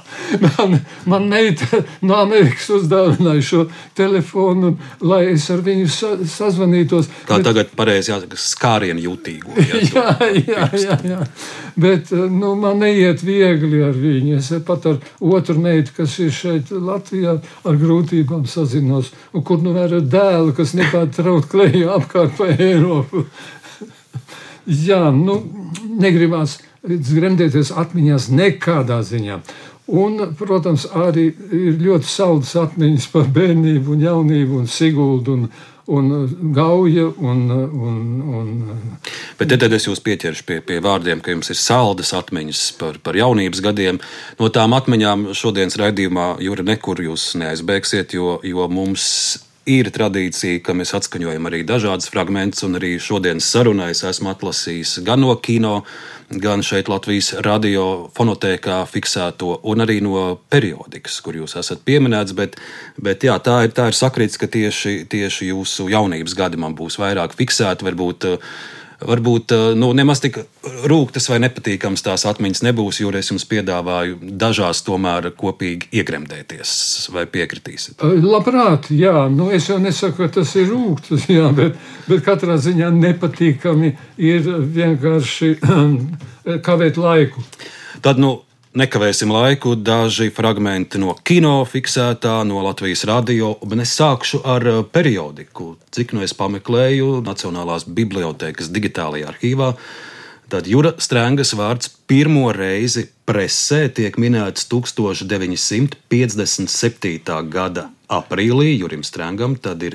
man, 0.46 0.78
man 1.10 1.28
meita 1.32 1.82
no 2.04 2.20
Amerikas 2.22 2.70
uzdāvināja 2.78 3.44
šo 3.44 3.66
telefonu, 3.98 4.76
lai 5.02 5.24
es 5.34 5.50
ar 5.50 5.64
viņu 5.66 5.90
sa 5.90 6.14
sazvanītos. 6.22 7.10
Kā 7.26 7.40
bet... 7.40 7.48
tagad 7.50 7.74
pareizi 7.76 8.14
jāsaka, 8.14 8.38
skārienu 8.38 9.02
kārtīgo. 9.24 9.54
Ja, 9.56 9.80
jā, 9.94 10.28
jā, 10.46 10.68
jā, 10.78 10.98
jā. 11.04 11.20
Bet 11.76 12.12
eh, 12.12 12.28
nu, 12.30 12.54
man 12.54 12.78
neiet 12.82 13.22
viegli 13.22 13.82
ar 13.82 13.94
viņu. 13.94 14.36
Es 14.38 14.52
pat 14.66 14.86
ar 14.86 15.00
otru 15.20 15.58
meitu, 15.58 15.92
kas 15.96 16.18
ir 16.18 16.32
šeit 16.32 16.70
Latvijā, 16.70 17.40
ar 17.64 17.80
grūtībām 17.80 18.46
sazinos, 18.46 19.12
un 19.32 19.42
kur 19.42 19.62
nu 19.62 19.74
vēl 19.74 19.98
ir 19.98 20.06
dēlu, 20.08 20.54
kas 20.54 20.74
nepārtraut 20.74 21.48
kleju 21.50 21.90
apkārt 21.94 22.36
pa 22.38 22.50
Eiropu. 22.52 23.26
jā, 24.88 25.10
nu, 25.10 25.40
negribās 26.00 26.58
gremdēties 26.84 27.72
atmiņās 27.80 28.28
nekādā 28.32 29.00
ziņā. 29.04 29.40
Un, 29.84 30.16
protams, 30.38 30.86
arī 30.96 31.28
ir 31.52 31.76
ļoti 31.82 32.08
saldas 32.08 32.54
atmiņas 32.56 33.06
par 33.12 33.28
bērnību, 33.32 33.92
un 33.92 34.04
jaunību 34.04 34.62
un 34.62 34.68
Siguldu. 34.70 35.36
Un, 35.36 35.48
un 35.86 36.52
gauja. 36.56 37.10
Un, 37.20 37.42
un, 37.52 37.98
un, 38.24 38.52
Bet 39.36 39.50
tad, 39.52 39.60
tad 39.66 39.74
es 39.76 39.84
jūs 39.84 40.00
pieķeršu 40.00 40.46
pie, 40.48 40.60
pie 40.64 40.78
vārdiem, 40.84 41.20
ka 41.20 41.34
jums 41.34 41.52
ir 41.52 41.60
saldas 41.60 42.14
atmiņas 42.16 42.62
par, 42.80 42.96
par 43.04 43.18
jaunības 43.18 43.60
gadiem. 43.64 44.00
No 44.40 44.48
tām 44.48 44.72
atmiņām 44.78 45.34
šodienas 45.36 45.76
raidījumā 45.80 46.38
Jūra 46.44 46.64
nekur 46.64 47.04
jūs 47.04 47.34
neaizbēgsiet, 47.40 48.16
jo, 48.16 48.38
jo 48.40 48.68
mums 48.72 49.43
ir 49.70 49.88
tradīcija, 49.92 50.60
ka 50.64 50.74
mēs 50.76 50.94
atskaņojam 50.96 51.48
arī 51.48 51.62
dažādas 51.66 52.10
fragmentus, 52.12 52.64
un 52.66 52.78
arī 52.78 52.94
šodienas 53.00 53.48
sarunā 53.48 53.90
es 53.92 54.04
esmu 54.04 54.30
atlasījis 54.32 54.98
gan 55.06 55.22
no 55.24 55.34
kino, 55.40 55.82
gan 56.28 56.62
šeit 56.64 56.88
Latvijas 56.92 57.32
radio 57.44 58.10
fonotēkā 58.16 58.82
fiksēto, 58.90 59.58
un 59.70 59.84
arī 59.84 60.00
no 60.04 60.26
periodikas, 60.52 61.18
kur 61.24 61.38
jūs 61.40 61.56
esat 61.60 61.84
pieminēts. 61.86 62.36
Bet, 62.36 62.56
bet 63.00 63.24
jā, 63.24 63.36
tā 63.44 63.62
ir, 63.66 63.74
tā 63.76 63.88
ir 63.90 63.98
sakrits, 63.98 64.40
ka 64.40 64.48
tieši, 64.50 65.04
tieši 65.10 65.50
jūsu 65.52 65.88
jaunības 65.92 66.36
gadi 66.38 66.60
man 66.60 66.76
būs 66.76 66.98
vairāk 67.00 67.36
fiksēti. 67.38 67.88
Varbūt, 67.88 68.28
varbūt 69.00 69.54
eh, 69.54 69.64
nu, 69.78 69.90
nemaz 69.96 70.22
tik 70.24 70.38
rūktas 70.90 71.28
vai 71.30 71.40
nepatīkamas 71.44 72.04
tās 72.04 72.26
atmiņas 72.30 72.64
nebūs, 72.66 73.00
jo 73.02 73.12
es 73.18 73.30
jums 73.32 73.46
piedāvāju 73.50 74.18
dažās 74.40 74.84
tomēr 74.86 75.30
kopīgi 75.38 75.90
iegremdēties. 76.00 76.74
Vai 77.14 77.26
piekritīsiet? 77.30 78.04
Labprāt, 78.24 78.90
jā, 78.94 79.26
nu 79.32 79.50
es 79.54 79.68
jau 79.70 79.80
nesaku, 79.82 80.22
ka 80.22 80.40
tas 80.40 80.54
ir 80.60 80.70
rūktas, 80.72 81.28
jā, 81.38 81.50
bet, 81.56 81.78
bet 82.08 82.24
katrā 82.26 82.58
ziņā 82.60 82.92
nepatīkami 82.94 83.94
ir 84.22 84.50
vienkārši 84.78 85.54
kavēt 86.66 87.00
laiku. 87.00 87.44
Tad, 88.04 88.20
nu, 88.20 88.36
Nekavēsim 88.74 89.30
laiku, 89.30 89.76
daži 89.78 90.32
fragmenti 90.34 90.98
no 90.98 91.12
kino 91.22 91.62
fiksētā, 91.62 92.42
no 92.42 92.58
Latvijas 92.64 93.04
radio, 93.06 93.54
bet 93.62 93.78
es 93.84 93.94
sākšu 93.94 94.40
ar 94.50 94.66
eh, 94.66 94.82
periodiku. 94.82 95.78
Cik 95.94 96.10
nu 96.16 96.24
es 96.26 96.34
pameklēju 96.34 97.22
Nacionālās 97.22 97.86
bibliotēkas 97.86 98.74
digitālajā 98.74 99.30
arhīvā, 99.30 99.78
tad 100.50 100.66
Jura 100.66 100.90
Strēngas 100.98 101.54
vārds 101.54 101.86
pirmo 102.10 102.50
reizi 102.50 103.06
presē 103.22 103.94
tiek 103.94 104.18
minēts 104.18 104.66
1957. 104.66 106.02
gada 107.54 107.94
aprīlī. 108.10 108.74
Jurim 108.80 109.06
Strēngam 109.06 109.54
tad 109.54 109.86
ir 109.86 109.94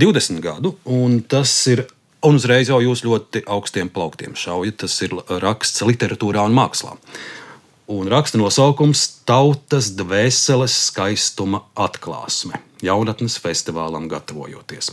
20 0.00 0.40
gadu, 0.40 0.72
un 0.88 1.20
tas 1.20 1.52
ir 1.68 1.84
Un 2.20 2.36
uzreiz 2.36 2.68
jau 2.68 2.76
jūs 2.84 3.00
ļoti 3.00 3.48
augstiem 3.48 3.88
plauktiem 3.88 4.34
šaujat. 4.36 4.82
Tas 4.82 4.92
ir 5.00 5.14
raksts 5.40 5.80
literatūrā 5.88 6.44
un 6.44 6.52
mākslā 6.52 6.92
un 7.90 8.06
raksta 8.06 8.38
nosaukums 8.38 9.02
Tautas 9.26 9.90
dvēseles 9.98 10.74
skaistuma 10.86 11.64
atklāsme. 11.74 12.60
Jaunatnes 12.86 13.34
festivālam 13.42 14.06
gatavojoties. 14.08 14.92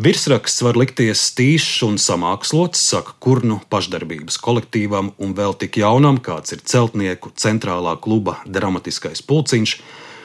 Virsraksts 0.00 0.64
var 0.64 0.78
likties 0.80 1.28
tīšs 1.36 1.84
un 1.86 2.00
samākslots, 2.00 2.80
saka 2.80 3.14
Kurnu 3.22 3.60
pašdarbības 3.70 4.40
kolektīvam 4.42 5.12
un 5.20 5.36
vēl 5.36 5.54
tik 5.60 5.78
jaunam, 5.82 6.18
kāds 6.18 6.56
ir 6.56 6.64
celtnieku 6.64 7.30
centrālā 7.36 7.94
kluba 8.00 8.38
dramatiskais 8.48 9.22
pulciņš, 9.28 9.76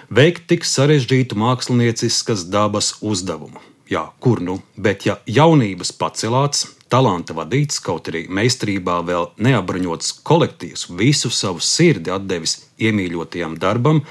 veikt 0.09 0.47
tik 0.49 0.65
sarežģītu 0.65 1.37
mākslinieciskas 1.37 2.47
dabas 2.47 2.95
uzdevumu. 3.03 3.59
Jā, 3.91 4.07
kur 4.23 4.39
nu, 4.41 4.61
bet 4.79 5.05
ja 5.05 5.19
jaunības 5.29 5.91
pacelāts, 5.93 6.65
talanta 6.89 7.35
vadīts, 7.35 7.81
kaut 7.83 8.09
arī 8.11 8.25
meistarībā 8.29 8.99
vēl 9.07 9.29
neapbruņots 9.41 10.19
kolektīvs 10.27 10.87
visu 10.97 11.31
savu 11.33 11.63
sirdi 11.63 12.13
devis 12.27 12.59
iemīļotajam 12.79 13.57
darbam, 13.59 14.03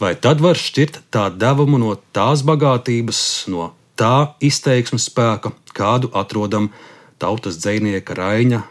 vai 0.00 0.14
tad 0.16 0.40
var 0.40 0.58
šķirt 0.58 1.02
tā 1.12 1.28
devumu 1.32 1.80
no 1.80 1.94
tās 2.12 2.44
bagātības, 2.46 3.22
no 3.52 3.72
tā 4.00 4.34
izteiksmes 4.40 5.08
spēka, 5.10 5.52
kādu 5.76 6.10
atrodam 6.16 6.70
tautas 7.20 7.60
dzinieka 7.60 8.16
Raina 8.16 8.64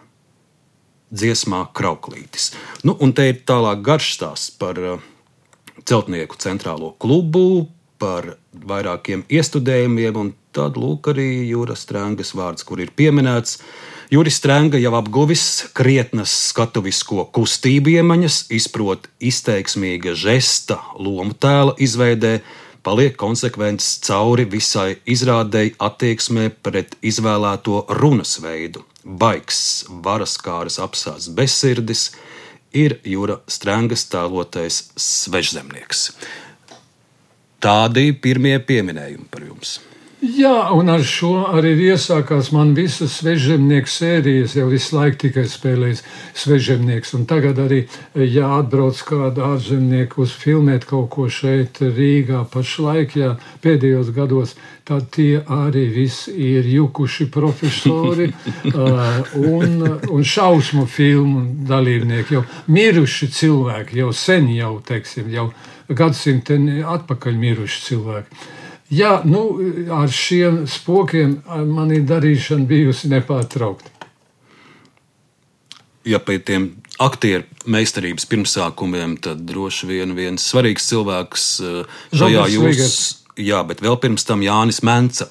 dziesmā 1.10 1.66
Krauklītis. 1.74 2.54
Nu, 2.86 2.96
un 3.02 3.14
te 3.14 3.30
ir 3.32 3.42
tālāk 3.46 3.82
garš 3.86 4.14
stāsts 4.18 4.54
par 4.62 4.78
uh, 4.78 5.02
celtnieku 5.86 6.38
centrālo 6.42 6.94
klubu, 7.02 7.68
par 8.00 8.36
vairākiem 8.54 9.26
iestudējumiem, 9.28 10.18
un 10.18 10.32
tad 10.56 10.78
lūk 10.80 11.12
arī 11.14 11.28
Jūras 11.50 11.86
Strēngas 11.86 12.34
vārds, 12.38 12.66
kur 12.68 12.82
ir 12.82 12.92
pieminēts. 12.96 13.60
Juris 14.10 14.40
Strēnga 14.40 14.80
jau 14.82 14.96
apguvis 14.98 15.44
krietnas 15.78 16.32
skatuvisko 16.50 17.28
kustību 17.36 17.92
iemaņas, 18.00 18.48
izprot 18.58 19.06
izteiksmīga 19.22 20.16
žesta 20.18 20.80
lomu 20.98 21.36
tēla 21.38 21.76
izveidē, 21.78 22.40
paliek 22.82 23.14
konsekvents 23.22 24.00
cauri 24.08 24.48
visai 24.50 24.96
izrādēji 25.06 25.76
attieksmē 25.78 26.48
pret 26.66 26.98
izvēlēto 27.06 27.84
runas 28.00 28.40
veidu. 28.42 28.82
Baigs, 29.06 29.86
varaskāras 30.06 30.80
apsācis 30.82 31.30
bezsirdis, 31.38 32.10
ir 32.74 32.98
Jūra 33.06 33.40
Strēngas 33.50 34.08
tēlotais 34.10 34.88
svežzemnieks. 34.98 36.10
Tādi 37.62 38.10
pirmie 38.16 38.58
pieminējumi 38.64 39.30
par 39.30 39.46
jums. 39.46 39.78
Jā, 40.20 40.74
un 40.76 40.90
ar 40.92 41.00
šo 41.08 41.46
arī 41.56 41.70
iesākās 41.94 42.50
man 42.52 42.74
visas 42.76 43.14
svežzemnieku 43.22 43.88
sērijas. 43.88 44.58
Jau 44.58 44.66
visu 44.68 44.98
laiku 44.98 45.16
tikai 45.22 45.46
spēlējis 45.48 46.02
svežzemnieks. 46.42 47.14
Un 47.16 47.24
tagad 47.30 47.62
arī, 47.64 47.86
ja 48.20 48.50
atbrauc 48.58 49.00
kāda 49.08 49.54
ārzemnieka 49.54 50.20
uz 50.20 50.34
filmēt 50.36 50.84
kaut 50.90 51.08
ko 51.14 51.30
šeit 51.32 51.80
Rīgā 51.80 52.42
pašlaik, 52.52 53.16
jā, 53.16 53.32
pēdējos 53.64 54.12
gados, 54.12 54.58
tad 54.84 55.08
tie 55.16 55.40
arī 55.40 55.86
visi 55.96 56.36
ir 56.50 56.68
jukuši 56.68 57.32
profesori 57.32 58.28
un, 59.56 59.82
un 60.04 60.30
šausmu 60.36 60.84
filmu 60.84 61.48
dalībnieki, 61.72 62.42
jau 62.42 62.44
miruši 62.68 63.32
cilvēki, 63.40 64.02
jau 64.04 64.12
sen 64.12 64.52
jau, 64.52 64.76
teiksim, 64.84 65.32
jau 65.32 65.52
gadsimteni 65.88 66.84
atpakaļ 66.84 67.46
miruši 67.48 67.86
cilvēki. 67.88 68.58
Jā, 68.90 69.20
nu, 69.22 69.44
ar 69.94 70.10
šiem 70.10 70.64
spokiem 70.70 71.40
man 71.70 71.94
ir 71.94 72.08
darīšana 72.10 72.66
bijusi 72.70 73.12
nepārtraukta. 73.12 73.94
Ja 76.10 76.18
pie 76.24 76.40
tiem 76.42 76.72
aktieru 76.98 77.46
meistarības 77.70 78.26
pirmsākumiem, 78.32 79.20
tad 79.22 79.44
droši 79.46 79.90
vien 79.92 80.16
viens 80.18 80.48
svarīgs 80.50 80.90
cilvēks 80.90 81.48
eh, 81.62 81.98
šajā 82.18 82.50
jūsu. 82.56 83.16
Jā, 83.40 83.62
bet 83.64 83.80
vēl 83.80 83.96
pirms 84.04 84.26
tam 84.28 84.42
Jānis 84.44 84.82
Menca, 84.84 85.30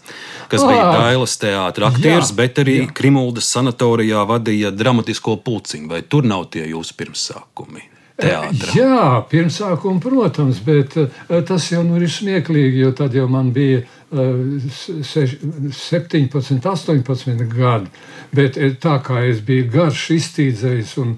kas 0.48 0.62
ah, 0.64 0.70
bija 0.70 0.84
Dailas 0.94 1.34
teātris 1.42 1.90
aktieris, 1.90 2.30
jā, 2.30 2.36
bet 2.38 2.60
arī. 2.62 2.76
Krimuldas 2.96 3.50
sanatorijā 3.52 4.22
vadīja 4.30 4.70
dramatisko 4.72 5.36
pulciņu. 5.44 5.90
Vai 5.90 6.00
tur 6.08 6.24
nav 6.24 6.46
tie 6.54 6.64
jūsu 6.70 6.96
pirmsākumi? 6.96 7.84
Teātra? 8.18 8.72
Jā, 8.76 9.22
pirmsākuma, 9.30 10.00
protams, 10.02 10.58
bet 10.66 10.96
eh, 11.00 11.08
tas 11.48 11.70
jau 11.72 11.82
nu 11.86 11.94
ir 12.00 12.08
smieklīgi, 12.12 12.82
jo 12.84 12.90
tad 12.98 13.10
jau 13.16 13.28
man 13.30 13.46
bija 13.54 13.78
17, 14.08 16.64
18 16.64 17.44
gadi. 17.52 17.88
Bet 18.34 18.56
eh, 18.56 18.72
tā 18.80 18.96
kā 19.04 19.16
es 19.28 19.40
biju 19.44 19.70
garš, 19.72 20.10
iztīdzējis 20.16 20.96
un 21.02 21.08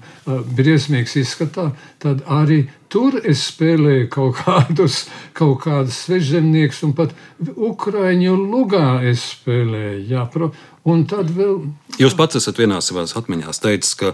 briesmīgs 0.57 1.15
izskatā, 1.21 1.65
tad 2.03 2.17
arī 2.31 2.59
tur 2.91 3.15
es 3.23 3.39
spēlēju 3.49 4.09
kaut 4.11 4.35
kādus, 4.43 4.95
kaut 5.37 5.57
kādus 5.65 5.95
svežzemniekus, 6.05 6.83
un 6.87 6.91
pat 6.97 7.09
Ukraiņu 7.39 8.33
lugā 8.39 8.89
es 9.07 9.19
spēlēju. 9.37 9.99
Jā, 10.11 10.23
pro, 10.31 10.51
un 10.83 11.05
tad 11.09 11.27
vēl. 11.35 11.55
Jūs 12.01 12.15
pats 12.19 12.35
esat 12.41 12.55
vienā 12.61 12.77
savā 12.83 13.01
atmiņā 13.07 13.49
teicis, 13.63 13.93
ka 13.99 14.07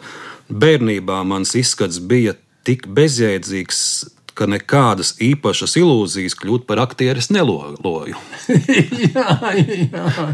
bērnībā 0.48 1.24
mans 1.28 1.56
izskats 1.58 2.00
bija 2.00 2.34
tik 2.68 2.88
bezjēdzīgs, 2.92 3.82
ka 4.38 4.46
nekādas 4.46 5.16
īpašas 5.24 5.74
ilūzijas 5.80 6.36
kļūt 6.38 6.68
par 6.70 6.82
aktieres 6.84 7.32
neloju. 7.34 8.20
jā, 9.16 9.54
jā, 9.56 10.28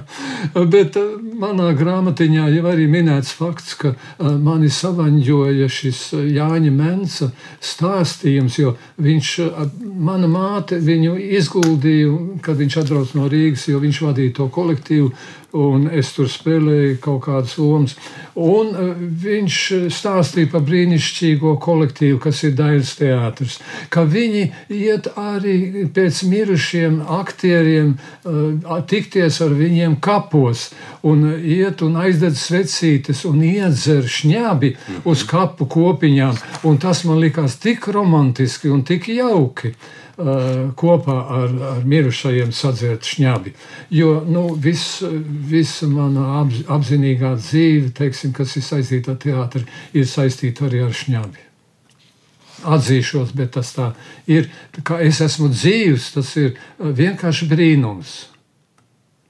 bet 0.73 0.97
uh, 0.99 1.13
manā 1.39 1.69
grāmatiņā 1.79 2.49
jau 2.51 2.65
arī 2.73 2.89
minēts 2.91 3.31
fakts, 3.37 3.77
ka 3.79 3.93
uh, 3.93 4.33
mani 4.33 4.67
savaņģoja 4.73 5.69
šis 5.71 6.01
uh, 6.17 6.25
Jāņa 6.27 6.73
Mensa 6.75 7.29
stāstījums, 7.63 8.59
jo 8.59 8.75
viņš, 9.03 9.31
mana 9.79 10.27
māte 10.31 10.81
viņu 10.83 11.15
izguldīja, 11.39 12.11
kad 12.43 12.59
viņš 12.59 12.81
atbrauc 12.83 13.15
no 13.15 13.29
Rīgas, 13.31 13.69
jo 13.71 13.79
viņš 13.83 14.03
vadīja 14.09 14.35
to 14.41 14.49
kolektīvu 14.51 15.13
un 15.53 15.85
es 15.93 16.11
tur 16.15 16.29
spēlēju 16.31 16.97
kaut 17.03 17.23
kādas 17.27 17.55
lomas. 17.61 17.95
Un 18.33 18.71
uh, 18.73 18.91
viņš 19.23 19.59
stāstīja 19.93 20.49
par 20.53 20.63
brīnišķīgo 20.67 21.55
kolektīvu, 21.61 22.19
kas 22.23 22.43
ir 22.47 22.55
Dailas 22.57 22.95
teātris, 22.97 23.59
ka 23.93 24.05
viņi 24.09 24.43
iet 24.73 25.11
arī 25.19 25.85
pēc 25.93 26.23
mirušiem 26.31 27.01
aktieriem, 27.19 27.95
uh, 28.25 28.75
tikties 28.89 29.39
ar 29.45 29.53
viņiem 29.57 29.99
kapos, 30.03 30.71
un 31.05 31.25
iet 31.37 31.83
un 31.85 31.99
aizdedz 32.01 32.41
svecītes 32.47 33.23
un 33.29 33.43
iedzer 33.45 34.07
šņābi 34.09 34.73
uz 35.09 35.25
kapu 35.29 35.67
kopiņām, 35.69 36.39
un 36.69 36.79
tas 36.81 37.03
man 37.07 37.21
likās 37.21 37.59
tik 37.61 37.87
romantiski 37.93 38.73
un 38.73 38.81
tik 38.87 39.11
jauki. 39.13 39.75
Kopā 40.13 41.15
ar, 41.33 41.53
ar 41.71 41.85
mirušajiem 41.89 42.51
sadzēt 42.53 43.07
šņabi. 43.09 43.53
Jo 43.97 44.19
nu, 44.29 44.43
visa 44.53 45.09
vis 45.09 45.79
mana 45.89 46.43
apz, 46.43 46.59
apzinīgā 46.69 47.31
dzīve, 47.39 47.89
teiksim, 47.97 48.33
kas 48.37 48.53
ir 48.59 48.65
saistīta 48.67 49.15
ar 49.15 49.17
teātri, 49.23 49.63
ir 49.97 50.05
saistīta 50.05 50.67
arī 50.67 50.83
ar 50.85 50.93
šņabi. 50.93 51.47
Atzīšos, 52.63 53.33
bet 53.35 53.55
tas 53.57 53.73
tā 53.75 53.89
ir. 54.29 54.51
Kā 54.85 55.01
es 55.01 55.17
esmu 55.25 55.49
dzīves, 55.51 56.13
tas 56.13 56.29
ir 56.37 56.53
vienkārši 56.77 57.49
brīnums. 57.49 58.13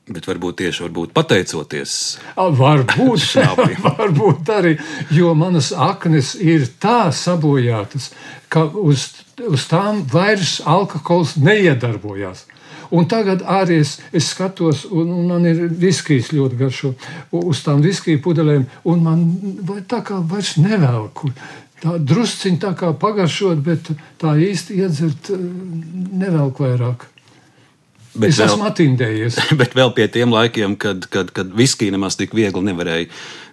Bet 0.04 0.26
varbūt 0.28 0.58
tieši 0.60 0.84
varbūt 0.84 1.14
pateicoties. 1.16 1.92
Varbūt, 2.36 3.22
Šnabim. 3.24 3.86
varbūt 4.02 4.50
arī, 4.52 4.74
jo 5.16 5.32
manas 5.40 5.70
aknes 5.72 6.34
ir 6.44 6.66
tā 6.84 7.08
sabojātas, 7.16 8.10
ka 8.54 8.68
uz, 8.78 9.10
uz 9.50 9.66
tām 9.70 10.04
vairs 10.12 10.60
alkohols 10.70 11.38
neiedarbojās. 11.42 12.46
Un 12.94 13.08
tagad 13.10 13.42
arī 13.50 13.80
es, 13.82 13.96
es 14.14 14.28
skatos, 14.36 14.84
un, 14.86 15.10
un 15.10 15.30
man 15.32 15.48
ir 15.50 15.64
viskijas 15.82 16.30
ļoti 16.36 16.60
garšo 16.60 16.92
uz 17.40 17.64
tām 17.66 17.82
viskiju 17.82 18.22
pudelēm, 18.22 18.68
un 18.90 19.02
man 19.02 19.24
vai 19.66 19.80
tā 19.90 20.04
kā 20.06 20.20
vairs 20.30 20.54
nevelku. 20.62 21.32
Tā 21.82 21.98
drusciņi 21.98 22.62
tā 22.62 22.76
kā 22.80 22.94
pagaršot, 22.96 23.64
bet 23.66 23.90
tā 24.22 24.36
īsti 24.40 24.78
iedzert 24.84 25.34
eh, 25.34 25.42
nevelku 26.22 26.68
vairāk. 26.68 27.08
Bet 28.14 28.30
es 28.30 28.38
vēl- 28.38 28.52
esmu 28.54 28.68
atindējies. 28.70 29.40
Bet 29.60 29.74
vēl 29.74 29.90
pie 29.98 30.06
tiem 30.14 30.30
laikiem, 30.30 30.76
kad, 30.78 31.08
kad, 31.10 31.32
kad 31.34 31.50
viskiju 31.58 31.96
nemaz 31.96 32.14
tik 32.20 32.36
viegli 32.38 32.62
nevarēja, 32.68 33.08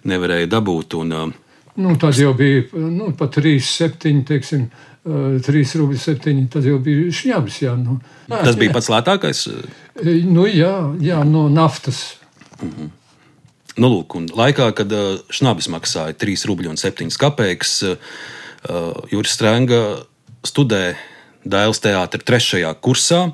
nevarēja 0.05 0.51
dabūt. 0.51 0.99
Un, 1.01 1.15
uh, 1.17 1.39
Nu, 1.81 1.95
tad 1.95 2.17
jau 2.19 2.33
bija 2.35 2.65
nu, 2.75 3.13
pat 3.17 3.37
3, 3.39 3.55
7, 3.63 4.21
teiksim, 4.27 4.65
uh, 4.67 4.90
3 5.05 5.77
rubļi 5.81 5.97
7. 5.97 6.41
Tas 6.53 6.65
jau 6.67 6.77
bija 6.83 7.13
šņabs. 7.17 7.61
Jā, 7.63 7.75
nu. 7.79 7.97
tas 8.29 8.57
bija 8.59 8.73
pats 8.75 8.91
lētākais. 8.93 9.47
E, 9.49 9.79
Nu, 10.01 10.47
jā, 10.47 10.95
jā, 11.03 11.23
no 11.27 11.49
naftas. 11.51 12.15
Nu, 12.61 13.87
lūk, 13.87 14.15
un 14.17 14.27
laikā, 14.33 14.71
kad 14.77 14.93
šnabis 15.33 15.67
maksāja 15.69 16.15
3,7 16.17 17.17
kopēkus, 17.21 17.73
uh, 17.85 17.97
Juris 19.11 19.35
Strunke 19.35 19.81
studēja 20.47 20.95
Dēls 21.41 21.81
teātris 21.81 22.25
trešajā 22.25 22.71
kursā. 22.85 23.31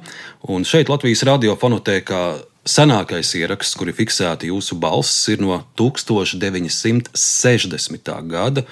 Un 0.48 0.64
šeit 0.68 0.90
Latvijas 0.92 1.24
radiofonotēkā 1.28 2.22
senākais 2.68 3.36
ieraksts, 3.40 3.76
kur 3.80 3.88
ir 3.92 3.96
fiksēta 3.98 4.48
jūsu 4.48 4.76
balss, 4.80 5.28
ir 5.32 5.40
no 5.44 5.64
1960. 5.80 7.12
gada. 8.32 8.64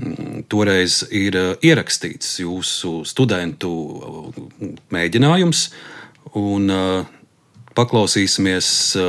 Mm, 0.00 0.44
Toreiz 0.48 1.02
ir 1.12 1.36
uh, 1.36 1.48
ierakstīts 1.60 2.38
jūsu 2.40 3.02
studentu 3.08 3.72
uh, 3.72 4.44
mēģinājums. 4.94 5.66
Un, 6.38 6.70
uh, 6.72 7.18
Paklausīsimies 7.72 8.66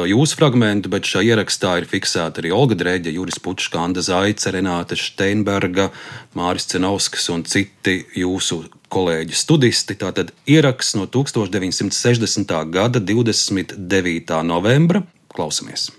jūsu 0.08 0.38
fragment, 0.40 0.86
bet 0.88 1.04
šajā 1.04 1.34
ierakstā 1.34 1.74
ir 1.82 1.88
fiksēta 1.92 2.40
arī 2.40 2.54
Olga 2.56 2.78
Dreģa, 2.80 3.12
Juris 3.12 3.36
Pučs, 3.44 3.68
Kanda 3.68 4.00
Zaica, 4.00 4.54
Renāte 4.56 4.96
Steinberga, 4.96 5.90
Māris 6.38 6.70
Cenovskis 6.72 7.28
un 7.34 7.44
citi 7.44 7.98
jūsu 8.16 8.62
kolēģi 8.94 9.36
studisti. 9.36 9.98
Tātad 10.00 10.32
ieraksts 10.48 10.96
no 10.96 11.10
1960. 11.12 12.56
gada 12.72 13.04
29. 13.04 14.40
novembra. 14.48 15.04
Klausamies! 15.34 15.90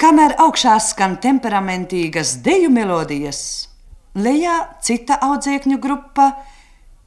Kamēr 0.00 0.34
augšā 0.42 0.74
skan 0.82 1.14
temperamentīgas 1.22 2.40
deju 2.42 2.72
melodijas, 2.74 3.68
lejā 4.14 4.58
cita 4.82 5.18
audzēkņu 5.22 5.78
grupa 5.82 6.30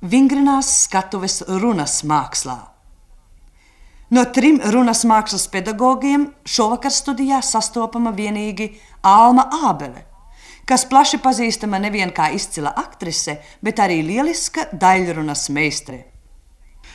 vingrinās 0.02 0.70
skatuves 0.84 1.42
runas 1.48 2.02
mākslā. 2.04 2.58
No 4.10 4.24
trim 4.32 4.60
runas 4.72 5.04
mākslas 5.04 5.50
pedagogiem 5.52 6.30
šovakar 6.48 6.94
studijā 6.96 7.42
sastopama 7.44 8.14
vienīgi 8.16 8.70
Alma 9.04 9.50
Ābele, 9.68 10.06
kas 10.68 10.86
plaši 10.88 11.20
pazīstama 11.24 11.80
nevien 11.84 12.14
kā 12.16 12.30
izcila 12.32 12.72
aktrise, 12.80 13.42
bet 13.60 13.82
arī 13.84 14.00
lieliska 14.08 14.70
daļrunas 14.72 15.50
meistre. 15.52 16.06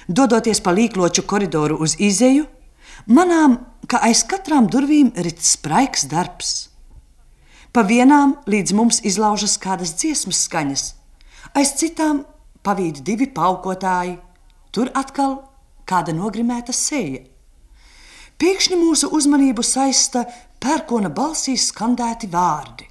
Dodoties 0.08 0.60
pa 0.64 0.72
līkloču 0.72 1.26
koridoru 1.28 1.76
uz 1.84 1.98
izeju, 2.00 2.46
manām, 3.06 3.60
ka 3.88 4.00
aiz 4.08 4.24
katrām 4.24 4.66
durvīm 4.72 5.12
rit 5.16 5.44
spraigs 5.44 6.08
darbs. 6.08 6.71
Pa 7.72 7.80
vienām 7.88 8.34
līdz 8.44 8.74
mums 8.76 8.98
izlaužas 9.00 9.54
kādas 9.56 9.94
dziesmas 9.96 10.42
skaņas, 10.44 10.82
aiz 11.56 11.70
citām 11.80 12.18
pavīd 12.60 13.00
divi 13.06 13.30
paukotāji, 13.32 14.18
tur 14.76 14.90
atkal 14.92 15.38
kāda 15.88 16.12
nogrimēta 16.12 16.74
seja. 16.76 17.22
Pēkšņi 18.36 18.76
mūsu 18.76 19.08
uzmanību 19.16 19.64
saista 19.64 20.26
pērkona 20.60 21.08
balsīs 21.16 21.70
skandēti 21.72 22.28
vārdi. 22.28 22.90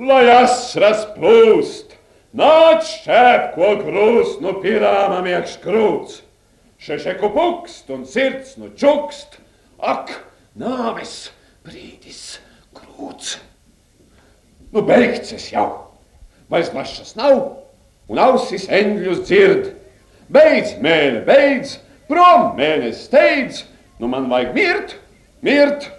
Lai 0.00 0.24
asras 0.38 1.04
plūst, 1.12 1.92
nāc 2.32 2.88
šķēp, 2.88 3.46
ko 3.52 3.70
grūst, 3.84 4.40
nu 4.40 4.56
pirāmam 4.64 5.28
iekš 5.28 5.60
krūts. 5.60 6.22
Šešeku 6.80 7.34
pukst 7.36 7.92
un 7.92 8.08
sirds 8.08 8.56
nu 8.56 8.72
čukst, 8.72 9.42
ak, 9.76 10.16
nāves 10.56 11.26
brīdis 11.68 12.38
krūts. 12.72 13.42
Nu 14.72 14.82
beigts 14.88 15.50
jau, 15.52 15.66
vairs 16.48 16.72
mašas 16.72 17.12
nav, 17.18 17.40
un 18.08 18.20
ausis 18.20 18.68
eņģļus 18.72 19.24
dzird. 19.26 19.66
Beidz, 20.32 20.78
mēne, 20.80 21.20
beidz, 21.26 21.76
prom 22.08 22.54
mēnesis 22.56 23.06
steidz, 23.10 23.64
nu 24.00 24.08
man 24.08 24.30
vajag 24.32 24.54
mirt, 24.56 24.94
mirt, 25.44 25.90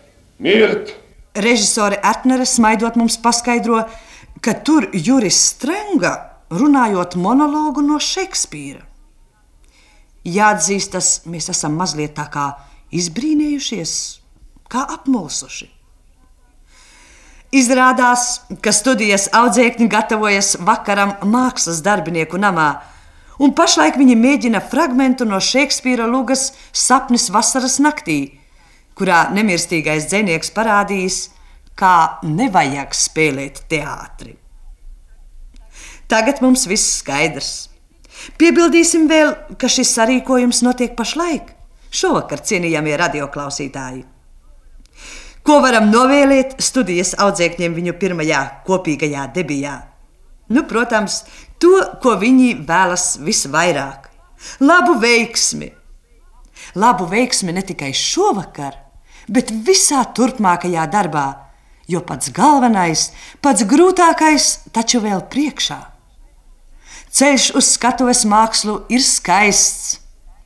mirt. 0.42 0.96
Režisore 1.38 2.00
Ertnere 2.02 2.46
smaidot 2.50 2.98
mums 2.98 3.20
paskaidro, 3.22 3.84
ka 4.42 4.56
tur 4.66 4.90
Juris 4.94 5.38
Strenga 5.54 6.16
runājot 6.54 7.18
monologu 7.18 7.86
no 7.86 8.00
Šekspīra. 8.02 8.82
Jāatzīstas, 10.24 11.24
mēs 11.28 11.50
esam 11.52 11.78
mazliet 11.78 12.16
tā 12.18 12.26
kā 12.32 12.48
izbrīnījušies, 12.96 13.94
kā 14.72 14.86
apmulsuši. 14.98 15.73
Izrādās, 17.54 18.42
ka 18.66 18.72
studijas 18.74 19.28
audzēkņi 19.30 19.86
gatavojas 19.92 20.56
vakaram 20.66 21.12
mākslas 21.30 21.84
darbinieku 21.86 22.40
namā, 22.42 22.82
un 23.38 23.54
pašlaik 23.54 24.00
viņi 24.00 24.16
mēģina 24.18 24.62
fragment 24.72 25.22
no 25.30 25.38
Šekspīra 25.38 26.08
lugas 26.10 26.48
sapnis 26.74 27.28
vasaras 27.34 27.78
naktī, 27.84 28.40
kurā 28.98 29.28
nemirstīgais 29.36 30.08
dzinieks 30.10 30.50
parādījis, 30.56 31.20
kā 31.78 32.24
nevajag 32.26 32.98
spēlēt 32.98 33.62
teātri. 33.70 34.34
Tagad 36.10 36.42
mums 36.42 36.66
viss 36.70 36.98
skaidrs. 37.04 37.52
Piebildīsim 38.42 39.06
vēl, 39.10 39.36
ka 39.62 39.70
šis 39.70 39.94
sarīkojums 39.94 40.64
notiek 40.66 40.98
pašlaik, 40.98 41.54
šovakar 41.94 42.42
cienījamie 42.42 42.98
radioklausītāji. 43.02 44.04
Ko 45.44 45.58
varam 45.60 45.90
novēlēt 45.92 46.56
studijas 46.64 47.12
audzēkņiem 47.20 47.74
viņu 47.76 47.94
pirmajā 48.00 48.44
kopīgajā 48.68 49.26
debijā? 49.36 49.74
Nu, 50.56 50.64
protams, 50.70 51.24
to, 51.60 51.82
ko 52.00 52.16
viņi 52.20 52.64
vēlas 52.68 53.18
visvairāk- 53.20 54.08
labu 54.70 54.96
veiksmi. 55.00 55.72
Labu 56.76 57.06
veiksmi 57.12 57.52
ne 57.52 57.62
tikai 57.62 57.92
šovakar, 57.92 58.78
bet 59.28 59.52
visā 59.52 60.06
turpmākajā 60.16 60.88
darbā, 60.88 61.28
jo 61.88 62.00
pats 62.00 62.30
galvenais, 62.30 63.12
pats 63.42 63.64
grūtākais 63.64 64.72
taču 64.72 65.02
vēl 65.04 65.28
priekšā. 65.28 65.80
Ceļš 67.12 67.56
uz 67.56 67.68
skatuves 67.76 68.24
mākslu 68.26 68.86
ir 68.90 69.00
skaists, 69.00 70.00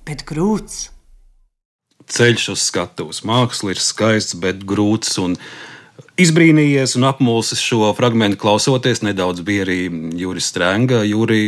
bet 0.05 0.25
grūts. 0.25 0.89
Ceļš 2.07 2.49
uz 2.53 2.67
skatuves 2.69 3.23
mākslu 3.27 3.73
ir 3.73 3.81
skaists, 3.83 4.37
bet 4.39 4.63
grūts. 4.67 5.17
Izbrīnījies 6.17 6.95
un 6.97 7.07
apmulsis 7.09 7.61
šo 7.61 7.91
fragment 7.97 8.39
klausoties. 8.39 9.03
Nedaudz 9.03 9.43
bija 9.45 9.65
arī 9.67 9.81
Juris 10.17 10.47
Strunke. 10.53 11.03
Juri, 11.09 11.41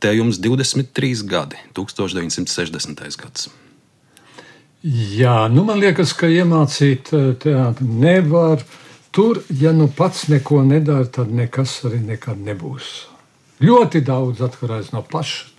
te 0.00 0.14
jums 0.16 0.38
23 0.40 1.24
gadi, 1.28 1.58
1960. 1.76 3.18
gads. 3.20 3.50
Jā, 4.80 5.44
nu 5.52 5.66
man 5.68 5.80
liekas, 5.82 6.14
ka 6.16 6.30
iemācīt 6.32 7.10
eh, 7.12 7.32
teātri 7.36 7.84
nevar. 7.84 8.62
Tur, 9.12 9.42
ja 9.52 9.74
nu 9.76 9.90
pats 9.92 10.28
neko 10.30 10.62
nedara, 10.64 11.04
tad 11.04 11.32
nekas 11.34 11.80
arī 11.88 11.98
nekad 12.14 12.40
nebūs. 12.40 12.88
Ļoti 13.60 14.00
daudz 14.06 14.40
atkarīgs 14.46 14.94
no 14.94 15.02
paša. 15.04 15.50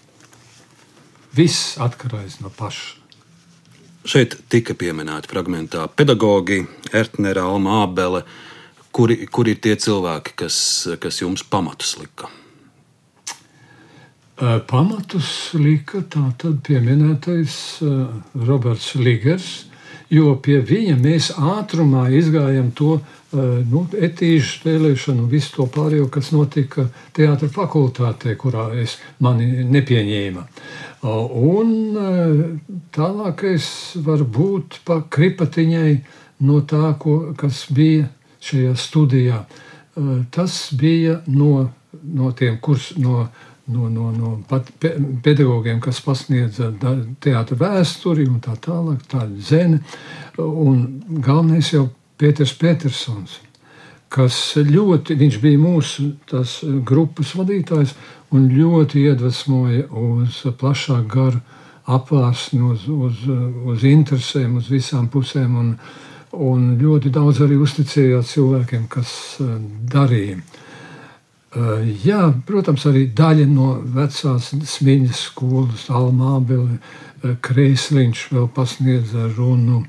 Viss 1.38 1.76
atkarīgs 1.78 2.40
no 2.42 2.50
paša. 2.50 3.01
Šeit 4.02 4.34
tika 4.50 4.74
pieminēti 4.74 5.30
fragmentā 5.30 5.86
pedagogi, 5.94 6.64
Ertnera, 6.94 7.46
Alma 7.46 7.84
Ābele. 7.84 8.24
Kuri, 8.92 9.28
kuri 9.32 9.54
ir 9.56 9.60
tie 9.64 9.76
cilvēki, 9.80 10.34
kas, 10.42 10.56
kas 11.00 11.22
jums 11.22 11.46
pamatus 11.48 11.94
lika? 12.02 12.28
Pamatus 14.68 15.54
lika 15.54 16.02
tātad 16.12 16.58
pieminētais 16.66 17.54
Roberts 18.48 18.96
Ligers, 18.98 19.52
jo 20.10 20.34
pie 20.42 20.58
viņa 20.66 20.98
mēs 20.98 21.30
ātrumā 21.38 22.08
izgājām 22.18 22.74
to 22.76 22.98
nu, 23.32 23.86
etīžu 23.96 24.58
spēlēšanu 24.58 25.24
un 25.24 25.30
visu 25.32 25.54
to 25.56 25.68
pārējo, 25.72 26.08
kas 26.12 26.32
notika 26.36 26.88
teātris 27.16 27.54
fakultātē, 27.56 28.36
kurā 28.40 28.70
es 28.82 28.98
mani 29.24 29.64
nepieņēma. 29.72 30.46
Un 31.02 31.72
tālākais 32.94 33.68
var 34.06 34.26
būt 34.28 34.82
pa 34.86 35.02
kripatiņai 35.10 35.94
no 36.48 36.60
tā, 36.68 36.92
ko, 37.00 37.34
kas 37.38 37.66
bija 37.72 38.10
šajā 38.42 38.76
studijā. 38.80 39.46
Tas 40.32 40.58
bija 40.78 41.22
no, 41.28 41.70
no 42.04 42.32
tiem 42.38 42.60
kurs, 42.64 42.92
no, 42.98 43.30
no, 43.72 43.88
no, 43.90 44.12
no 44.12 44.36
pe, 44.50 44.94
pedagogiem, 45.24 45.80
kas 45.84 46.04
pasniedza 46.04 46.72
teātra 47.24 47.58
vēsturi 47.60 48.28
un 48.28 48.40
tā 48.44 48.56
tālāk, 48.60 49.08
tāda 49.12 49.48
zene. 49.48 49.82
Un 50.38 50.86
galvenais 51.24 51.74
jau 51.74 51.88
Pēters 52.22 52.54
Petersons, 52.62 53.40
kas 54.12 54.38
ļoti, 54.58 55.18
viņš 55.18 55.40
bija 55.42 55.60
mūsu 55.62 56.12
tās 56.30 56.60
grupas 56.88 57.34
vadītājs 57.38 57.96
un 58.36 58.48
ļoti 58.52 59.08
iedvesmoja 59.08 59.88
uz 59.90 60.44
plašāku 60.60 61.10
garu 61.12 61.42
apvārsni, 61.92 62.62
uz, 62.62 62.86
uz, 62.88 63.26
uz 63.74 63.84
interesēm, 63.88 64.58
uz 64.62 64.70
visām 64.72 65.10
pusēm. 65.12 65.58
Un, 65.60 65.76
un 66.32 66.68
ļoti 66.80 67.12
daudz 67.12 67.42
arī 67.44 67.58
uzticējās 67.60 68.36
cilvēkiem, 68.36 68.86
kas 68.92 69.14
uh, 69.44 69.56
darīja. 69.92 70.40
Uh, 71.52 71.82
jā, 72.06 72.30
protams, 72.48 72.86
arī 72.88 73.10
daļa 73.16 73.48
no 73.52 73.74
vecās 73.96 74.54
smiņas 74.76 75.26
skolas, 75.32 75.90
uh, 76.78 77.36
Kreisliņš 77.44 78.28
vēl 78.32 78.48
pasniedza 78.56 79.28
runu. 79.36 79.84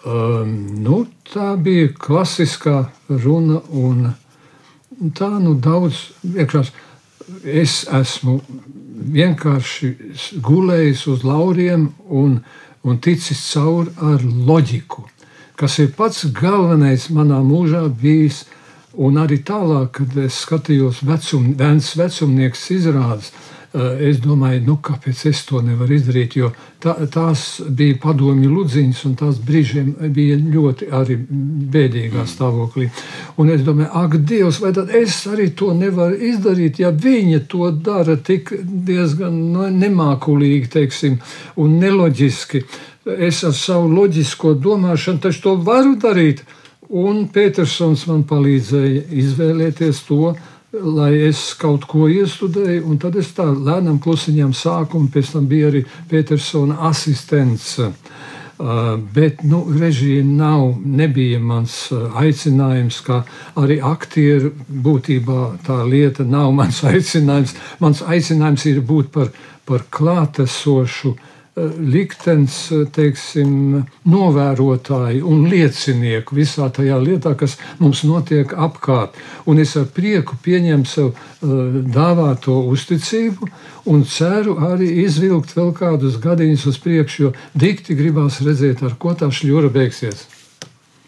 Um, 0.00 0.52
nu, 0.80 1.02
tā 1.28 1.54
bija 1.60 1.90
klasiskā 1.92 2.86
runa, 3.08 3.60
un 3.68 4.14
tā 5.16 5.28
nu 5.42 5.54
daudz 5.60 6.06
vienkārši. 6.24 6.72
Es 7.44 7.84
esmu 7.94 8.40
vienkārši 9.14 9.90
gulējis 10.42 11.04
uz 11.12 11.22
lauriem 11.24 11.90
un, 12.08 12.40
un 12.82 12.98
ticis 12.98 13.44
cauri 13.52 13.92
ar 14.00 14.24
loģiku, 14.24 15.04
kas 15.60 15.78
ir 15.84 15.92
pats 15.96 16.24
galvenais 16.34 17.10
manā 17.12 17.42
mūžā 17.44 17.84
bijis. 18.00 18.46
Un 18.90 19.20
arī 19.22 19.36
tālāk, 19.46 20.00
kad 20.00 20.16
es 20.18 20.40
skatījos 20.42 21.04
vecum, 21.06 21.52
vecumnieks 21.54 22.64
izrādes, 22.74 23.30
Eh, 23.30 23.59
es 23.72 24.18
domāju, 24.18 24.64
nu, 24.66 24.74
kāpēc 24.82 25.20
es 25.30 25.44
to 25.46 25.60
nevaru 25.62 25.94
izdarīt, 25.94 26.34
jo 26.40 26.48
tā, 26.82 26.96
tās 27.12 27.60
bija 27.62 28.00
padomju 28.02 28.50
ludziņas, 28.50 29.02
un 29.06 29.14
tās 29.20 29.38
brīžiem 29.46 29.92
bija 30.10 30.38
ļoti 30.40 30.88
arī 30.90 31.16
bēdīgā 31.76 32.24
stāvoklī. 32.26 32.88
Un 33.38 33.52
es 33.54 33.62
domāju, 33.66 33.92
ak, 34.02 34.18
Dievs, 34.26 34.58
vai 34.62 34.72
tad 34.74 34.90
es 34.90 35.20
arī 35.30 35.52
to 35.54 35.70
nevaru 35.78 36.18
izdarīt, 36.32 36.82
ja 36.82 36.90
viņa 36.90 37.44
to 37.50 37.70
dara 37.70 38.18
tik 38.18 38.50
diezgan 38.60 39.38
nu, 39.54 39.68
nemākulīgi, 39.70 40.72
teiksim, 40.74 41.20
un 41.56 41.78
neloģiski. 41.78 42.64
Es 43.06 43.44
ar 43.46 43.54
savu 43.56 43.86
loģisko 43.94 44.56
domāšanu 44.58 45.22
taču 45.22 45.46
to 45.46 45.54
varu 45.66 45.94
darīt. 46.00 46.42
Un 46.90 47.28
Petersons 47.30 48.02
man 48.10 48.24
palīdzēja 48.26 49.04
izvēlēties 49.14 50.02
to, 50.08 50.34
lai 50.72 51.14
es 51.26 51.40
kaut 51.58 51.84
ko 51.90 52.06
iestudēju, 52.10 52.84
un 52.86 52.98
tad 53.02 53.16
es 53.18 53.32
tā 53.34 53.46
lēnām 53.50 53.98
klusiņām 54.02 54.52
sāku, 54.54 55.00
un 55.00 55.08
pēc 55.10 55.32
tam 55.34 55.48
bija 55.50 55.70
arī 55.72 55.84
Petersona 56.10 56.78
asistents. 56.90 57.78
Uh, 58.60 58.98
bet 59.14 59.40
nu, 59.42 59.62
režija 59.72 60.20
nav, 60.24 60.74
nebija 60.84 61.38
mans 61.40 61.86
uh, 61.94 62.10
aicinājums, 62.20 62.98
kā 63.06 63.22
arī 63.56 63.78
aktieru 63.80 64.50
būtībā 64.68 65.38
tā 65.64 65.78
lieta 65.88 66.26
nav 66.28 66.52
mans 66.58 66.82
aicinājums. 66.84 67.56
Mans 67.80 68.04
aicinājums 68.04 68.68
ir 68.68 68.82
būt 68.84 69.08
par, 69.16 69.32
par 69.64 69.88
klātesošu 69.88 71.14
uh, 71.14 71.29
liktenis, 71.56 72.56
teiksim, 72.94 73.82
novērotāji 74.08 75.22
un 75.26 75.46
liecinieku 75.50 76.36
visā 76.38 76.68
tajā 76.72 76.98
lietā, 77.02 77.34
kas 77.38 77.56
mums 77.80 78.04
notiek 78.06 78.52
apkārt. 78.54 79.18
Un 79.50 79.58
es 79.62 79.74
ar 79.76 79.88
prieku 79.94 80.38
pieņemu 80.44 80.86
sev 80.86 81.10
uh, 81.10 81.80
dāvāto 81.90 82.60
uzticību 82.70 83.50
un 83.90 84.04
ceru 84.06 84.58
arī 84.70 84.92
izvilkt 85.04 85.56
vēl 85.56 85.72
kādus 85.76 86.20
gadiņus 86.22 86.68
uz 86.70 86.78
priekšu, 86.84 87.22
jo 87.22 87.32
dikti 87.58 87.98
gribās 87.98 88.40
redzēt, 88.46 88.84
ar 88.86 88.94
ko 89.00 89.16
tā 89.18 89.30
šļūra 89.34 89.72
beigsies. 89.74 90.28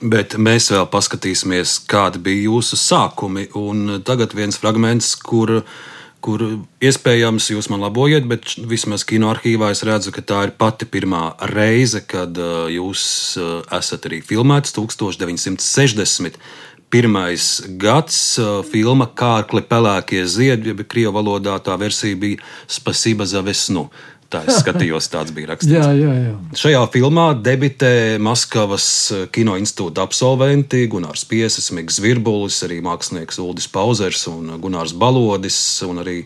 Bet 0.02 0.34
mēs 0.34 0.72
vēl 0.74 0.88
paskatīsimies, 0.90 1.78
kādi 1.86 2.18
bija 2.18 2.48
jūsu 2.48 2.74
sākumi. 2.74 3.46
Un 3.54 4.00
tagad 4.02 4.34
viens 4.34 4.58
fragments, 4.58 5.14
kur 5.14 5.60
uh, 5.60 5.74
kur 6.22 6.42
iespējams 6.82 7.50
jūs 7.52 7.68
man 7.72 7.82
labojat, 7.82 8.26
bet 8.30 8.54
vismaz 8.70 9.04
kinoarchīvā 9.08 9.72
es 9.74 9.82
redzu, 9.86 10.12
ka 10.14 10.24
tā 10.24 10.42
ir 10.46 10.54
pati 10.58 10.86
pirmā 10.88 11.32
reize, 11.52 12.02
kad 12.06 12.38
uh, 12.38 12.68
jūs 12.72 13.04
uh, 13.40 13.54
esat 13.78 14.06
arī 14.10 14.22
filmēts 14.24 14.74
1960. 14.78 16.38
Pirmais 16.92 17.46
gads 17.80 18.16
uh, 18.38 18.60
filma 18.68 19.08
Kārkli 19.08 19.64
pelēkie 19.64 20.26
ziedi, 20.28 20.70
jeb 20.72 20.84
krievu 20.88 21.16
valodā 21.16 21.56
tā 21.64 21.78
versija 21.80 22.18
bija 22.20 22.42
Spasība 22.70 23.26
za 23.28 23.40
vesnu. 23.44 23.88
Tā 24.32 24.40
es 24.48 24.62
skatījos, 24.62 25.10
tāds 25.12 25.32
bija 25.36 25.50
rakstīts. 25.50 25.74
jā, 25.76 25.88
jā, 25.98 26.12
jā. 26.16 26.32
Šajā 26.56 26.80
filmā 26.94 27.26
debitē 27.36 28.16
Maskavas 28.22 28.86
eh, 29.12 29.26
kino 29.34 29.58
institūta 29.60 30.06
absolventi 30.06 30.86
Gunārs 30.92 31.26
Piesis, 31.28 31.68
Mikls 31.76 32.00
Virbulis, 32.00 32.62
arī 32.64 32.80
mākslinieks 32.84 33.40
Uldis 33.42 33.68
Pauzers 33.72 34.24
un 34.32 34.54
Gunārs 34.62 34.96
Balodis 34.96 35.58
un 35.84 36.00
arī 36.04 36.22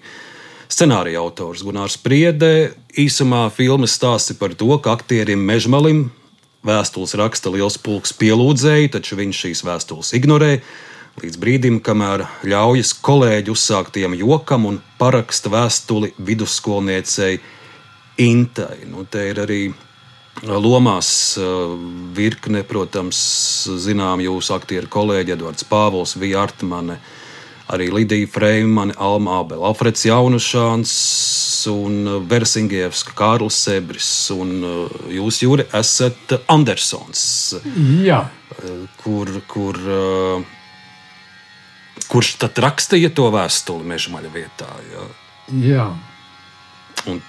scenārija 0.70 1.22
autors 1.24 1.64
Gunārs 1.66 1.98
Priedē. 2.02 2.70
Īsumā 2.96 3.48
filmas 3.54 3.98
stāsti 3.98 4.38
par 4.38 4.54
to, 4.54 4.70
ka 4.78 4.94
aktierim 4.94 5.42
Mežmalim 5.42 6.06
vēstules 6.66 7.14
raksta 7.18 7.50
liels 7.54 7.78
pulks 7.78 8.14
pielūdzēji, 8.18 8.92
taču 8.94 9.18
viņš 9.18 9.42
šīs 9.46 9.64
vēstules 9.66 10.14
ignorē 10.18 10.52
līdz 11.22 11.38
brīdim, 11.40 11.76
kamēr 11.84 12.26
ļaujas 12.44 12.92
kolēģi 13.04 13.52
uzsāktiem 13.52 14.16
jokam 14.20 14.66
un 14.68 14.80
paraksta 15.00 15.50
vēstuli 15.52 16.12
vidusskolniecei 16.20 17.38
Intai. 18.16 18.86
Nu, 18.88 19.04
te 19.04 19.26
ir 19.30 19.40
arī 19.42 19.60
lomās 20.44 21.10
virkne, 22.16 22.62
protams, 22.68 23.18
zinām 23.80 24.20
jūsu 24.24 24.56
aktieru 24.56 24.88
kolēģi 24.92 25.36
Edvards 25.36 25.64
Pāvils, 25.68 26.16
Vija 26.20 26.42
Artmane, 26.44 26.98
arī 27.72 27.88
Lidija 27.92 28.28
Freimane, 28.30 28.94
Alma 28.96 29.40
Abela, 29.40 29.68
Alfreds 29.70 30.04
Jaunušāns 30.06 30.92
un 31.72 32.26
Versingievs, 32.30 33.02
Kārlis 33.16 33.56
Sebris 33.66 34.10
un 34.34 34.52
jūs, 35.10 35.40
Jūri, 35.42 35.66
esat 35.74 36.36
Andersons. 36.52 37.56
Jā. 38.04 38.26
Kur, 39.02 39.32
kur, 39.50 39.80
kurš 42.06 42.34
tad 42.44 42.60
rakstīja 42.62 43.10
to 43.16 43.28
vēstuli 43.34 43.88
Mežmaļa 43.88 44.34
vietā? 44.36 44.68
Jā. 44.92 45.08
Jā. 45.64 45.88
Un 47.10 47.20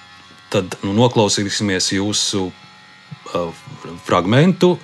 tad 0.58 0.78
nu, 0.86 0.96
noklausīsimies 0.98 1.92
jūsu 1.98 2.48
uh, 2.50 3.66
fragmentu. 4.08 4.76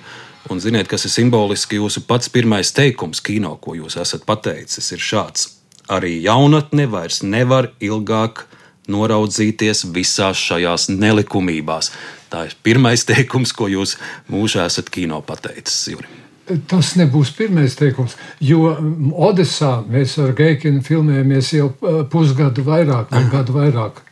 Un 0.52 0.60
ziniet, 0.60 0.88
kas 0.90 1.06
ir 1.08 1.12
simboliski 1.12 1.78
jūsu 1.80 2.04
pats 2.04 2.28
pirmais 2.32 2.72
teikums 2.76 3.22
kino, 3.24 3.54
ko 3.56 3.76
jūs 3.78 3.96
esat 4.00 4.26
pateicis, 4.28 4.90
ir 4.92 5.00
šāds. 5.00 5.46
Arī 5.92 6.18
jaunatne 6.24 6.84
vairs 6.92 7.22
nevar 7.24 7.70
ilgāk 7.80 8.44
noraudzīties 8.88 9.86
visās 9.94 10.40
šajās 10.40 10.90
nelikumībās. 10.92 11.90
Tā 12.32 12.44
ir 12.50 12.58
pirmais 12.66 13.06
teikums, 13.10 13.54
ko 13.56 13.70
jūs 13.72 13.96
mūžā 14.32 14.68
esat 14.68 14.92
kino 14.92 15.22
pateicis. 15.24 15.80
Juri. 15.94 16.20
Tas 16.68 16.92
nebūs 17.00 17.30
pirmais 17.32 17.72
teikums, 17.78 18.18
jo 18.44 18.74
Odesā 19.16 19.78
mēs 19.88 20.18
ar 20.20 20.34
Geikinu 20.36 20.82
filmējamies 20.84 21.54
jau 21.56 21.70
uh, 21.72 22.02
pusgadu 22.12 22.66
vairāk, 22.66 23.08
vai 23.14 23.22
gadu 23.32 23.56
vairāk. 23.56 24.02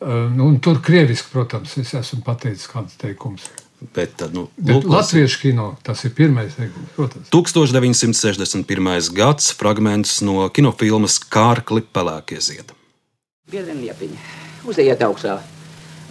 Nu, 0.00 0.48
un 0.50 0.58
tur 0.60 0.82
krieviski, 0.84 1.30
protams, 1.32 1.76
es 1.80 1.94
esmu 1.96 2.20
pateicis 2.26 2.68
kāds 2.68 2.98
teikums. 3.00 3.48
Bet, 3.94 4.14
tad, 4.16 4.32
nu, 4.32 4.46
Bet 4.56 4.84
Latviešu 4.88 5.40
kino 5.40 5.66
tas 5.84 6.04
ir 6.08 6.14
pirmais 6.16 6.54
teikums, 6.56 6.92
protams. 6.96 7.28
1961. 7.32 9.10
gads 9.16 9.50
fragments 9.56 10.20
no 10.24 10.48
kinofilmas 10.48 11.18
Kārkli 11.32 11.84
pelēkie 11.84 12.40
ziedi. 12.40 12.76
Biedrien 13.52 13.82
liepiņi, 13.84 14.16
uzejiet 14.68 15.04
augšā 15.06 15.36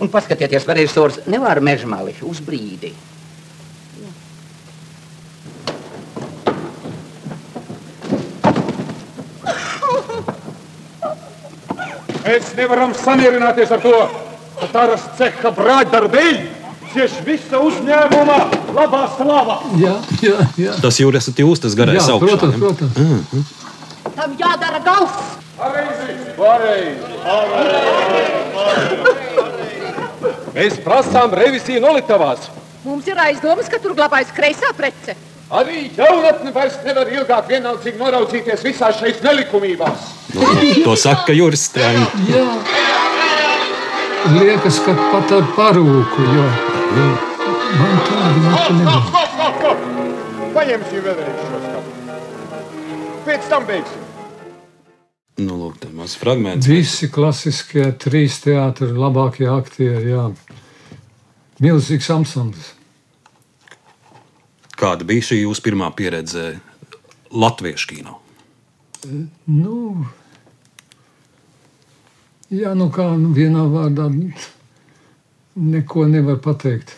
un 0.01 0.11
paskatieties, 0.11 0.65
vai 0.67 0.81
režisors 0.81 1.21
nevar 1.29 1.61
mežmali 1.63 2.15
uz 2.25 2.41
brīdi. 2.45 2.93
Mēs 12.26 12.53
nevaram 12.57 12.93
samierināties 12.97 13.71
ar 13.76 13.82
to, 13.84 13.97
ka 14.59 14.67
Taras 14.73 15.03
ceha 15.19 15.51
brāļdarbēļ 15.53 16.38
cieš 16.95 17.19
visa 17.28 17.59
uzņēmuma 17.61 18.38
labā 18.73 19.03
slava. 19.17 19.59
Jā, 19.78 19.93
jā, 20.23 20.38
jā. 20.57 20.73
Tas 20.82 20.97
jau 21.01 21.11
esat 21.13 21.41
jūs, 21.43 21.61
tas 21.61 21.76
garais 21.78 21.99
jā, 21.99 22.07
augšā. 22.15 22.26
protams, 22.26 22.55
protams. 22.63 22.97
Mm 22.97 23.26
-hmm. 23.32 23.43
Tam 24.15 24.36
jādara 24.39 24.80
gauss. 24.86 25.15
Pareizi, 25.57 26.15
pareizi, 26.38 27.15
pareizi. 27.23 27.86
Mēs 30.55 30.73
prasām 30.84 31.34
reviziju 31.34 31.82
noliktavās. 31.82 32.49
Mums 32.86 33.07
ir 33.07 33.19
aizdomas, 33.19 33.69
ka 33.69 33.80
tur 33.80 33.93
glabājas 33.95 34.34
kreisā 34.36 34.73
prece. 34.78 35.15
Arī 35.53 35.91
jaunatne 35.93 36.49
vairs 36.55 36.79
nevar 36.85 37.09
ilgāk 37.13 37.49
vienaldzīgi 37.51 37.99
noraudzīties 38.01 38.63
visās 38.65 38.97
šeit 38.97 39.21
nelikumībās. 39.21 40.07
Nu, 40.33 40.47
to 40.81 40.95
saka 40.97 41.35
Juris 41.37 41.67
Strēns. 41.69 42.15
Jā, 42.31 42.45
liekas, 44.33 44.79
ka 44.81 44.95
pat 45.11 45.35
ar 45.37 45.45
parūku, 45.57 46.25
jo 46.33 46.47
man 47.75 48.01
tāda 48.09 48.55
stop! 48.65 49.85
Paņemsim 50.55 51.05
vēlreiz 51.05 51.39
šo 51.43 51.61
skatu. 51.67 51.93
Pēc 53.25 53.49
tam 53.51 53.65
beigsim. 53.69 54.03
Nu, 55.45 55.57
lūk, 55.59 55.77
tā 55.83 55.89
mazs 55.91 56.15
fragments. 56.17 56.67
Visi 56.69 57.09
klasiskie 57.11 57.89
trīs 57.99 58.39
teātri, 58.43 58.93
labākie 58.95 59.49
aktieri, 59.51 60.13
jā. 60.13 60.29
Milzīgs 61.63 62.07
ansamblis. 62.15 62.74
Kāda 64.76 65.07
bija 65.07 65.23
šī 65.30 65.41
jūsu 65.43 65.63
pirmā 65.63 65.88
pieredze 65.95 66.57
Latviešu 67.32 67.89
kino? 67.93 68.19
Nu, 69.45 70.05
jā, 72.49 72.73
nu 72.76 72.89
kā 72.91 73.07
nu 73.19 73.32
vienā 73.36 73.65
vārdā 73.71 74.09
neko 75.55 76.07
nevar 76.11 76.41
pateikt. 76.43 76.95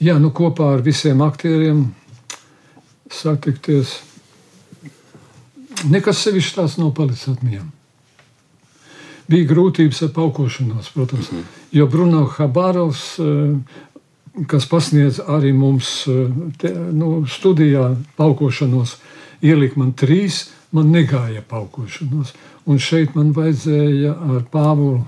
Jā, 0.00 0.16
nu 0.20 0.30
kopā 0.32 0.74
ar 0.76 0.84
visiem 0.84 1.20
aktieriem 1.20 1.82
satikties. 3.12 3.98
Nekas 5.90 6.22
sevišķi 6.24 6.56
tās 6.56 6.78
nav 6.80 6.94
palicis 6.96 7.28
atmiņā. 7.34 7.66
Bija 9.30 9.46
grūtības 9.52 10.00
ar 10.06 10.10
paukošanos, 10.16 10.88
protams, 10.94 11.30
mm 11.30 11.38
-hmm. 11.38 11.60
jo 11.72 11.86
Bruno 11.86 12.24
Habārovs, 12.26 13.04
eh, 13.20 13.60
kas 14.48 14.66
pasniedz 14.70 15.20
arī 15.20 15.52
mums 15.56 15.90
eh, 16.08 16.30
te, 16.60 16.72
nu, 16.72 17.24
studijā 17.28 17.90
paukošanos, 18.16 18.96
ielika 19.42 19.80
man 19.80 19.92
trīs, 19.96 20.46
man 20.72 20.92
negāja 20.94 21.42
paukošanos. 21.48 22.34
Un 22.70 22.78
šeit 22.78 23.16
man 23.16 23.32
vajadzēja 23.34 24.14
ar 24.14 24.42
Pāvulu 24.52 25.04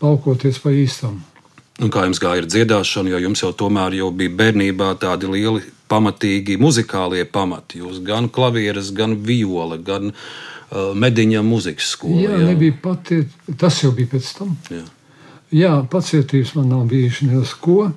paukoties 0.00 0.60
pa 0.62 0.72
īstam. 0.72 1.18
Un 1.82 1.90
kā 1.92 2.06
jums 2.06 2.20
gāja 2.22 2.40
ar 2.40 2.48
dziedāšanu, 2.48 3.10
jo 3.12 3.18
jums 3.26 3.42
jau 3.42 3.50
tomēr 3.52 3.98
jau 3.98 4.08
bija 4.16 4.32
bērnībā 4.38 4.94
tādi 5.02 5.28
lieli, 5.28 5.60
pamatīgi 5.92 6.56
muzikālie 6.60 7.26
pamati. 7.28 7.82
Jūs 7.82 8.00
gan 8.06 8.30
klavieres, 8.32 8.88
gan 8.96 9.18
viola, 9.26 9.76
gan 9.76 10.08
uh, 10.08 10.94
mediņa 10.96 11.42
muzikas 11.44 11.90
skola. 11.92 12.22
Jā, 12.22 12.32
jā. 12.32 12.46
nebija 12.48 12.78
pati, 12.82 13.20
tas 13.60 13.82
jau 13.82 13.92
bija 13.96 14.14
pēc 14.14 14.32
tam. 14.38 14.56
Jā. 14.72 14.86
Jā, 15.54 15.74
pacietības 15.90 16.56
man 16.56 16.72
nav 16.72 16.88
bijuši 16.90 17.28
ne 17.28 17.42
uz 17.44 17.52
ko, 17.60 17.90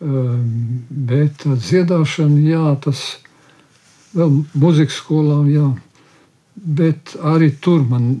bet 0.00 1.38
tā 1.40 1.56
dziedāšana, 1.56 2.40
jā, 2.44 2.64
tas 2.84 3.02
vēl 4.16 4.42
muzikas 4.54 4.98
skolā, 5.00 5.40
jā. 5.48 5.70
Bet 6.56 7.14
arī 7.20 7.50
tur 7.60 7.84
man 7.84 8.16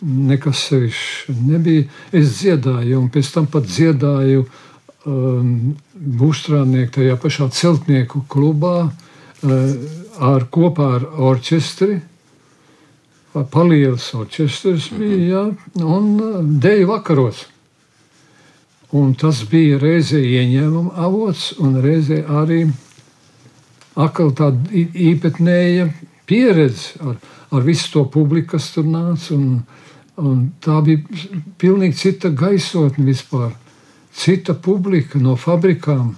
nekas 0.00 0.62
sevišķi 0.68 1.36
nebija. 1.48 1.88
Es 2.12 2.38
dziedāju, 2.38 3.00
un 3.02 3.08
pēc 3.12 3.32
tam 3.34 3.48
pat 3.50 3.68
dziedāju 3.68 4.46
um, 5.08 5.74
Būstrādnieku 5.98 6.94
tajā 7.00 7.16
pašā 7.20 7.48
celtnieku 7.52 8.22
klubā 8.30 8.76
uh, 8.88 9.72
ar, 10.20 10.46
kopā 10.52 10.92
ar 11.00 11.08
orķestri. 11.32 11.98
Palielas 13.52 14.08
orķestris 14.16 14.88
bija, 14.96 15.18
jā, 15.32 15.44
un 15.84 16.12
uh, 16.16 16.40
deju 16.62 16.92
vakaros. 16.92 17.44
Un 18.96 19.12
tas 19.20 19.42
bija 19.44 19.76
reizē 19.76 20.20
ieņēmuma 20.24 20.94
avots, 20.96 21.50
un 21.60 21.74
reizē 21.84 22.22
arī 22.24 22.62
atkal 24.00 24.30
tāda 24.32 24.70
īpatnēja 24.72 25.90
pieredze 26.28 26.96
ar, 27.04 27.18
ar 27.52 27.66
visu 27.66 27.90
to 27.92 28.04
publiku, 28.08 28.54
kas 28.54 28.70
tur 28.72 28.88
nāca. 28.88 29.36
Un, 29.36 29.60
un 30.16 30.46
tā 30.64 30.78
bija 30.86 31.04
pilnīgi 31.60 32.00
cita 32.00 32.32
gaisotne 32.32 33.04
vispār, 33.10 33.52
cita 34.16 34.56
publika 34.56 35.20
no 35.20 35.36
fabrikām. 35.36 36.16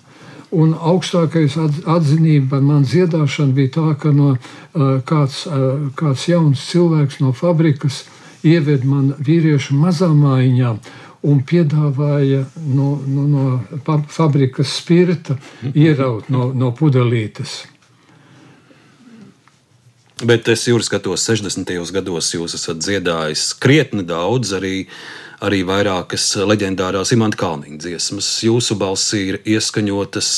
Un 0.54 0.72
augstākais 0.74 1.58
atz- 1.58 1.82
atzinība 1.90 2.54
par 2.54 2.64
manu 2.66 2.86
dziedāšanu 2.86 3.54
bija 3.54 3.74
tā, 3.80 3.90
ka 3.98 4.14
no, 4.14 4.36
kāds, 5.06 5.42
kāds 5.98 6.30
jauns 6.30 6.64
cilvēks 6.70 7.18
no 7.22 7.34
fabrikas 7.34 8.04
ieved 8.46 8.86
man 8.86 9.12
vīriešu 9.18 9.76
mazā 9.78 10.08
mājiņā 10.14 10.74
un 11.26 11.42
piedāvāja 11.44 12.44
no, 12.64 12.94
no, 13.06 13.26
no 13.28 13.98
fabrikas 14.08 14.72
spirta 14.80 15.36
ieraut 15.74 16.30
no, 16.32 16.50
no 16.56 16.72
pudelītes. 16.76 17.60
Bet 20.20 20.48
es 20.52 20.66
jūras 20.68 20.90
skatos, 20.90 21.24
60. 21.24 21.70
gados 21.96 22.28
jūs 22.34 22.54
esat 22.58 22.80
dziedājis 22.82 23.54
krietni 23.60 24.04
daudz, 24.04 24.52
arī, 24.56 24.84
arī 25.40 25.62
vairākas 25.64 26.34
leģendārās 26.44 27.14
imanta 27.16 27.40
kalniņa 27.40 27.80
dziesmas. 27.86 28.28
Jūsu 28.44 28.76
balsī 28.80 29.22
ir 29.30 29.40
ieskaņotas, 29.48 30.30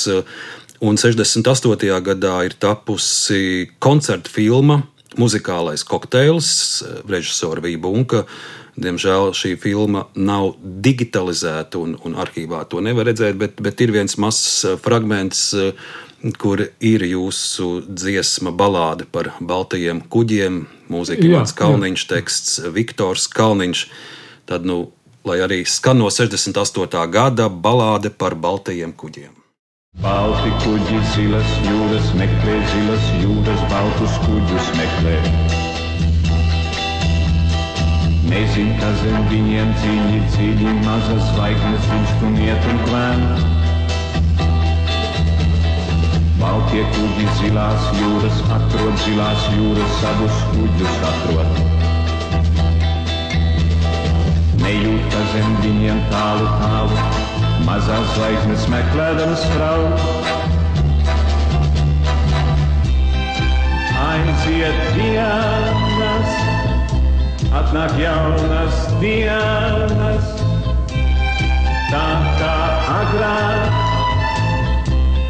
un 0.87 0.99
68. 1.03 1.99
gadā 2.07 2.37
ir 2.47 2.55
tapusi 2.62 3.72
koncerta 3.83 4.30
filma 4.30 4.85
Muzikālais 5.18 5.83
kokteils, 5.85 6.49
režisora 7.05 7.61
Vija 7.61 7.83
Bunka. 7.83 8.22
Diemžēl 8.73 9.35
šī 9.37 9.53
filma 9.61 10.07
nav 10.16 10.55
digitalizēta 10.62 11.77
un, 11.83 11.93
un 12.09 12.16
arhīvā 12.16 12.62
to 12.73 12.81
nevar 12.81 13.11
redzēt, 13.11 13.37
bet, 13.37 13.61
bet 13.61 13.81
ir 13.85 13.93
viens 13.93 14.16
mazs 14.16 14.64
fragments, 14.81 15.51
kur 16.41 16.62
ir 16.81 17.05
jūsu 17.05 17.83
dziesma 17.85 18.53
balāde 18.55 19.05
par 19.11 19.35
baltajiem 19.41 20.01
kuģiem, 20.09 20.62
mūzika 20.93 21.20
Jā, 21.20 21.35
Ivans 21.35 21.55
Kalniņš, 21.59 22.07
teksts 22.09 22.59
Viktors 22.73 23.29
Kalniņš. 23.33 23.85
Tad, 24.49 24.64
nu, 24.68 24.93
lai 25.29 25.43
arī 25.45 25.62
skan 25.68 26.01
no 26.01 26.11
68. 26.11 27.05
gada 27.12 27.49
balāde 27.53 28.11
par 28.11 28.39
baltajiem 28.39 28.95
kuģiem. 28.97 29.35
Balti 30.01 30.55
kuģi, 30.62 31.03
zilas 31.12 31.51
jūras 31.66 32.14
meklē, 32.16 32.55
zilas 32.73 33.11
jūras 33.20 33.66
baltus 33.68 34.16
kuģus 34.25 34.73
meklē. 34.79 35.62
Nezin, 38.33 38.70
ka 38.80 38.89
zem 38.97 39.26
viņiem 39.28 39.74
dziļi, 39.76 40.20
dziļi 40.33 40.70
mazas 40.87 41.26
zvaigznes 41.35 41.89
viņš 41.91 42.12
tur 42.20 42.39
iet 42.41 42.68
un 42.70 42.78
klēnt. 42.87 43.43
Baltie 46.41 46.87
kuģi 46.95 47.26
zilās 47.43 47.91
jūras 47.99 48.41
atrod, 48.57 48.97
zilās 49.05 49.45
jūras 49.53 49.93
savus 49.99 50.41
kuģus 50.55 50.97
atrod. 51.11 51.61
Nejūta 54.64 55.22
zem 55.35 55.53
viņiem 55.66 56.01
tālu, 56.14 56.49
tālu, 56.64 57.05
mazās 57.68 58.16
zvaigznes 58.16 58.64
meklēdams 58.72 59.45
frau. 59.53 59.80
Aiziet 64.09 64.85
dienas, 64.97 65.82
atnāk 67.53 67.99
jaunas 68.01 68.79
dienas, 69.01 70.31
tā 71.91 72.07
kā 72.41 72.55
agrāk, 72.95 73.77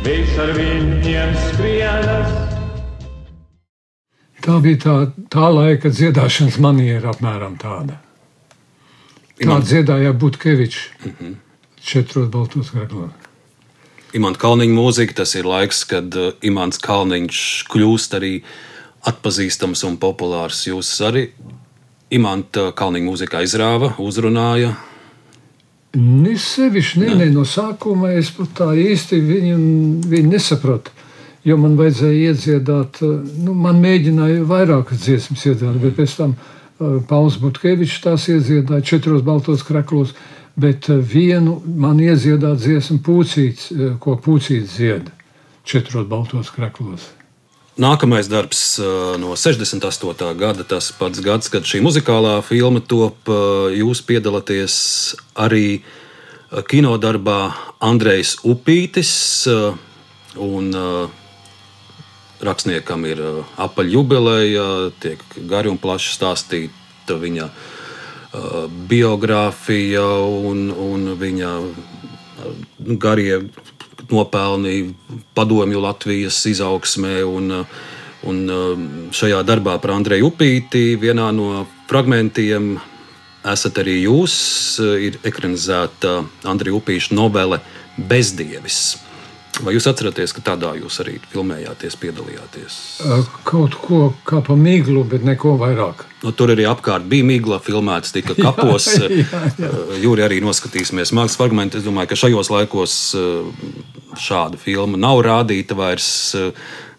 viņš 0.06 0.36
ar 0.44 0.52
viņiem 0.58 1.34
skrienas. 1.48 2.36
Tā 4.42 4.58
bija 4.62 4.78
tā, 4.82 4.94
tā 5.30 5.48
laika 5.54 5.90
dziedāšanas 5.90 6.58
maniera, 6.62 7.12
apmēram 7.12 7.58
tāda. 7.62 7.98
Tā 9.42 9.58
dziedāja 9.62 10.12
Butkevičs. 10.12 10.88
Mm 11.04 11.14
-hmm. 11.18 11.34
Četros 11.82 12.28
baltos 12.30 12.70
graklos. 12.70 13.10
Imants 14.12 14.38
Kalniņa 14.38 14.74
mūzika, 14.76 15.14
tas 15.14 15.34
ir 15.34 15.46
laiks, 15.46 15.84
kad 15.84 16.14
uh, 16.14 16.32
Imants 16.42 16.78
Kalniņš 16.78 17.64
kļūst 17.72 18.14
arī 18.18 18.42
atpazīstams 19.08 19.84
un 19.88 19.96
populārs. 19.96 20.66
Jūs 20.68 20.90
arī 21.00 21.30
Imanta 22.12 22.70
Kalniņa 22.76 23.08
mūzikā 23.08 23.42
izrāva, 23.46 23.94
uzrunāja. 24.02 24.74
Ne 25.96 26.34
sevišķi, 26.40 27.00
ne, 27.02 27.14
ne, 27.20 27.28
no 27.32 27.44
sākuma 27.48 28.14
es 28.16 28.30
pat 28.32 28.52
tā 28.56 28.70
īsti 28.80 29.20
viņu, 29.20 29.56
viņu 30.08 30.32
nesapratu. 30.32 30.92
Jo 31.44 31.56
man 31.58 31.74
vajadzēja 31.76 32.32
iedziedāt, 32.32 33.00
nu, 33.42 33.54
man 33.58 33.80
mēģināja 33.82 34.44
vairākas 34.48 35.02
dziesmas 35.02 35.42
iedziedāt, 35.48 35.80
bet 35.82 35.96
pēc 35.98 36.14
tam 36.20 36.36
uh, 36.36 37.00
Pauls 37.08 37.40
Butkevičs 37.42 37.98
tās 38.04 38.28
iedziedāja 38.30 38.86
četros 38.92 39.24
baltos 39.26 39.64
kraklos, 39.66 40.14
bet 40.54 40.88
uh, 40.92 41.00
vienu 41.00 41.58
man 41.66 42.00
iedziedāt 42.00 42.62
dziesmu 42.62 43.00
pūcīts, 43.08 43.72
uh, 43.74 43.90
ko 44.00 44.14
pūcīts 44.22 44.78
dzied 44.78 45.10
četros 45.64 46.06
baltos 46.08 46.52
kraklos. 46.54 47.10
Nākamais 47.80 48.28
darbs 48.28 48.76
uh, 48.84 49.14
no 49.16 49.32
68. 49.32 50.26
gada, 50.36 50.64
tas 50.64 50.90
pats 50.92 51.22
gads, 51.24 51.48
kad 51.48 51.64
šī 51.64 51.80
muzikālā 51.80 52.34
filma 52.44 52.82
top. 52.84 53.16
uh, 53.32 53.72
Jūs 53.72 54.02
piedalāties 54.04 54.74
arī 55.32 55.80
kinodarbā 56.68 57.54
Andrejs 57.80 58.36
Upītis. 58.44 59.12
Un, 60.36 60.68
Rakstniekam 62.42 63.04
ir 63.06 63.20
apaļjubileja, 63.62 64.90
tiek 65.00 65.20
gari 65.48 65.70
un 65.70 65.78
plaši 65.78 66.10
stāstīta 66.16 67.16
viņa 67.22 67.46
biogrāfija 68.90 70.02
un, 70.50 70.64
un 70.74 71.12
viņa 71.20 71.52
garie 72.98 73.38
nopelni 74.12 74.92
padomju 75.36 75.82
Latvijas 75.82 76.38
izaugsmē. 76.50 77.22
Un, 77.26 77.64
un 78.28 78.40
šajā 79.14 79.42
darbā 79.48 79.78
par 79.82 79.96
Andreju 79.96 80.30
Upīti 80.30 80.92
vienā 81.00 81.30
no 81.34 81.66
fragmentiem 81.90 82.76
esat 83.52 83.80
arī 83.82 84.02
jūs. 84.06 84.34
Ir 84.80 85.18
ekranizēta 85.26 86.20
Andrija 86.48 86.78
Upīša 86.78 87.16
novele 87.18 87.60
Bezdievis. 87.96 89.11
Vai 89.62 89.76
jūs 89.76 89.86
atceraties, 89.86 90.32
ka 90.34 90.42
tādā 90.52 90.72
jūs 90.74 90.96
arī 91.04 91.16
filmējāties, 91.30 91.94
piedalījāties? 92.02 92.78
Kaut 93.46 93.76
ko 93.78 94.00
kā 94.26 94.40
pa 94.42 94.56
miglu, 94.58 95.04
bet 95.06 95.22
neko 95.26 95.54
vairāk. 95.60 96.02
Nu, 96.24 96.32
tur 96.34 96.50
arī 96.54 96.66
apkārt 96.70 97.06
bija 97.10 97.26
migla, 97.26 97.60
filmēts 97.62 98.14
tika 98.14 98.34
kapos. 98.44 98.88
jā, 98.98 99.42
jā. 99.62 99.70
Jūri 100.02 100.26
arī 100.26 100.40
noskatīsimies 100.42 101.14
mākslas 101.14 101.38
fragment. 101.38 101.78
Es 101.78 101.86
domāju, 101.86 102.10
ka 102.10 102.18
šajos 102.24 102.50
laikos 102.50 102.96
šāda 104.18 104.58
filma 104.60 104.98
nav 105.00 105.22
rādīta 105.26 105.78
vairs. 105.78 106.10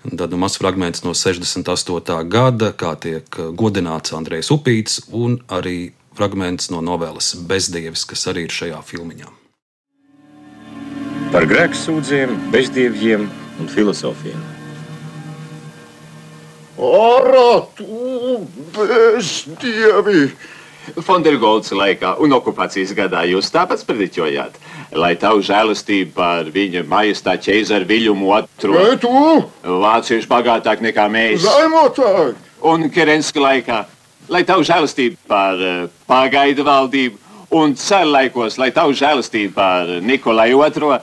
Tad 0.04 0.34
mazs 0.36 0.60
fragments 0.60 1.04
no 1.06 1.14
68. 1.16 2.18
gada, 2.32 2.74
kā 2.76 2.96
tiek 3.00 3.40
godināts 3.56 4.16
Andrejs 4.16 4.52
Upīts 4.56 5.00
un 5.16 5.40
arī 5.48 5.94
fragments 6.16 6.68
no 6.72 6.84
novēles 6.84 7.36
Bezdievis, 7.48 8.04
kas 8.08 8.28
arī 8.32 8.48
ir 8.48 8.56
šajā 8.56 8.84
filmiņā. 8.88 9.43
Par 11.34 11.48
grēksūdziem, 11.50 12.34
bezdieviem 12.54 13.24
un 13.58 13.70
filozofiem. 13.72 14.38
Ārā, 16.78 17.48
tu 17.74 18.44
bezdievi! 18.76 20.28
Fondergolds 21.08 21.72
laikā 21.74 22.12
un 22.22 22.36
okupācijas 22.38 22.92
gadā 22.94 23.24
jūs 23.32 23.50
tāpat 23.50 23.82
sprediķojāt, 23.82 24.60
lai 25.00 25.14
tavu 25.18 25.42
žēlastību 25.48 26.14
par 26.14 26.52
viņa 26.54 26.84
majestāta 26.92 27.48
ķeizaru 27.48 27.88
Viļumu 27.90 28.30
otru. 28.38 28.78
Vai 28.78 28.94
tu? 29.02 29.14
Vācieši 29.64 30.30
bagātāk 30.30 30.86
nekā 30.86 31.08
mēs. 31.10 31.48
Zaimotāk! 31.48 32.38
Un 32.62 32.92
Kerenska 32.94 33.42
laikā 33.42 33.82
lai 34.32 34.44
tavu 34.48 34.64
žēlastību 34.68 35.18
par 35.28 35.60
uh, 35.60 35.88
pagaidu 36.08 36.66
valdību, 36.68 37.20
un 37.54 37.76
ceļu 37.78 38.14
laikos, 38.14 38.58
lai 38.62 38.72
tavu 38.74 38.96
žēlastību 38.98 39.54
par 39.56 39.90
Nikolai 40.02 40.52
II. 40.54 41.00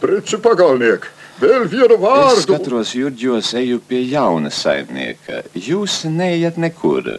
Spreci 0.00 0.38
pagalnieki, 0.40 1.10
vēl 1.42 1.66
vienu 1.68 1.98
vārdu. 2.00 2.38
Es 2.38 2.46
skatros, 2.46 2.90
Jurģos, 2.96 3.50
eju 3.60 3.82
pie 3.84 3.98
jauna 4.08 4.48
saimnieka. 4.48 5.42
Jūs 5.52 6.06
neiet 6.08 6.56
nekur, 6.56 7.10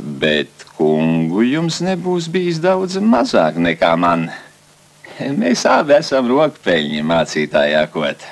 bet 0.00 0.64
kungu 0.78 1.44
jums 1.44 1.82
nebūs 1.84 2.30
bijis 2.32 2.62
daudz 2.64 2.96
mazāk 2.96 3.58
nekā 3.60 3.90
man. 4.00 4.30
Mēs 5.36 5.66
abi 5.68 5.98
esam 5.98 6.30
rokpeļņi 6.32 7.04
mācītājā 7.04 7.84
kot. 7.92 8.24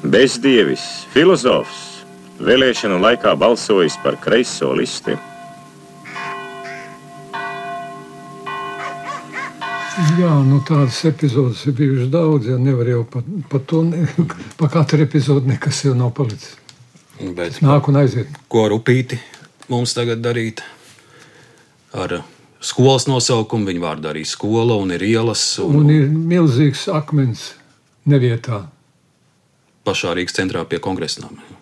Bezdievis, 0.00 0.88
filozofs, 1.12 1.84
vēlēšanu 2.40 3.04
laikā 3.04 3.36
balsojis 3.36 4.00
par 4.00 4.16
kreiso 4.24 4.72
listi. 4.80 5.20
Jā, 9.94 10.30
nu 10.42 10.58
tādas 10.66 10.96
epizodes 11.06 11.60
ir 11.68 11.76
bijušas 11.78 12.10
daudz. 12.10 12.48
Ja 12.50 12.58
nevar 12.58 12.88
jau 12.90 13.04
par 13.06 13.22
pa 13.50 13.60
to, 13.62 13.84
ne, 13.86 14.06
pa 14.58 14.68
katru 14.72 15.04
epizodi 15.04 15.52
nekas 15.52 15.84
jau 15.86 15.94
nav 15.98 16.10
palicis. 16.16 16.56
Bet, 17.14 17.60
Nāk 17.62 17.86
un 17.88 18.00
aiziet. 18.00 18.30
Ko 18.50 18.66
rupīti 18.72 19.20
mums 19.70 19.94
tagad 19.94 20.22
darīt? 20.24 20.64
Ar 21.94 22.24
skolas 22.58 23.06
nosaukumu 23.06 23.70
viņa 23.70 23.84
vārdā 23.84 24.10
arī 24.10 24.24
skola 24.26 24.74
un 24.82 24.90
ir 24.96 25.04
ielas. 25.06 25.44
Un, 25.62 25.84
un 25.84 25.92
ir 25.94 26.08
milzīgs 26.10 26.88
akmens 26.90 27.52
nevietā 28.10 28.64
pašā 29.86 30.16
Rīgas 30.16 30.34
centrā 30.34 30.64
pie 30.66 30.80
kongresa 30.82 31.22
nama. 31.26 31.53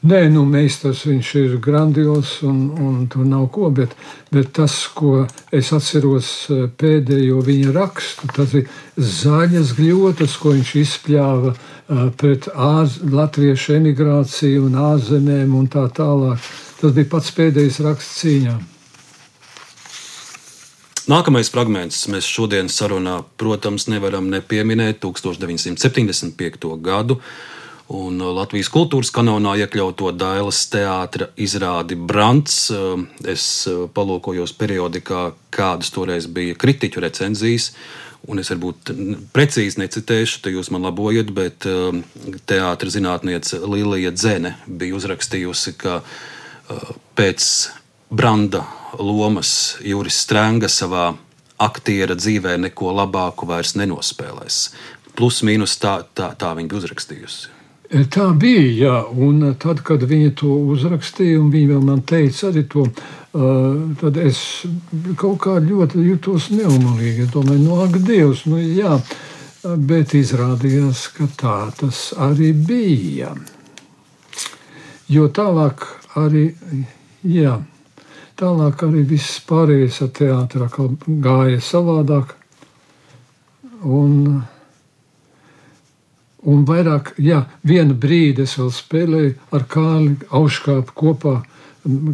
Nē, 0.00 0.20
nu, 0.32 0.46
meistars 0.48 1.02
viņš 1.04 1.30
ir 1.36 1.56
grandios 1.60 2.38
un, 2.48 2.60
un 2.72 3.00
tur 3.12 3.26
nav 3.28 3.50
ko, 3.52 3.66
bet, 3.68 3.92
bet 4.32 4.48
tas, 4.56 4.72
ko 4.96 5.26
es 5.52 5.74
atceros 5.76 6.30
eh, 6.48 6.62
pēdējo 6.80 7.42
viņa 7.44 7.74
rakstu, 7.76 8.30
tas 8.32 8.54
ir 8.56 8.70
zaļas 8.96 9.74
gļotas, 9.76 10.38
ko 10.40 10.54
viņš 10.54 10.72
izpļāva 10.80 11.52
uh, 11.52 12.08
pret 12.16 12.48
āz, 12.48 12.96
latviešu 13.12 13.76
emigrāciju 13.76 14.64
un 14.70 14.80
ārzemēm 14.86 15.52
un 15.60 15.68
tā 15.68 15.84
tālāk. 15.92 16.48
Tas 16.80 16.96
bija 16.96 17.12
pats 17.12 17.36
pēdējais 17.36 17.82
raksts 17.84 18.24
cīņā. 18.24 18.56
Nākamais 21.12 21.52
fragments 21.52 22.06
mēs 22.08 22.24
šodien 22.24 22.72
sarunā, 22.72 23.20
protams, 23.36 23.90
nevaram 23.92 24.32
nepieminēt 24.32 25.04
1975. 25.04 26.76
gadu 26.80 27.20
un 27.90 28.20
uh, 28.22 28.30
Latvijas 28.34 28.70
kultūras 28.72 29.10
kanālā 29.14 29.56
iekļauto 29.64 30.12
Dailas 30.14 30.62
teātra 30.70 31.30
izrādi 31.40 31.98
Brants. 31.98 32.68
Uh, 32.74 33.02
es 33.28 33.44
uh, 33.70 33.86
palūkojos 33.94 34.54
periodikā, 34.58 35.30
kādas 35.54 35.90
toreiz 35.94 36.28
bija 36.30 36.58
kritiķu 36.58 37.02
recenzijas. 37.02 37.72
Un 38.30 38.42
es 38.42 38.50
varbūt 38.52 38.90
precīzi 39.32 39.80
necitēšu, 39.80 40.42
te 40.44 40.52
jūs 40.52 40.68
man 40.74 40.84
labojat, 40.84 41.30
bet 41.32 41.64
teātris 42.44 42.92
zinātniece 42.92 43.56
Lilija 43.64 44.10
Dzene 44.12 44.50
bija 44.68 44.98
uzrakstījusi, 44.98 45.72
ka 45.80 46.02
pēc 47.16 47.46
Branda 48.12 48.60
lomas 49.00 49.78
Juris 49.80 50.18
Strēnga 50.26 50.68
savā 50.68 51.14
aktiera 51.64 52.12
dzīvē 52.18 52.58
neko 52.66 52.92
labāku 52.98 53.48
vairs 53.48 53.72
nenospēlēs. 53.80 54.60
Plus 55.16 55.40
mīnus 55.40 55.78
tā, 55.80 56.02
tā, 56.12 56.34
tā 56.36 56.52
viņa 56.60 56.74
bija 56.74 56.84
uzrakstījusi. 56.84 57.59
Tā 57.90 58.28
bija, 58.38 58.66
jā, 58.70 58.96
un 59.18 59.48
tad, 59.58 59.80
kad 59.82 60.04
viņi 60.06 60.30
to 60.38 60.52
uzrakstīja, 60.70 61.40
un 61.40 61.48
viņi 61.50 61.72
vēl 61.72 61.80
man 61.82 62.04
teica 62.06 62.52
arī 62.52 62.62
to, 62.70 62.84
tad 63.98 64.20
es 64.22 64.42
kaut 65.18 65.40
kā 65.42 65.56
ļoti 65.64 66.04
jutos 66.06 66.52
neumalīgi. 66.54 67.26
Domāju, 67.34 67.64
nu, 67.64 67.80
ak, 67.82 67.96
Dievs, 68.06 68.44
nu 68.46 68.60
jā, 68.62 68.92
bet 69.90 70.14
izrādījās, 70.14 71.08
ka 71.16 71.26
tā 71.40 71.56
tas 71.80 72.04
arī 72.14 72.52
bija. 72.54 73.32
Jo 75.10 75.26
tālāk 75.34 75.82
arī, 76.14 76.44
jā, 77.26 77.56
tālāk 78.38 78.86
arī 78.86 79.02
viss 79.16 79.42
pārējais 79.50 79.98
ar 80.06 80.14
teātrā 80.14 80.70
gāja 81.26 81.58
savādāk. 81.58 82.36
Un, 83.82 84.44
Un 86.48 86.62
vairāk, 86.64 87.12
jā, 87.20 87.42
vienu 87.68 87.94
brīdi 88.00 88.46
es 88.46 88.54
vēl 88.56 88.70
spēlēju 88.72 89.32
ar 89.52 89.64
Kāli 89.68 90.14
Auškāpu 90.32 90.94
kopā, 90.96 91.34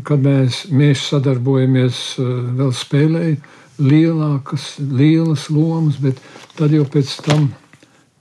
kad 0.07 0.23
mēs, 0.23 0.65
mēs 0.71 1.05
sadarbojamies, 1.13 2.01
eh, 2.19 2.33
vēl 2.59 2.73
spēlēju 2.75 3.37
lielākas, 3.79 4.77
lielas 4.81 5.47
lomas, 5.51 6.01
bet 6.03 6.19
tad 6.57 6.75
jau 6.75 6.83
pēc 6.91 7.13
tam, 7.23 7.53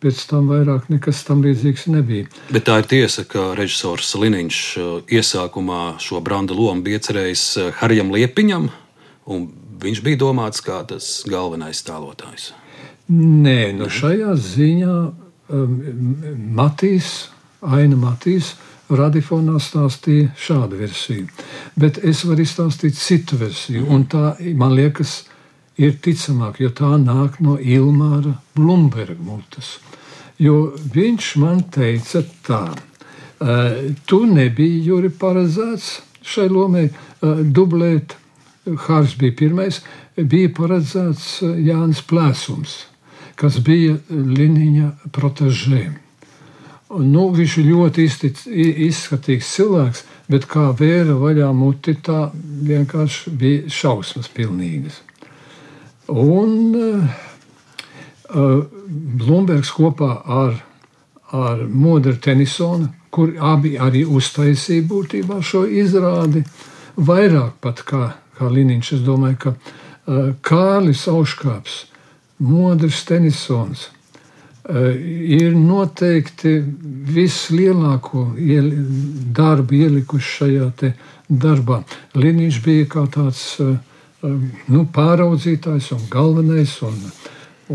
pēc 0.03 0.21
tam 0.29 0.49
vairāk 0.51 0.89
nekas 0.93 1.23
tam 1.25 1.41
līdzīgs 1.41 1.87
nebija. 1.89 2.29
Bet 2.51 2.67
tā 2.69 2.79
ir 2.83 2.89
tiesa, 2.91 3.25
ka 3.25 3.53
režisors 3.57 4.13
Liniņš 4.13 4.61
eh, 4.77 5.17
iesākumā 5.17 5.97
šo 5.97 6.21
branda 6.21 6.53
lomu 6.53 6.85
bija 6.85 7.01
cerējis 7.01 7.45
eh, 7.57 7.71
Harijam 7.81 8.13
Liepiņam, 8.13 8.69
un 9.25 9.49
viņš 9.81 10.05
bija 10.05 10.21
domāts 10.21 10.61
kā 10.61 10.83
tas 10.85 11.23
galvenais 11.25 11.81
tēlotājs. 11.81 12.51
Nē, 13.09 13.73
nu 13.77 13.89
šajā 13.89 14.33
ziņā 14.37 15.24
Matīs, 15.49 17.29
Aina 17.61 17.97
Matīs, 17.99 18.55
Radifonā 18.89 19.57
stāstīja 19.61 20.31
šādu 20.37 20.77
versiju. 20.77 21.27
Bet 21.77 21.97
es 22.05 22.23
varu 22.25 22.45
izstāstīt 22.45 22.97
citu 22.97 23.37
versiju, 23.41 23.85
un 23.89 24.05
tā 24.09 24.35
man 24.57 24.75
liekas, 24.77 25.23
ir 25.77 25.97
ticamāk, 26.01 26.61
jo 26.61 26.69
tā 26.69 26.95
nāk 27.01 27.39
no 27.43 27.57
Ilmāra 27.57 28.35
Blumberga 28.55 29.17
mutes. 29.19 29.79
Jo 30.37 30.75
viņš 30.93 31.31
man 31.41 31.63
teica 31.73 32.21
tā, 32.45 32.63
tu 34.05 34.21
nebija 34.29 34.83
Juri 34.89 35.09
paredzēts 35.09 35.99
šai 36.25 36.49
lomai 36.49 36.89
dublēt, 37.21 38.17
Hārs 38.65 39.13
bija 39.21 39.35
pirmais, 39.37 39.83
bija 40.17 40.49
paredzēts 40.57 41.43
Jānis 41.61 42.01
Plēsums 42.01 42.79
kas 43.39 43.59
bija 43.63 43.97
Liniņa 44.09 45.11
protežē. 45.15 45.85
Nu, 46.95 47.29
viņš 47.33 47.57
ir 47.59 47.65
ļoti 47.71 48.03
iztic, 48.05 48.41
izskatīgs 48.87 49.47
cilvēks, 49.55 50.03
bet 50.31 50.45
kā 50.47 50.69
vēra 50.77 51.17
vaļā 51.19 51.49
muti, 51.57 51.95
tā 51.97 52.29
vienkārši 52.35 53.33
bija 53.35 53.71
šausmas 53.73 54.29
pilnīgas. 54.31 55.01
Un 56.13 56.75
uh, 56.77 58.61
Blūmbergs 59.19 59.73
kopā 59.73 60.11
ar, 60.29 60.59
ar 61.33 61.65
Modru 61.65 62.15
Tenisonu, 62.21 62.91
kur 63.09 63.33
abi 63.39 63.75
arī 63.81 64.05
uztaisīja 64.05 64.85
būtībā 64.85 65.41
šo 65.43 65.65
izrādi, 65.65 66.45
vairāk 66.95 67.57
pat 67.65 67.81
kā, 67.87 68.03
kā 68.37 68.51
Liniņš. 68.51 68.93
Es 68.99 69.03
domāju, 69.03 69.41
ka 69.41 69.55
uh, 69.55 70.31
Kārlis 70.45 71.07
Auškāps, 71.09 71.81
Modrs 72.39 73.05
Tenisons, 73.07 73.89
ir 74.65 75.53
noteikti 75.55 76.57
vislielāko 77.15 78.31
darbu 79.37 79.77
ielikuši 79.77 80.31
šajā 80.39 80.91
darbā. 81.29 81.83
Līniņš 82.17 82.61
bija 82.65 82.87
kā 82.89 83.05
tāds 83.13 83.43
nu, 83.61 84.85
pāraudzītājs 84.93 85.91
un 85.95 86.07
galvenais 86.09 86.73
un, 86.85 86.97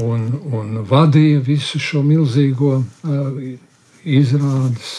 un, 0.03 0.27
un 0.53 0.83
vadīja 0.91 1.41
visu 1.47 1.79
šo 1.79 2.03
milzīgo 2.03 2.81
izrādes, 4.05 4.93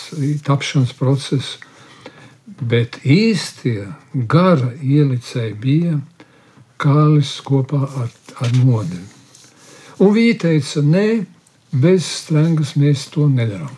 tapšanas 0.48 0.96
procesu. 0.98 1.60
Bet 2.62 3.00
īstie 3.04 3.88
gara 4.14 4.74
ielicēji 4.82 5.56
bija 5.60 6.00
Kālis 6.82 7.36
kopā 7.46 7.84
ar, 7.86 8.08
ar 8.42 8.56
modeli. 8.66 9.21
Un 10.02 10.16
viņi 10.16 10.38
teica, 10.42 10.82
nē, 10.82 11.06
Bez 11.72 12.04
strengas 12.04 12.74
mēs 12.76 13.06
to 13.14 13.30
nedarām. 13.32 13.72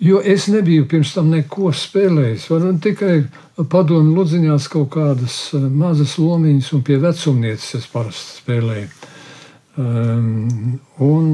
Jo 0.00 0.22
es 0.24 0.46
nebiju 0.48 0.86
pirms 0.88 1.12
tam 1.12 1.28
neko 1.28 1.68
spēlējis. 1.76 2.46
Varu 2.48 2.72
tikai 2.80 3.18
padomu 3.68 4.14
ludziņās 4.16 4.70
kaut 4.72 4.88
kādas 4.96 5.36
eh, 5.52 5.66
mazas 5.68 6.16
lomiņas, 6.16 6.72
un 6.72 6.84
pie 6.86 6.96
vecumnieces 7.02 7.82
es 7.82 7.90
parasti 7.92 8.40
spēlēju. 8.40 8.88
Um, 9.80 10.80
un 11.04 11.28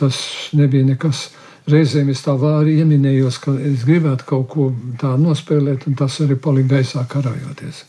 tas 0.00 0.16
nebija 0.56 0.88
nekas. 0.88 1.28
Reizēm 1.68 2.08
es 2.10 2.24
tā 2.24 2.32
vāri 2.34 2.80
ieminējos, 2.80 3.36
ka 3.44 3.52
es 3.68 3.84
gribētu 3.86 4.26
kaut 4.32 4.48
ko 4.50 4.72
tādu 4.98 5.28
nospēlēt, 5.28 5.86
un 5.86 5.94
tas 6.00 6.16
arī 6.24 6.40
palika 6.40 6.78
gaisā 6.78 7.04
karājoties. 7.06 7.84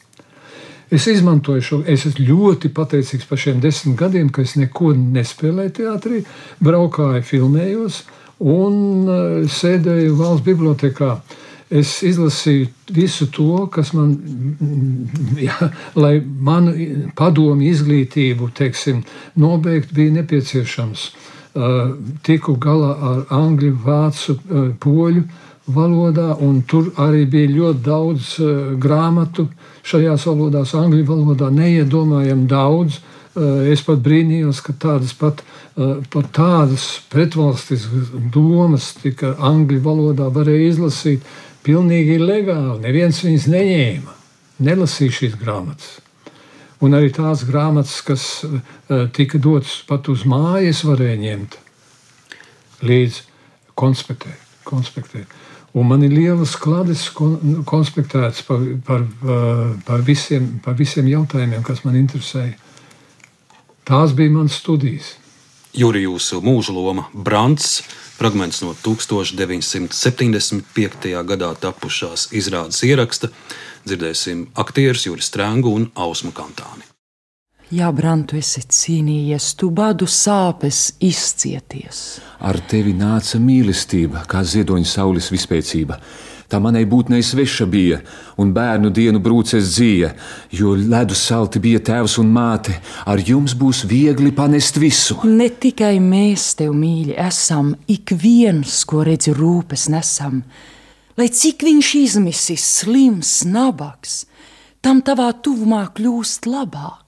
Es 0.93 1.07
izmantoju 1.09 1.61
šo, 1.65 1.77
es 1.89 2.03
esmu 2.05 2.27
ļoti 2.27 2.69
pateicīgs 2.75 3.25
par 3.25 3.39
šiem 3.41 3.61
desmit 3.63 3.95
gadiem, 3.97 4.27
ka 4.29 4.43
es 4.45 4.53
neko 4.59 4.91
nespēlēju 4.93 5.71
teātrī, 5.79 6.19
braukāju, 6.61 7.23
filmējos 7.25 8.03
un 8.43 8.75
uh, 9.07 9.15
sēdēju 9.49 10.13
valsts 10.19 10.45
bibliotekā. 10.45 11.15
Es 11.73 11.95
izlasīju 12.05 12.67
visu 12.93 13.25
to, 13.33 13.63
kas 13.73 13.89
man, 13.97 14.11
jā, 15.41 15.71
lai 15.97 16.19
manu 16.21 16.75
padomu 17.17 17.65
izglītību, 17.71 18.51
teiksim, 18.53 19.01
nobeigt, 19.41 19.95
bija 19.97 20.19
nepieciešams. 20.19 21.07
Uh, 21.53 21.95
tiku 22.25 22.53
galā 22.61 22.93
ar 23.09 23.25
angļu, 23.33 23.73
vācu, 23.81 24.37
uh, 24.37 24.69
poļu 24.81 25.25
valodā, 25.67 26.33
un 26.43 26.61
tur 26.67 26.91
arī 26.99 27.23
bija 27.29 27.51
ļoti 27.51 27.83
daudz 27.85 28.33
uh, 28.41 28.51
grāmatu 28.79 29.47
šajās 29.87 30.27
valodās, 30.27 30.73
angļu 30.75 31.05
valodā 31.07 31.49
neiedomājami 31.53 32.47
daudz. 32.51 32.99
Uh, 33.33 33.63
es 33.71 33.81
pat 33.85 34.03
brīnījos, 34.03 34.59
ka 34.65 34.75
tādas 34.77 35.13
pat, 35.17 35.41
uh, 35.79 36.03
tādas 36.35 36.87
pretvalstiskas 37.09 38.11
domas 38.33 38.91
tika 38.99 39.33
angļu 39.39 39.79
valodā 39.85 40.27
varēja 40.33 40.73
izlasīt 40.73 41.25
pilnīgi 41.63 42.19
legāli. 42.19 42.81
Neviens 42.83 43.23
viņas 43.23 43.49
neņēma, 43.53 44.15
nelasīja 44.67 45.19
šīs 45.21 45.39
grāmatas. 45.39 45.99
Un 46.83 46.97
arī 46.97 47.13
tās 47.15 47.45
grāmatas, 47.47 48.01
kas 48.03 48.23
tika 49.15 49.39
dotas 49.39 49.77
pat 49.87 50.09
uz 50.11 50.25
mājas, 50.27 50.81
varēja 50.83 51.15
ņemt 51.21 51.55
līdzi 52.83 53.23
konspektēt. 53.79 54.41
konspektēt. 54.67 55.31
Un 55.73 55.87
man 55.89 56.03
ir 56.05 56.11
lielas 56.13 56.51
klādes 56.61 57.07
konspektētas 57.65 58.43
par, 58.45 58.61
par, 58.85 59.01
par, 59.87 60.03
visiem, 60.05 60.59
par 60.61 60.75
visiem 60.77 61.07
jautājumiem, 61.09 61.63
kas 61.65 61.81
man 61.87 61.97
interesēja. 61.97 62.53
Tās 63.83 64.13
bija 64.15 64.31
manas 64.35 64.53
studijas. 64.61 65.15
Juri, 65.73 66.03
jūsu 66.05 66.41
mūža 66.45 66.71
loma 66.75 67.07
Brants, 67.17 67.81
fragments 68.19 68.61
no 68.61 68.75
1975. 68.85 71.09
gadā 71.33 71.49
tapušās 71.65 72.29
izrādes 72.37 72.83
ieraksta. 72.85 73.33
Dzirdēsim 73.83 74.47
aktierus 74.53 75.05
Juris 75.09 75.25
Strēngu 75.33 75.73
un 75.73 75.89
Ausmu 75.97 76.31
Kantāni. 76.37 76.92
Jā, 77.73 77.87
Brantu, 77.95 78.35
esi 78.37 78.61
cīnījies, 78.69 79.53
tu 79.57 79.71
badu 79.73 80.05
sāpes 80.05 80.91
izcieties. 81.01 82.19
Ar 82.45 82.59
tevi 82.69 82.91
nāca 82.93 83.39
mīlestība, 83.41 84.25
kā 84.29 84.43
ziedoņa 84.45 84.85
saules 84.85 85.31
vispēcība. 85.33 85.97
Tā 86.51 86.59
manai 86.61 86.83
būtnei 86.85 87.23
sveša 87.25 87.65
bija, 87.71 87.97
un 88.37 88.51
bērnu 88.53 88.91
dienu 88.93 89.23
brūces 89.23 89.71
dzīja, 89.71 90.11
jo 90.53 90.75
ledus 90.77 91.23
salti 91.25 91.63
bija 91.63 91.81
tēvs 91.87 92.19
un 92.21 92.29
māte. 92.35 92.75
Ar 93.09 93.23
jums 93.25 93.55
būs 93.57 93.87
viegli 93.89 94.35
panest 94.37 94.77
visu. 94.77 95.17
Ne 95.25 95.49
tikai 95.49 95.95
mēs 96.03 96.51
tev 96.59 96.75
mīļi 96.77 97.17
esam, 97.25 97.73
ik 97.89 98.13
viens, 98.13 98.83
ko 98.85 99.01
redzi 99.07 99.33
rūpes 99.33 99.87
nesam, 99.89 100.43
lai 101.17 101.31
cik 101.31 101.65
viņš 101.65 101.95
izmisis, 102.03 102.67
slims, 102.83 103.39
nabaks, 103.49 104.27
tam 104.83 105.01
tavā 105.01 105.31
tuvumā 105.41 105.87
kļūst 105.95 106.51
labāk. 106.53 107.02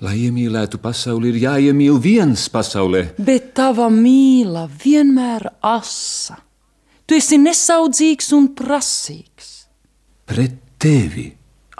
Lai 0.00 0.14
iemīlētu 0.16 0.78
pasauli, 0.80 1.28
ir 1.28 1.42
jāiemīl 1.42 1.98
viens 2.00 2.46
pasaulē. 2.48 3.02
Bet 3.20 3.52
tava 3.58 3.90
mīla 3.92 4.64
vienmēr 4.84 5.44
asa. 5.60 6.38
Tu 7.04 7.18
esi 7.18 7.36
nesaudzīgs 7.42 8.30
un 8.32 8.48
prasīgs. 8.56 9.50
Pret 10.24 10.56
tevi 10.80 11.26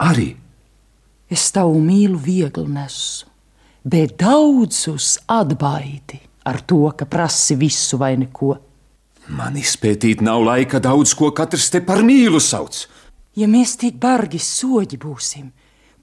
arī. 0.05 0.35
Es 1.31 1.47
tavu 1.55 1.79
mīlu 1.81 2.19
viegli 2.21 2.67
nesu, 2.69 3.29
bet 3.87 4.17
daudzus 4.21 5.15
atbaidi 5.31 6.19
ar 6.51 6.59
to, 6.67 6.83
ka 6.93 7.07
prasi 7.07 7.55
visu 7.57 8.01
vai 8.01 8.17
neko. 8.19 8.57
Man 9.31 9.57
izpētīt 9.57 10.25
nav 10.27 10.43
laika 10.43 10.81
daudz, 10.83 11.15
ko 11.15 11.31
katrs 11.31 11.71
te 11.71 11.81
par 11.87 12.03
mīlu 12.05 12.41
sauc. 12.43 12.83
Ja 13.39 13.47
mēs 13.47 13.77
tik 13.79 14.01
bargi 14.03 14.41
soļi 14.43 14.99
būsim, 14.99 15.53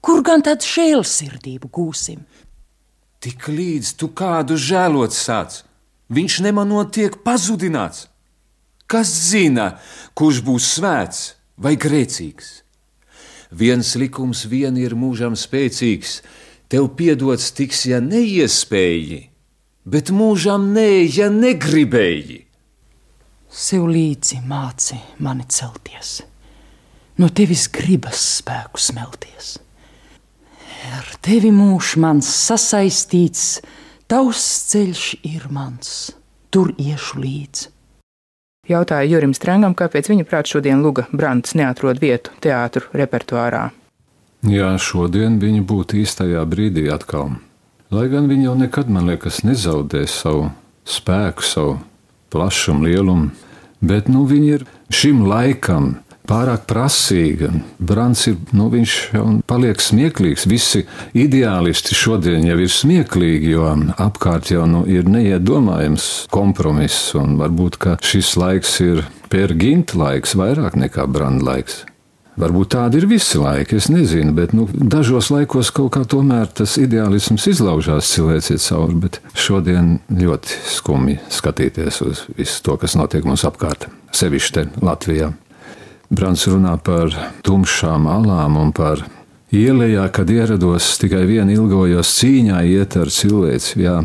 kur 0.00 0.22
gan 0.26 0.44
tad 0.44 0.64
žēlsirdību 0.66 1.70
gūsim? 1.72 2.22
Tik 3.18 3.48
līdz 3.50 3.96
tu 3.98 4.10
kādu 4.14 4.54
žēlot 4.54 5.14
sāc, 5.14 5.62
viņš 6.14 6.38
nemanot 6.46 6.92
tiek 6.94 7.18
pazudināts. 7.24 8.06
Kas 8.88 9.10
zina, 9.10 9.74
kurš 10.16 10.40
būs 10.46 10.68
svēts 10.78 11.24
vai 11.60 11.74
grēcīgs? 11.76 12.62
Viens 13.50 13.94
likums 13.96 14.44
vien 14.48 14.76
ir 14.80 14.94
mūžam 14.96 15.34
spēcīgs, 15.36 16.20
tev 16.72 16.90
piedots 16.96 17.50
tiks, 17.56 17.86
ja 17.88 18.00
neiespēji, 18.04 19.22
bet 19.84 20.12
mūžam 20.12 20.70
nē, 20.76 20.88
ja 21.16 21.28
negribēji. 21.32 22.42
Sev 23.48 23.88
līdzi 23.88 24.42
māci 24.44 24.98
mani 25.24 25.48
celties, 25.48 26.18
no 27.16 27.32
tevis 27.32 27.66
gribas 27.72 28.20
spēku 28.38 28.80
smelties. 28.80 29.56
Ar 30.88 31.08
tevi 31.20 31.50
mūžs 31.52 31.96
mans 32.00 32.28
sasaistīts, 32.46 33.58
tavs 34.08 34.44
ceļš 34.70 35.02
ir 35.28 35.48
mans, 35.52 36.14
tur 36.48 36.70
iešu 36.80 37.20
līdzi. 37.20 37.68
Jautāja 38.68 39.08
Jurim 39.08 39.32
Strangam, 39.36 39.74
kāpēc 39.76 40.10
viņa 40.12 40.24
prāt 40.28 40.48
šodien 40.48 40.82
Luga 40.84 41.06
Brants 41.12 41.54
neatrod 41.56 42.00
vietu 42.00 42.34
teātru 42.44 42.88
repertuārā. 42.96 43.68
Jā, 44.48 44.70
šodien 44.80 45.38
viņa 45.42 45.62
būtu 45.68 46.00
īstajā 46.02 46.44
brīdī 46.48 46.86
atkal. 46.92 47.38
Lai 47.92 48.06
gan 48.12 48.28
viņa 48.28 48.44
jau 48.50 48.56
nekad, 48.60 48.90
man 48.92 49.08
liekas, 49.08 49.40
nezaudēs 49.48 50.18
savu 50.22 50.50
spēku, 50.88 51.44
savu 51.44 51.78
plašumu, 52.32 52.84
lielumu, 52.84 53.30
bet 53.80 54.12
nu, 54.12 54.26
viņa 54.28 54.52
ir 54.58 54.66
šim 54.92 55.24
laikam 55.28 55.96
pārāk 56.28 56.66
prasīga. 56.68 57.50
Brants 57.78 58.26
ir, 58.30 58.38
nu, 58.56 58.68
viņš 58.72 58.94
paliek 59.48 59.82
smieklīgs. 59.82 60.46
Visi 60.50 60.84
ideālisti 61.16 61.96
šodien 61.96 62.46
jau 62.48 62.58
ir 62.62 62.72
smieklīgi, 62.72 63.52
jo 63.56 63.68
apkārt 63.96 64.52
jau 64.52 64.66
nu, 64.70 64.84
ir 64.88 65.08
neiedomājams 65.08 66.28
kompromiss. 66.34 67.12
Un 67.18 67.38
varbūt 67.40 67.80
šis 68.04 68.34
laiks 68.40 68.80
ir 68.84 69.06
pērģinta 69.32 69.98
laiks 69.98 70.36
vairāk 70.38 70.78
nekā 70.78 71.08
branda 71.10 71.52
laiks. 71.52 71.84
Varbūt 72.38 72.70
tādi 72.70 73.00
ir 73.00 73.08
visi 73.10 73.38
laiki, 73.40 73.80
es 73.80 73.88
nezinu, 73.90 74.30
bet 74.36 74.52
nu, 74.54 74.68
dažos 74.70 75.32
laikos 75.34 75.72
kaut 75.74 75.90
kā 75.96 76.04
tomēr 76.06 76.46
tas 76.60 76.76
ideālisms 76.78 77.48
izlaužās 77.50 78.12
cilvēciet 78.12 78.62
cauri, 78.62 78.94
bet 79.02 79.18
šodien 79.34 79.96
ļoti 80.06 80.60
skumji 80.76 81.18
skatīties 81.34 81.98
uz 82.06 82.22
visu 82.38 82.62
to, 82.62 82.78
kas 82.78 82.94
notiek 83.00 83.26
mums 83.26 83.42
apkārt, 83.48 83.88
sevišķi 84.14 84.68
Latvijā. 84.86 85.32
Brants 86.08 86.46
runā 86.48 86.78
par 86.80 87.12
tumšām 87.44 88.06
alām 88.08 88.56
un 88.56 88.70
par 88.72 89.02
ielējā, 89.52 90.06
kad 90.12 90.30
ierados 90.32 90.94
tikai 91.02 91.26
vienu 91.28 91.52
ilgojos 91.52 92.14
cīņā 92.20 92.62
iet 92.64 92.96
ar 92.96 93.12
cilvēci. 93.12 93.82
Jā, 93.84 93.98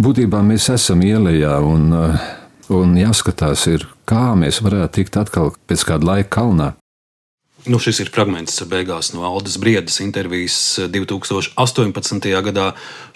būtībā 0.00 0.40
mēs 0.44 0.70
esam 0.72 1.04
ielējā 1.04 1.58
un, 1.68 1.90
un 2.72 2.96
jāskatās 2.96 3.66
ir, 3.74 3.84
kā 4.08 4.32
mēs 4.40 4.62
varētu 4.64 5.02
tikt 5.02 5.20
atkal 5.20 5.52
pēc 5.68 5.84
kāda 5.90 6.14
laika 6.14 6.32
kalnā. 6.40 6.70
Nu, 7.64 7.78
šis 7.80 8.02
ir 8.04 8.10
fragments 8.12 8.58
beigās 8.68 9.14
no 9.14 9.22
Aldas 9.24 9.56
Briedas 9.60 9.96
intervijas 10.04 10.56
2018. 10.92 12.26
gadā. 12.44 12.66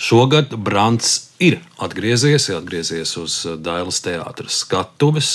Šogad 0.01 0.53
Brants 0.57 1.35
ir 1.41 1.59
atgriezies, 1.85 2.49
atgriezies 2.57 3.13
uz 3.21 3.43
Dailas 3.61 4.01
teātras 4.05 4.63
skatuves. 4.65 5.33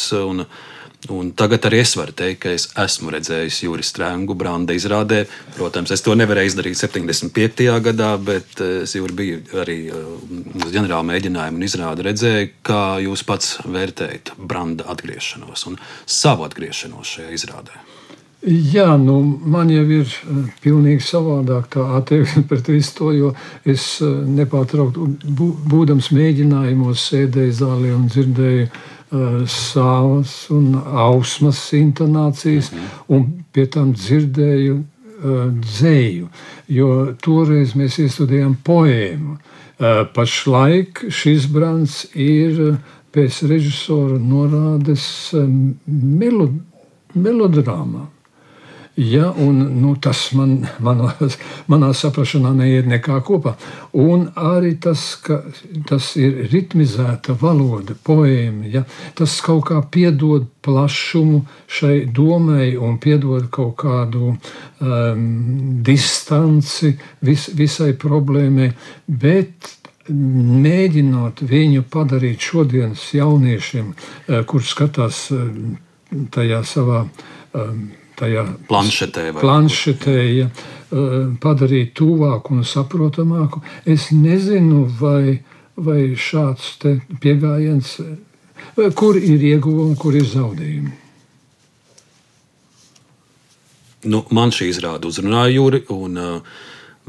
Un, 1.11 1.33
tagad 1.35 1.65
arī 1.67 1.81
es 1.83 1.95
varu 1.99 2.13
teikt, 2.15 2.39
ka 2.45 2.51
es 2.55 2.69
esmu 2.79 3.11
redzējis 3.11 3.59
Juris 3.65 3.89
Strēngu 3.91 4.37
Branda 4.39 4.75
izrādē. 4.75 5.23
Protams, 5.57 5.91
es 5.91 6.03
to 6.05 6.15
nevarēju 6.15 6.53
izdarīt 6.53 6.79
75. 6.79 7.67
gadā, 7.83 8.13
bet 8.23 8.61
es 8.63 8.95
jau 8.95 9.07
biju 9.11 9.41
arī 9.59 9.77
uz 9.91 10.69
ģenerāla 10.71 11.03
mēģinājuma 11.11 11.59
un 11.59 11.67
izrādi 11.67 12.07
redzēju, 12.07 12.51
kā 12.63 12.83
jūs 13.03 13.25
pats 13.27 13.57
vērtējat 13.67 14.35
Branda 14.37 14.87
atgriešanos 14.93 15.67
un 15.71 15.81
savu 16.05 16.47
atgriešanos 16.47 17.17
šajā 17.17 17.35
izrādē. 17.35 17.83
Jā, 18.43 18.97
nu, 18.99 19.21
man 19.23 19.69
jau 19.71 19.83
ir 19.87 20.03
uh, 20.03 20.39
pilnīgi 20.63 21.03
savādāk 21.07 21.69
tā 21.71 21.83
attieksme 21.99 22.43
pret 22.49 22.67
visu 22.67 22.97
to, 22.97 23.11
jo 23.15 23.29
es 23.63 23.85
nepārtraukti 24.03 25.31
būdams 25.71 26.11
mēģinājumos 26.15 27.07
sēdēju 27.11 27.55
zālē 27.61 27.93
un 27.95 28.09
dzirdēju 28.11 28.67
uh, 29.14 29.43
savas 29.49 30.34
un 30.53 30.74
ausmas 30.76 31.61
intonācijas, 31.78 32.72
mhm. 32.74 32.89
un 33.14 33.30
pie 33.53 33.68
tam 33.72 33.93
dzirdēju 33.93 34.80
uh, 34.80 35.45
dzēju, 35.64 36.30
jo 36.74 36.89
toreiz 37.24 37.78
mēs 37.80 38.01
iestudējām 38.03 38.57
poēmu. 38.66 39.38
Uh, 39.74 40.03
pašlaik 40.16 41.05
šis 41.14 41.47
brands 41.51 42.03
ir 42.14 42.78
pēc 43.14 43.43
režisora 43.49 44.18
norādes 44.18 45.05
melod 45.86 46.53
melodrāmā. 47.14 48.07
Ja, 48.95 49.31
un, 49.37 49.57
nu, 49.81 49.95
tas 49.97 50.19
man, 50.37 50.67
manā, 50.85 51.07
manā 51.71 51.87
saprāšanā 51.97 52.51
neiet 52.53 52.85
nekā 52.85 53.15
kopā. 53.25 53.55
Un 53.97 54.27
arī 54.37 54.75
tas, 54.77 55.15
ka 55.17 55.39
tas 55.89 56.11
ir 56.21 56.43
ritmizēta 56.51 57.33
valoda, 57.41 57.95
poēma, 58.05 58.69
ja, 58.69 58.83
tas 59.17 59.39
kaut 59.41 59.65
kā 59.71 59.79
piedod 59.89 60.45
plašumu 60.61 61.39
šai 61.65 62.03
domai 62.05 62.75
un 62.77 62.99
piedod 63.01 63.47
kaut 63.49 63.79
kādu 63.81 64.35
um, 64.35 65.25
distanci 65.81 66.93
vis, 67.25 67.47
visai 67.49 67.95
problēmai. 67.97 68.69
Bet 69.09 69.73
mēģinot 70.13 71.41
viņu 71.49 71.87
padarīt 71.89 72.45
šodienas 72.45 73.09
jauniešiem, 73.17 73.89
uh, 73.89 74.45
kurš 74.45 74.77
skatās 74.77 75.25
uh, 75.33 75.49
tajā 76.29 76.61
savā 76.61 77.07
um, 77.57 77.83
tajā 78.20 78.45
planšetē, 78.70 79.28
planšetē 79.39 80.18
ja, 80.38 80.49
eh, 80.49 81.16
padarīt 81.43 81.93
tuvāku 81.97 82.57
un 82.57 82.68
saprotamāku. 82.68 83.61
Es 83.86 84.09
nezinu, 84.11 84.86
vai, 84.99 85.39
vai 85.76 86.01
šāds 86.16 86.76
pieejams, 87.22 87.95
eh, 87.99 88.91
kur 88.95 89.18
ir 89.18 89.39
ieguvumi, 89.53 89.97
kur 89.97 90.16
ir 90.16 90.28
zaudējumi. 90.28 90.91
Nu, 94.03 94.26
man 94.32 94.51
šī 94.51 94.68
izrāda 94.68 95.07
uzrunāja 95.07 95.53
Jūri. 95.55 95.86
Un, 95.89 96.18
uh, 96.18 96.39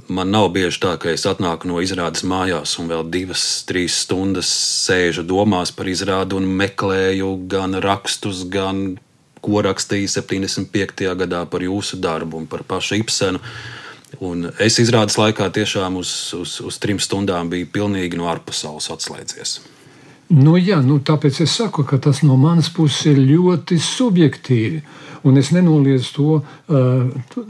Man 0.09 0.29
nav 0.35 0.51
bieži 0.53 0.81
tā, 0.83 0.97
ka 1.01 1.13
es 1.15 1.23
atnāku 1.25 1.69
no 1.71 1.79
izrādes 1.81 2.27
mājās 2.29 2.75
un 2.83 2.91
vēl 2.91 3.07
divas, 3.15 3.63
trīs 3.65 3.95
stundas 4.05 4.51
sēžu 4.85 5.23
domās 5.25 5.73
par 5.73 5.89
izrādi 5.89 6.37
un 6.37 6.49
meklēju 6.59 7.31
gan 7.49 7.79
rakstus, 7.81 8.43
gan 8.51 8.99
ko 9.45 9.62
rakstīja 9.64 10.16
75. 10.18 11.07
gadā 11.20 11.45
par 11.51 11.64
jūsu 11.64 12.01
darbu 12.03 12.42
un 12.42 12.49
par 12.51 12.64
pašu 12.68 13.01
Ibsenu. 13.03 13.42
Un 14.22 14.49
es 14.62 14.78
izrādes 14.78 15.16
laikā 15.18 15.49
tiešām 15.55 15.99
uz, 15.99 16.11
uz, 16.38 16.59
uz 16.62 16.78
trim 16.82 17.01
stundām 17.03 17.51
biju 17.51 17.70
pilnīgi 17.74 18.18
no 18.20 18.28
ārpasaules 18.30 18.86
atslēdzies. 18.95 19.57
Nu, 20.34 20.55
jā, 20.57 20.78
nu, 20.80 21.01
tāpēc 21.05 21.42
es 21.45 21.57
saku, 21.59 21.84
ka 21.84 21.99
tas 22.01 22.22
no 22.24 22.38
manas 22.40 22.70
puses 22.72 23.11
ir 23.12 23.18
ļoti 23.20 23.76
subjektīvi. 23.82 24.80
Un 25.25 25.37
es 25.41 25.49
nenoliedzu 25.57 26.11
to 26.12 26.33
uh, 26.37 27.05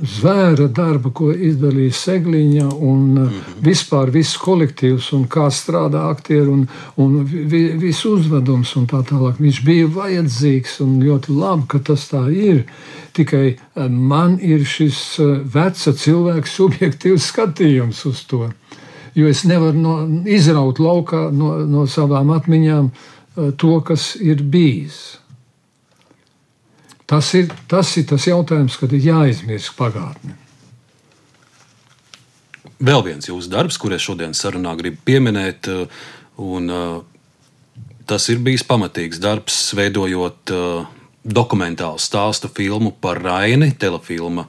zvēra 0.06 0.68
darbu, 0.70 1.10
ko 1.10 1.30
izdarīja 1.34 1.96
Segliņa 1.98 2.66
un 2.70 3.00
uh, 3.18 3.24
mm 3.24 3.28
-hmm. 3.28 3.64
vispār 3.66 4.12
viss 4.14 4.38
kolektīvs 4.38 5.08
un 5.16 5.24
kā 5.28 5.48
strādā 5.50 6.04
aktieri 6.10 6.46
un, 6.48 6.68
un 6.96 7.24
vi, 7.24 7.62
viss 7.82 8.06
uzvedums 8.06 8.76
un 8.76 8.86
tā 8.86 9.02
tālāk. 9.02 9.40
Viņš 9.40 9.64
bija 9.64 9.86
vajadzīgs 9.86 10.80
un 10.80 11.02
ļoti 11.02 11.34
labi, 11.40 11.64
ka 11.68 11.78
tas 11.78 12.06
tā 12.12 12.22
ir. 12.30 12.64
Tikai 13.12 13.56
uh, 13.56 13.88
man 13.90 14.38
ir 14.40 14.64
šis 14.64 15.18
uh, 15.18 15.38
veca 15.54 15.92
cilvēka 15.92 16.46
subjektīvs 16.58 17.26
skatījums 17.32 18.06
uz 18.06 18.22
to. 18.24 18.50
Jo 19.14 19.26
es 19.26 19.44
nevaru 19.44 19.78
no, 19.78 20.22
izraut 20.26 20.78
laukā 20.78 21.30
no, 21.32 21.58
no 21.66 21.86
savām 21.86 22.30
atmiņām 22.30 22.90
uh, 22.90 23.50
to, 23.56 23.80
kas 23.80 24.16
ir 24.20 24.42
bijis. 24.42 25.18
Tas 27.06 27.34
ir, 27.36 27.50
tas 27.68 27.90
ir 28.00 28.06
tas 28.08 28.24
jautājums, 28.24 28.78
kad 28.80 28.92
ir 28.96 29.04
jāizmirst 29.04 29.74
pagātne. 29.76 30.38
Vēl 32.84 33.04
viens 33.04 33.28
jūsu 33.28 33.50
darbs, 33.52 33.76
kurus 33.80 34.02
šodien 34.04 34.32
sarunā 34.36 34.72
gribu 34.78 35.02
pieminēt, 35.06 35.68
uh, 35.68 36.06
un 36.40 36.72
uh, 36.72 37.02
tas 38.08 38.28
ir 38.32 38.40
bijis 38.44 38.64
pamatīgs 38.66 39.20
darbs, 39.22 39.58
veidojot 39.76 40.52
uh, 40.52 40.88
dokumentālu 41.24 42.00
stāstu 42.00 42.50
filmu 42.52 42.92
par 43.00 43.20
Raini, 43.24 43.70
telefilma 43.80 44.48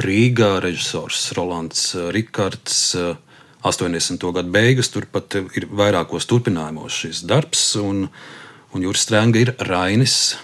Rīgā, 0.00 0.60
režisors 0.64 1.30
Rolands 1.36 1.90
Rikards. 2.14 2.94
80. 3.60 4.22
gadu 4.32 4.48
beigas, 4.48 4.88
turpat 4.88 5.34
ir 5.36 5.66
vairākos 5.76 6.24
turpinājumos 6.24 6.94
šis 7.02 7.18
darbs, 7.28 7.74
un, 7.76 8.06
un 8.72 8.86
Juris 8.86 9.04
Strēnga 9.04 9.42
ir 9.42 9.52
Rainis, 9.68 10.38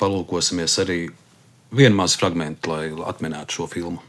palūkosimies 0.00 0.76
arī 0.82 1.00
vienu 1.72 1.96
mazu 1.98 2.20
fragment, 2.20 2.66
lai 2.70 2.90
atminētu 2.92 3.58
šo 3.58 3.66
filmu. 3.70 4.02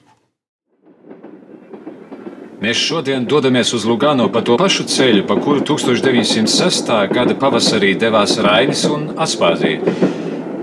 Mēs 2.58 2.80
šodien 2.82 3.28
dodamies 3.30 3.70
uz 3.78 3.84
Lugano 3.86 4.32
pa 4.34 4.42
to 4.42 4.56
pašu 4.58 4.88
ceļu, 4.90 5.28
pa 5.30 5.36
kuru 5.38 5.62
1906. 5.62 6.88
gada 7.14 7.36
pavasarī 7.38 7.92
devās 8.02 8.34
Rainis 8.42 8.82
un 8.90 9.12
Aspāzija. 9.14 9.94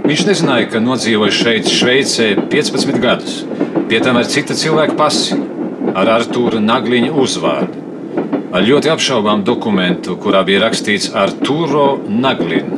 Viņš 0.05 0.25
nezināja, 0.27 0.67
ka 0.73 0.83
nodzīvoja 0.83 1.33
šeit, 1.33 1.71
Šveicē, 1.71 2.27
15 2.51 2.99
gadus, 3.01 3.37
pie 3.89 4.01
tam 4.03 4.19
ar 4.19 4.27
cita 4.27 4.57
cilvēka 4.59 4.99
pasi, 4.99 5.39
ar 5.95 6.11
Artūra 6.17 6.59
Nagliņa 6.59 7.15
uzvārdu, 7.23 7.85
ar 8.51 8.67
ļoti 8.67 8.91
apšaubām 8.91 9.47
dokumentu, 9.47 10.19
kurā 10.19 10.43
bija 10.45 10.65
rakstīts 10.67 11.13
Arturo 11.15 11.87
Naglin. 12.11 12.75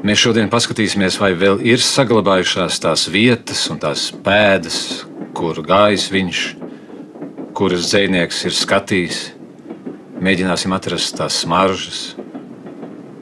Mēs 0.00 0.16
šodien 0.16 0.48
paskatīsimies, 0.48 1.18
vai 1.20 1.34
vēl 1.36 1.58
ir 1.60 1.82
saglabājušās 1.84 2.78
tās 2.80 3.02
vietas 3.12 3.66
un 3.68 3.76
tās 3.82 4.06
pēdas, 4.24 4.78
kur 5.36 5.60
gājis 5.60 6.06
viņš, 6.08 6.40
kuras 7.56 7.90
dzinieks 7.90 8.38
ir 8.48 8.56
skatījis. 8.56 9.18
Mēģināsim 10.24 10.72
atrast 10.72 11.18
tās 11.20 11.42
smaržas, 11.44 12.00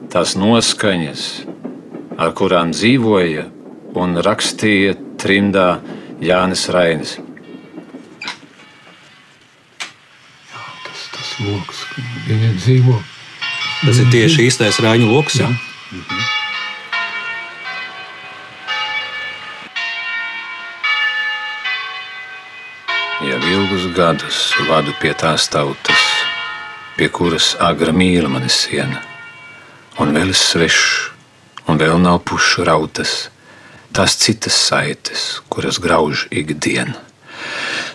tās 0.07 0.37
noskaņas, 0.39 1.25
ar 2.15 2.31
kurām 2.39 2.71
dzīvoja 2.71 3.49
un 3.99 4.23
rakstīja 4.23 4.95
trimdā 5.19 5.67
Jānis 6.23 6.65
Rainis. 6.71 7.15
Tas, 10.87 11.05
tas 11.11 11.37
loks, 11.43 11.85
dzīvo. 12.63 12.99
Tas 13.83 13.99
ir 13.99 14.11
tieši 14.15 14.47
īstais 14.47 14.79
rāņu 14.83 15.11
lokus. 15.11 15.41
Jā. 15.43 15.51
Mhm. 15.91 16.38
Jau 23.19 23.39
ilgus 23.51 23.83
gadus 23.91 24.37
vadu 24.69 24.93
pie 25.01 25.09
tās 25.11 25.49
tautas, 25.51 26.03
pie 26.95 27.09
kuras 27.11 27.49
agra 27.59 27.91
mīla 27.91 28.29
mani 28.31 28.47
siena, 28.47 29.01
un 29.99 30.13
vēl 30.15 30.31
es 30.31 30.39
svešs, 30.53 31.09
un 31.67 31.81
vēl 31.81 31.99
nav 31.99 32.21
pušu 32.23 32.63
rautas, 32.69 33.27
tās 33.91 34.15
citas 34.21 34.55
saites, 34.69 35.25
kuras 35.51 35.81
grauž 35.83 36.29
ikdienu. 36.31 36.95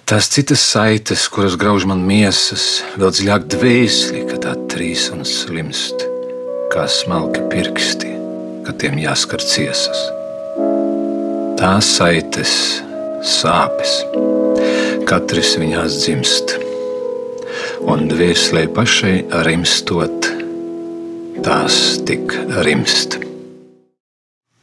Tās 0.04 0.28
citas 0.28 0.60
saites, 0.60 1.24
kuras 1.32 1.56
grauž 1.56 1.88
man 1.88 2.04
miesas, 2.04 2.82
vēl 3.00 3.16
dziļāk 3.16 3.48
dvēseli, 3.56 4.26
kad 4.28 4.44
tā 4.44 4.52
trīs 4.74 5.08
un 5.14 5.24
slimst, 5.24 6.04
kā 6.68 6.84
smalki 6.84 7.46
pirksti, 7.48 8.12
kad 8.68 8.76
tiem 8.76 9.00
jāskar 9.00 9.40
ciesas. 9.40 10.04
Tās 11.56 11.94
saites, 11.96 12.58
sāpes, 13.24 14.02
katrs 15.08 15.54
viņās 15.60 15.98
dzimst, 16.00 16.54
un 17.84 18.06
dvēselē 18.10 18.64
pašai 18.74 19.16
rimstot, 19.46 20.28
tās 21.44 21.78
tik 22.08 22.32
rimst. 22.66 23.18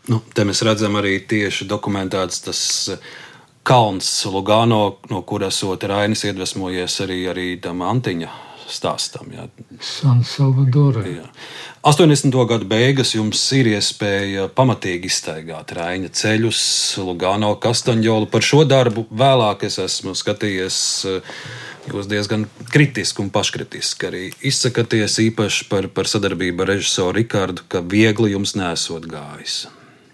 Nu, 0.09 0.19
te 0.33 0.45
mēs 0.47 0.63
redzam 0.65 0.97
arī 0.99 1.19
tieši 1.29 1.67
dokumentēts 1.69 2.41
tas 2.47 2.61
eh, 2.91 3.09
kalns 3.63 4.09
Lugano, 4.25 4.97
no 5.11 5.21
kuras 5.29 5.61
esot 5.61 5.85
Rainis 5.87 6.25
iedvesmojies 6.25 6.97
arī, 7.05 7.19
arī 7.31 7.49
tam 7.61 7.85
Antiņa 7.85 8.50
stāstam. 8.73 9.31
Jā. 9.35 9.47
San 9.83 10.23
Salvadorē. 10.27 11.03
Jā. 11.09 11.27
80. 11.87 12.35
gadu 12.49 12.67
beigas 12.69 13.15
jums 13.15 13.41
ir 13.57 13.71
iespēja 13.73 14.47
pamatīgi 14.55 15.09
iztaigāt 15.09 15.73
Raina 15.77 16.11
ceļus, 16.13 16.61
Lugano, 17.01 17.55
Kastaņģolu. 17.61 18.29
Par 18.31 18.45
šo 18.45 18.63
darbu 18.69 19.07
vēlāk 19.09 19.65
es 19.69 19.79
esmu 19.81 20.15
skatījies. 20.17 20.79
Jūs 21.89 22.05
diezgan 22.05 22.45
kritiski 22.69 23.23
un 23.23 23.31
paškritiski 23.33 24.07
arī 24.11 24.23
izsakaties 24.45 25.17
īpaši 25.23 25.65
par, 25.71 25.89
par 25.89 26.09
sadarbību 26.09 26.61
ar 26.61 26.75
režisoru 26.75 27.17
Rikārdu, 27.17 27.65
ka 27.65 27.81
viegli 27.81 28.35
jums 28.35 28.53
nesot 28.53 29.07
gājis. 29.09 29.63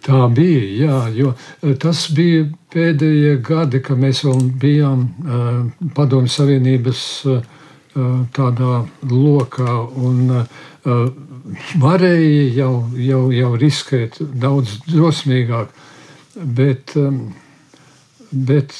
Tā 0.07 0.21
bija, 0.31 0.63
jā, 0.79 0.97
jo 1.11 1.33
tas 1.83 2.05
bija 2.15 2.45
pēdējie 2.71 3.33
gadi, 3.43 3.81
kad 3.83 3.99
mēs 3.99 4.23
vēl 4.23 4.45
bijām 4.61 5.03
uh, 5.03 5.89
Padomju 5.97 6.31
Savienības 6.31 7.01
uh, 7.27 7.41
tādā 8.35 8.81
lokā 9.09 9.73
un 9.97 10.45
varēja 11.81 12.45
jau, 12.57 12.71
jau, 13.01 13.23
jau 13.33 13.51
riskēt 13.57 14.19
daudz 14.19 14.77
drosmīgāk, 14.87 15.71
bet, 16.57 16.93
bet 18.31 18.75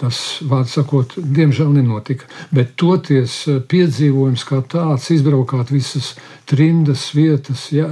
tas, 0.00 0.20
vārds 0.46 0.76
sakot, 0.78 1.16
diemžēl 1.18 1.72
nenotika. 1.74 2.28
Bet 2.54 2.76
toties 2.80 3.42
piedzīvojums 3.70 4.46
kā 4.48 4.62
tāds, 4.62 5.10
izbraukāt 5.14 5.72
visas 5.74 6.14
trimdas 6.50 7.08
vietas, 7.16 7.68
ja, 7.74 7.88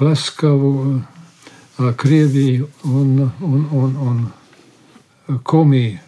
pleskavu, 0.00 1.00
Krieviju 1.96 2.66
un, 2.84 3.30
un, 3.40 3.60
un, 3.72 3.94
un 4.04 5.38
Komiju 5.42 5.98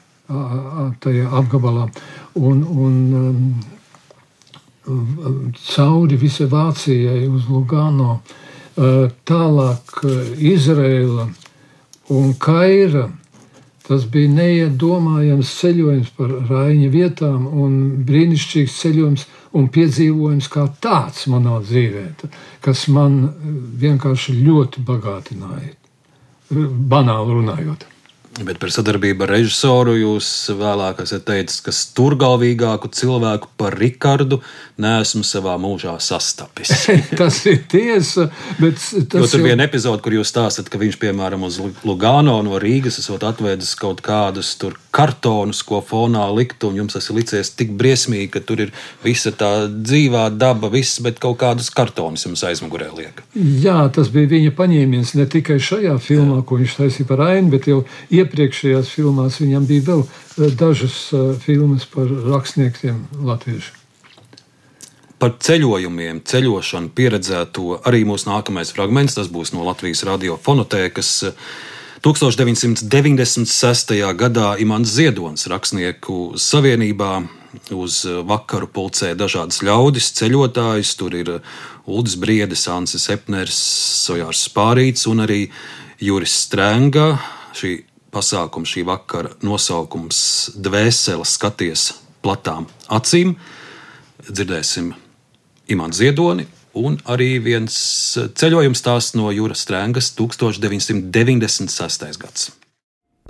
tajā 1.03 1.29
apgabalā. 1.39 1.87
Un, 2.35 2.63
un, 2.65 3.55
cauri 5.75 6.17
visai 6.17 6.49
Vācijai 6.51 7.27
uz 7.29 7.49
Lugano, 7.51 8.21
tālāk 9.29 10.01
Izraela 10.39 11.29
un 12.13 12.33
Kaira. 12.39 13.11
Tas 13.83 14.05
bija 14.07 14.31
neiedomājams 14.31 15.53
ceļojums 15.59 16.11
par 16.17 16.31
Raņa 16.49 16.89
vietām 16.93 17.49
un 17.51 17.73
brīnišķīgs 18.07 18.77
ceļojums 18.79 19.25
un 19.59 19.67
piedzīvojums 19.75 20.49
kā 20.53 20.69
tāds 20.81 21.27
manā 21.29 21.59
dzīvē, 21.67 22.05
kas 22.63 22.87
man 22.95 23.25
vienkārši 23.83 24.39
ļoti 24.39 24.85
bagātināja, 24.87 25.75
banāli 26.95 27.41
runājot. 27.41 27.92
Bet 28.41 28.57
par 28.57 28.71
sadarbību 28.73 29.27
ar 29.27 29.35
režisoru 29.35 29.93
jūs 29.99 30.27
vēlāk 30.57 31.03
esat 31.05 31.27
teicis, 31.29 31.59
ka 31.61 31.75
stūrgalvīgāku 31.77 32.89
cilvēku 32.97 33.51
par 33.61 33.77
Rikardu 33.77 34.39
neesmu 34.81 35.21
savā 35.27 35.59
mūžā 35.61 35.99
sastapis. 36.01 36.73
tas 37.21 37.43
ir 37.51 37.61
tiesa. 37.69 38.31
Tas 38.57 38.89
jo 38.97 39.29
tur 39.29 39.45
bija 39.45 39.59
jau... 39.59 39.67
epizode, 39.67 40.01
kur 40.05 40.17
jūs 40.17 40.33
stāstāt, 40.33 40.73
ka 40.73 40.81
viņš, 40.81 40.97
piemēram, 41.03 41.45
uz 41.45 41.61
Lugano 41.85 42.39
no 42.47 42.57
Rīgas 42.63 43.03
esot 43.05 43.27
atvedis 43.29 43.75
kaut 43.77 44.01
kādus 44.07 44.55
kartonus, 44.93 45.63
ko 45.65 45.81
fonā 45.85 46.27
likt, 46.37 46.63
un 46.69 46.77
jums 46.77 46.97
tas 46.97 47.09
ir 47.09 47.17
licies 47.17 47.51
tik 47.57 47.73
briesmīgi, 47.81 48.29
ka 48.35 48.43
tur 48.45 48.67
ir 48.67 48.73
visa 49.05 49.33
tā 49.33 49.51
dzīvā 49.73 50.27
daba, 50.37 50.69
viss, 50.73 51.01
bet 51.05 51.21
kaut 51.23 51.41
kādus 51.41 51.73
kartonus 51.73 52.27
jums 52.29 52.45
aizmugurē 52.49 52.91
liek. 52.99 53.23
Jā, 53.35 53.79
tas 53.95 54.13
bija 54.13 54.35
viņa 54.35 54.55
paņēmiens 54.59 55.15
ne 55.19 55.29
tikai 55.33 55.59
šajā 55.63 55.97
filmā, 56.03 56.43
Jā. 56.43 56.47
ko 56.49 56.61
viņš 56.61 56.79
taisīja 56.81 57.09
par 57.09 57.25
Ainu, 57.31 57.53
bet 57.57 57.69
jau 57.71 57.83
iepriekšējās 58.13 58.93
filmās 58.93 59.41
viņam 59.41 59.69
bija 59.69 59.89
vēl 59.89 60.03
eh, 60.07 60.51
dažas 60.61 60.99
eh, 61.17 61.31
filmas 61.41 61.89
par 61.89 62.13
rakstniekiem 62.29 63.07
latviešu. 63.25 63.79
Par 65.23 65.37
ceļojumiem, 65.39 66.25
ceļošanu 66.27 66.91
pieredzēto 66.99 67.77
arī 67.87 68.01
mūsu 68.09 68.27
nākamais 68.27 68.73
fragments. 68.75 69.15
Tas 69.15 69.29
būs 69.31 69.53
no 69.55 69.63
Latvijas 69.63 70.03
radiofonotēkas. 70.09 71.13
1996. 72.03 73.95
gadā 74.19 74.57
Imants 74.59 74.91
Ziedonis 74.91 75.47
rakstnieku 75.47 76.33
savienībā 76.35 77.23
uz 77.71 78.01
vakaru 78.27 78.67
pulcē 78.67 79.13
dažādas 79.15 79.61
ļaudis, 79.63 80.09
ceļotājus. 80.19 80.97
Tur 80.99 81.15
ir 81.15 81.31
Ulris 81.87 82.17
Briedis, 82.19 82.67
Ansis 82.67 83.07
Epners, 83.07 83.55
Sojārs 84.03 84.43
Spārīts 84.49 85.07
un 85.07 85.23
arī 85.23 85.45
Juris 86.03 86.35
Strenga. 86.49 87.21
Šī 87.55 87.85
pasākuma, 88.11 88.67
šī 88.67 88.83
vakara 88.89 89.31
nosaukums- 89.47 90.19
Dvēseles 90.67 91.39
skaties 91.39 91.93
platām 92.25 92.67
acīm. 92.91 93.37
Dzirdēsim 94.27 94.91
Imants 95.69 96.03
Ziedoni. 96.03 96.47
Un 96.79 96.97
arī 97.05 97.37
viens 97.45 97.75
ceļojums 98.17 98.81
stāsts 98.81 99.13
no 99.19 99.29
Jūras 99.29 99.61
Strēngas 99.67 100.15
1996. 100.17 102.17
gads. 102.23 102.49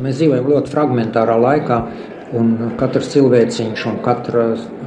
Mēs 0.02 0.20
dzīvojam 0.20 0.46
ļoti 0.48 0.70
fragmentārā 0.70 1.34
laikā, 1.42 1.78
un 2.38 2.52
katrs 2.78 3.10
cilvēciņš 3.12 3.82
un 3.90 3.98
katra 4.04 4.44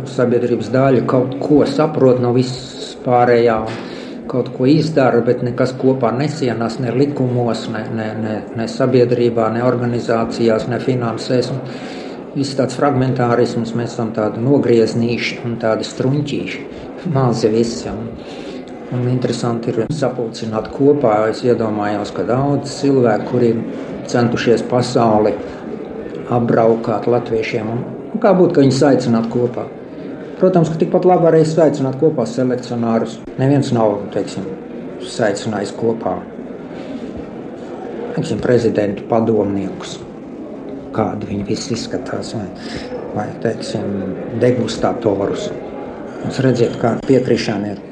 sabiedrības 0.09 0.71
daļa 0.73 1.03
kaut 1.09 1.35
ko 1.41 1.65
saprot 1.67 2.21
no 2.23 2.31
viss 2.35 2.95
pārējā. 3.05 3.57
Kaut 4.31 4.49
ko 4.55 4.65
izdara, 4.65 5.19
bet 5.21 5.43
nekas 5.45 5.75
kopā 5.77 6.09
nesienās 6.15 6.79
ne 6.81 6.95
likumos, 6.95 7.67
ne, 7.69 7.83
ne, 7.93 8.07
ne, 8.23 8.39
ne 8.57 8.65
sabiedrībā, 8.71 9.51
ne 9.53 9.61
organizācijās, 9.67 10.65
ne 10.71 10.79
finansēs. 10.81 11.51
Viss 12.35 12.57
tāds 12.57 12.79
fragmentārisms, 12.79 13.75
mēs 13.77 13.93
esam 13.93 14.09
tādi 14.15 14.41
nogrieznīši 14.43 15.37
un 15.45 15.59
tādi 15.61 15.85
struņķīši, 15.91 16.65
mazi 17.19 17.53
visi. 17.53 17.93
Un, 17.93 18.09
un 18.95 19.09
interesanti 19.11 19.71
ir 19.71 19.85
sapulcināt 19.93 20.71
kopā. 20.73 21.17
Es 21.31 21.43
iedomājos, 21.45 22.13
ka 22.15 22.25
daudz 22.27 22.77
cilvēku, 22.79 23.29
kuri 23.31 23.51
centušies 24.11 24.65
pasauli 24.69 25.35
apbraukāt 26.33 27.09
latviešiem, 27.09 27.71
un, 27.71 27.83
kā 28.21 28.33
būtu, 28.37 28.55
ka 28.55 28.63
viņi 28.65 28.77
saicinātu 28.79 29.33
kopā. 29.33 29.67
Protams, 30.39 30.71
ka 30.71 30.79
tikpat 30.81 31.05
labi 31.07 31.29
varēja 31.29 31.51
sveicināt 31.53 31.99
kopā 32.01 32.25
selekcionārus. 32.27 33.19
Neviens 33.39 33.71
nav 33.75 34.01
teiksim, 34.15 34.47
sveicinājis 35.05 35.75
kopā 35.77 36.17
teiksim, 38.15 38.39
prezidentu 38.39 39.03
padomniekus 39.11 39.97
kādi 40.95 41.27
viņi 41.27 41.47
visi 41.47 41.73
izskatās, 41.75 42.33
vai, 42.37 42.45
vai 43.15 43.25
teiksim, 43.43 43.89
degustatorus. 44.41 45.49
Jūs 46.23 46.39
redzat, 46.45 46.79
kā 46.81 46.95
piekrišana 47.05 47.73
ir. 47.73 47.83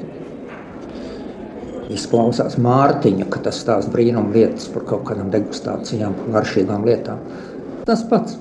Izklausās 1.92 2.56
Mārtiņa, 2.64 3.26
ka 3.32 3.42
tas 3.44 3.58
stāsta 3.60 3.92
brīnum 3.92 4.30
lietas 4.32 4.70
par 4.72 4.86
kaut 4.88 5.04
kādām 5.10 5.28
degustācijām, 5.32 6.16
garšīgām 6.32 6.86
lietām. 6.88 7.20
Tas 7.84 8.04
pats. 8.08 8.38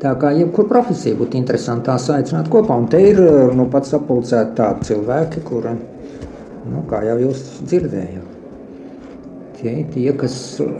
Tā 0.00 0.14
kā 0.20 0.32
jebkur 0.32 0.68
profesija 0.68 1.16
būtu 1.16 1.36
interesanti 1.36 1.88
tās 1.90 2.06
aicināt 2.12 2.48
kopā. 2.52 2.76
Un 2.80 2.86
te 2.92 3.00
ir 3.10 3.20
nu, 3.56 3.66
pats 3.72 3.92
sapulcēti 3.92 4.56
tādi 4.56 4.88
cilvēki, 4.88 5.42
kuri, 5.44 5.74
nu, 6.72 6.84
kā 6.88 7.02
jau 7.04 7.18
jūs 7.20 7.42
dzirdējāt, 7.60 8.30
tie, 9.60 9.74
tie 9.92 10.14
kas 10.16 10.34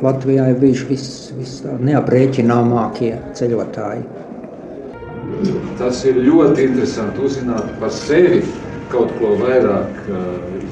Latvijā 0.04 0.48
ir 0.52 0.58
bijuši 0.62 0.88
vis, 0.88 1.06
vis 1.36 1.58
neaprēķināmākie 1.88 3.12
ceļotāji. 3.36 4.08
Tas 5.80 6.00
ir 6.08 6.20
ļoti 6.24 6.64
interesanti 6.70 7.24
uzzināt 7.24 7.76
par 7.80 7.92
sevi 7.94 8.40
kaut 8.90 9.12
ko 9.20 9.34
vairāk, 9.40 10.00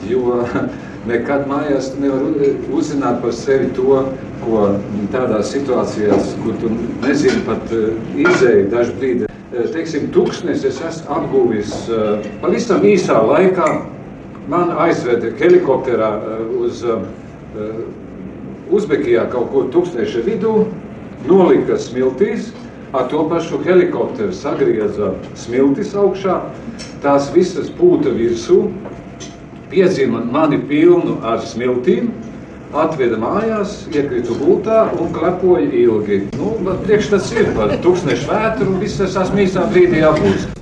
jo 0.09 0.43
nekad 1.11 1.47
mājās 1.51 1.93
tu 1.93 2.03
nevar 2.03 2.27
uzzināt 2.75 3.23
par 3.23 3.35
sevi 3.37 3.71
to, 3.77 4.03
ko 4.43 4.65
tādās 5.13 5.53
situācijās, 5.55 6.35
kur 6.43 6.59
tu 6.63 6.73
nezini 7.05 7.45
pat 7.47 7.73
izēju 7.73 8.67
dažu 8.75 8.97
brīdi. 9.01 9.31
Teiksim, 9.73 10.11
tūkstnes 10.13 10.67
es 10.69 10.83
esmu 10.85 11.15
apguvis 11.15 11.73
pavisam 12.43 12.85
īsā 12.85 13.17
laikā. 13.25 13.71
Man 14.49 14.75
aizveda 14.85 15.33
helikopterā 15.41 16.13
uz 16.61 16.85
Uzbekijā 18.69 19.25
kaut 19.33 19.49
kur 19.53 19.69
tūkstoša 19.73 20.23
vidū, 20.27 20.53
nolika 21.25 21.79
smiltīs, 21.81 22.51
ar 22.93 23.09
to 23.11 23.25
pašu 23.29 23.59
helikopteru 23.65 24.33
sagrieza 24.33 25.13
smiltis 25.37 25.93
augšā, 25.97 26.39
tās 27.03 27.29
visas 27.35 27.69
pūta 27.79 28.13
virsū, 28.15 28.63
piedzima 29.69 30.23
mani 30.25 30.61
pilnu 30.71 31.19
ar 31.29 31.43
smiltīm, 31.45 32.09
atveda 32.77 33.17
mājās, 33.21 33.83
iekritu 33.93 34.37
gultā 34.41 34.87
un 35.01 35.13
klepoja 35.13 35.69
ilgi. 35.69 36.23
Nu, 36.37 36.55
priekšstats 36.85 37.31
ir 37.37 37.53
par 37.57 37.73
tūkstnešu 37.85 38.29
vētru 38.29 38.73
un 38.75 38.81
visas 38.83 39.17
esmu 39.17 39.45
īsā 39.45 39.65
brīdī 39.73 40.03
apūst. 40.09 40.57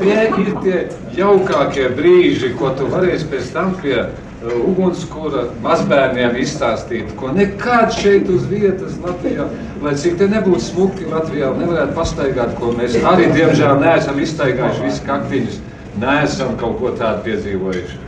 Tie 0.00 0.20
ir 0.42 0.52
tie 0.64 0.78
jaukākie 1.16 1.88
brīži, 1.96 2.54
ko 2.58 2.70
tu 2.78 2.86
varēsi 2.90 3.28
pēc 3.30 3.50
tam 3.54 3.74
pie 3.82 4.04
ugunskura 4.52 5.46
mazbērniem 5.64 6.36
izstāstīt, 6.42 7.12
ko 7.18 7.30
nekad 7.32 7.94
šeit 7.96 8.28
uz 8.32 8.44
vietas 8.50 8.96
Latvijā, 9.02 9.46
lai 9.84 9.94
cik 10.00 10.18
te 10.20 10.28
nebūtu 10.30 10.64
smuki 10.66 11.08
Latvijā, 11.08 11.52
nevarētu 11.58 11.96
pastaigāt, 11.96 12.56
ko 12.58 12.72
mēs 12.76 12.98
arī, 13.08 13.30
diemžēl, 13.32 13.78
neesam 13.80 14.20
izstaigājuši 14.20 14.84
visi 14.84 15.06
kaktiņus, 15.08 15.60
neesam 16.02 16.58
kaut 16.60 16.76
ko 16.82 16.92
tādu 16.98 17.24
piedzīvojuši. 17.28 18.00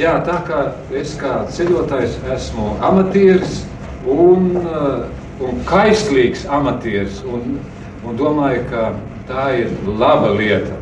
Jā, 0.00 0.18
tā 0.26 0.38
kā 0.46 0.60
es 0.96 1.16
kā 1.18 1.40
ceļotājs 1.50 2.20
esmu 2.36 2.74
amatieris 2.86 3.62
un, 4.06 4.52
uh, 4.60 5.08
un 5.44 5.64
kaislīgs 5.68 6.46
amatieris 6.52 7.24
un, 7.26 7.58
un 8.06 8.20
domāju, 8.20 8.62
ka 8.70 8.86
tā 9.30 9.50
ir 9.64 9.74
laba 9.88 10.30
lieta. 10.36 10.78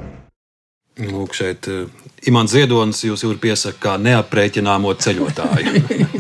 Lūk, 0.98 1.34
šeit 1.38 1.70
uh, 1.70 1.86
Imants 2.26 2.52
Ziedonis 2.52 3.04
jūs 3.04 3.22
jau 3.22 3.34
piesaka 3.38 3.78
kā 3.78 3.96
neaprēķināmo 4.02 4.94
ceļotāju. 4.98 5.82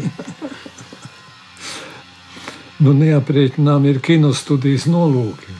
nu, 2.84 2.94
neaprēķinām 3.02 3.88
ir 3.90 4.02
kinostudijas 4.04 4.86
nolūki. 4.90 5.56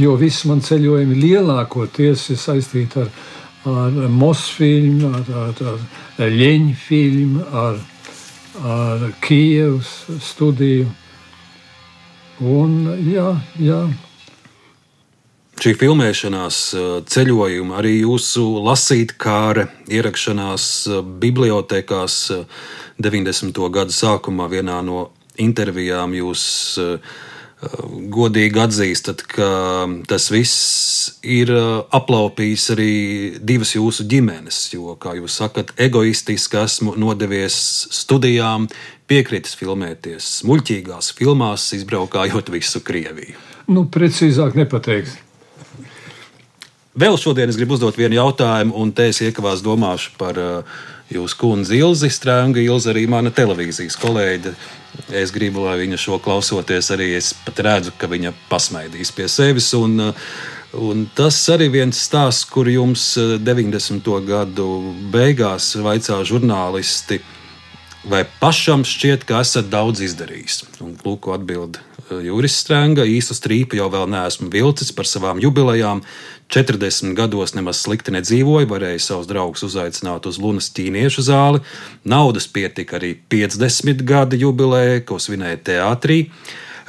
Jo 0.00 0.16
viss 0.20 0.44
man 0.46 0.60
ceļojumi 0.64 1.20
lielākoties 1.22 2.30
ir 2.34 2.40
saistīti 2.40 3.04
ar 3.04 3.12
ar 3.64 4.08
Mosfilmu, 4.08 5.10
ar, 5.14 5.26
ar, 5.36 5.80
ar 6.18 6.30
Leņķu 6.32 6.76
filmu, 6.80 7.42
ar, 7.52 7.76
ar 8.64 9.10
Kievas 9.20 9.90
studiju. 10.24 10.88
Un, 12.40 12.78
jā, 13.04 13.34
jā. 13.60 13.82
Šī 15.60 15.74
filmēšanās, 15.76 16.58
ceļojuma, 17.12 17.74
arī 17.82 17.98
jūsu 17.98 18.46
lasītkāre, 18.64 19.66
ierakšanās 19.92 20.64
bibliotekās 21.20 22.14
90. 22.96 23.60
gada 23.68 23.92
sākumā 23.92 24.46
vienā 24.48 24.78
no 24.86 25.10
intervijām 25.36 26.16
jūs 26.16 26.46
godīgi 28.16 28.64
atzīstat, 28.64 29.26
ka 29.36 29.50
tas 30.08 30.30
viss 30.32 31.12
ir 31.20 31.52
aplaupījis 31.52 32.68
arī 32.72 32.90
divas 33.36 33.76
jūsu 33.76 34.08
ģimenes. 34.08 34.64
Jo, 34.72 34.96
kā 34.96 35.12
jūs 35.20 35.36
sakat, 35.44 35.76
egoistiski 35.76 36.62
esmu 36.64 36.96
nodevies 36.96 37.60
studijām, 38.00 38.70
piekritis 39.12 39.60
filmēties 39.60 40.38
muļķīgās 40.48 41.12
filmās, 41.20 41.74
izbraukājot 41.76 42.48
visu 42.56 42.80
Krieviju. 42.80 43.36
Nu, 43.68 43.90
precīzāk 43.92 44.56
nepateiks. 44.56 45.20
Vēl 47.00 47.16
šodien 47.20 47.48
es 47.48 47.56
gribu 47.56 47.78
uzdot 47.78 47.96
vienu 47.96 48.18
jautājumu, 48.18 48.74
un 48.76 48.90
te 48.92 49.08
es 49.08 49.22
iekavās 49.24 49.62
domāšu 49.64 50.12
par 50.20 50.36
uh, 50.40 50.82
jūsu 51.08 51.38
kundzi 51.40 51.80
Ilzi 51.80 52.10
Strēngu. 52.12 52.60
Ilza 52.60 52.92
arī 52.92 53.06
mana 53.08 53.32
televīzijas 53.32 53.96
kolēģe 54.02 54.52
Es 55.14 55.30
gribu, 55.34 55.64
lai 55.66 55.78
viņa 55.80 55.98
šo 56.00 56.18
klausoties, 56.22 56.90
arī 56.94 57.12
es 57.18 57.32
pat 57.46 57.60
redzu, 57.66 57.92
ka 57.98 58.08
viņa 58.10 58.32
pasmaidīs 58.50 59.12
pie 59.14 59.26
sevis. 59.30 59.70
Un, 59.78 60.12
un 60.74 61.04
tas 61.16 61.38
arī 61.54 61.70
viens 61.72 61.98
stāsts, 62.06 62.46
kur 62.50 62.68
jums 62.70 63.12
90. 63.18 64.00
Eh, 64.00 64.24
gadu 64.26 64.68
beigās 65.14 65.72
vaicā 65.78 66.20
žurnālisti, 66.26 67.20
vai 68.10 68.24
pašam 68.42 68.84
šķiet, 68.86 69.26
ka 69.28 69.42
esat 69.44 69.70
daudz 69.70 70.02
izdarījis. 70.10 70.64
Un 70.82 70.96
lūk, 71.04 71.30
atbild 71.34 71.78
eh, 71.78 71.89
Juris 72.18 72.56
Strenga, 72.58 73.04
īstu 73.06 73.36
strīpu 73.36 73.78
jau 73.78 73.86
vēl 73.92 74.08
neesmu 74.10 74.48
vilcis 74.50 74.90
par 74.96 75.06
savām 75.06 75.38
jubilejām. 75.42 76.02
40 76.50 77.14
gados 77.14 77.54
nemaz 77.54 77.78
slikti 77.84 78.10
nedzīvoja, 78.16 78.66
varēja 78.70 79.04
savus 79.04 79.28
draugus 79.30 79.62
uzaicināt 79.68 80.26
uz 80.26 80.40
Lunas 80.42 80.72
ķīniešu 80.74 81.22
zāli. 81.28 81.62
Naudas 82.02 82.48
pietika 82.50 82.98
arī 82.98 83.12
50 83.30 84.02
gada 84.02 84.38
jubilejai, 84.40 85.04
ko 85.06 85.20
svinēja 85.22 85.62
teātrī. 85.70 86.24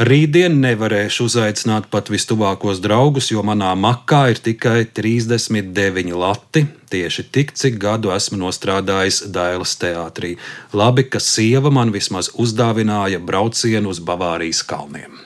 Rītdien 0.02 0.56
nevarēšu 0.64 1.28
uzaicināt 1.28 1.86
pat 1.94 2.08
vistuvākos 2.10 2.80
draugus, 2.82 3.28
jo 3.30 3.44
manā 3.46 3.70
makā 3.78 4.22
ir 4.32 4.40
tikai 4.42 4.88
39 4.98 6.16
lati. 6.18 6.64
Tieši 6.90 7.26
tik, 7.30 7.52
cik 7.54 7.78
gadu 7.78 8.10
esmu 8.16 8.40
nostrādājis 8.42 9.20
Dailas 9.30 9.76
teātrī. 9.78 10.32
Labi, 10.74 11.06
ka 11.06 11.22
sieva 11.22 11.70
man 11.70 11.94
vismaz 11.94 12.32
uzdāvināja 12.34 13.20
braucienu 13.22 13.94
uz 13.94 14.02
Bavārijas 14.02 14.64
kalniem. 14.66 15.20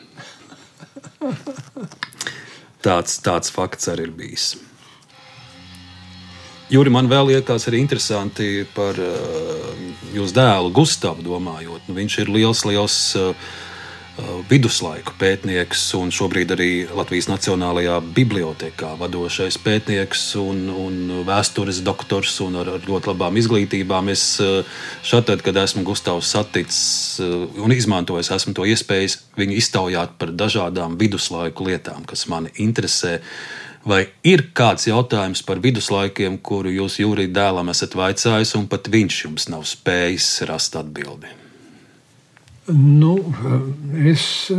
Tāds, 2.84 3.22
tāds 3.24 3.54
fakts 3.56 3.88
arī 3.94 4.10
ir 4.10 4.12
bijis. 4.18 4.50
Jūri, 6.74 6.92
man 6.92 7.08
vēl 7.08 7.32
liekas 7.32 7.70
arī 7.70 7.80
interesanti 7.80 8.66
par 8.76 9.00
uh, 9.00 9.72
jūsu 10.12 10.36
dēlu 10.36 10.74
Gustavu 10.76 11.24
domājot. 11.24 11.88
Nu, 11.88 11.96
viņš 11.96 12.20
ir 12.26 12.34
liels, 12.36 12.66
liels 12.68 13.00
Uh, 13.16 13.64
viduslaiku 14.50 15.16
pētnieks 15.20 15.82
un 16.00 16.12
šobrīd 16.14 16.54
arī 16.56 16.70
Latvijas 16.96 17.28
Nacionālajā 17.28 17.98
bibliotekā 18.16 18.94
vadošais 19.00 19.58
pētnieks 19.60 20.24
un, 20.40 20.62
un 20.72 20.96
vēstures 21.28 21.82
doktors 21.86 22.38
un 22.46 22.56
ar, 22.62 22.72
ar 22.78 22.88
ļoti 22.88 23.12
labām 23.12 23.40
izglītībām. 23.42 24.14
Es 24.14 24.24
uh, 24.44 24.64
šeit, 25.04 25.34
kad 25.44 25.60
esmu 25.66 25.84
Gustavs 25.88 26.32
saticis 26.32 27.20
uh, 27.24 27.46
un 27.60 27.76
izmantojis, 27.76 28.32
esmu 28.38 28.56
to 28.56 28.68
iespējas 28.72 29.20
viņu 29.40 29.60
iztaujāt 29.60 30.18
par 30.22 30.32
dažādām 30.32 30.96
viduslaiku 31.02 31.68
lietām, 31.68 32.08
kas 32.08 32.28
mani 32.32 32.54
interesē. 32.64 33.20
Vai 33.86 34.08
ir 34.26 34.48
kāds 34.58 34.88
jautājums 34.88 35.44
par 35.46 35.60
viduslaikiem, 35.62 36.40
kuru 36.42 36.72
jūs 36.74 37.02
jūrī 37.04 37.28
dēlam 37.30 37.70
esat 37.70 37.94
vaicājis, 38.00 38.56
un 38.58 38.70
pat 38.72 38.90
viņš 38.90 39.24
jums 39.28 39.50
nav 39.52 39.68
spējis 39.70 40.30
rast 40.50 40.80
atbildību? 40.80 41.45
Nu, 42.74 43.20
es 44.10 44.50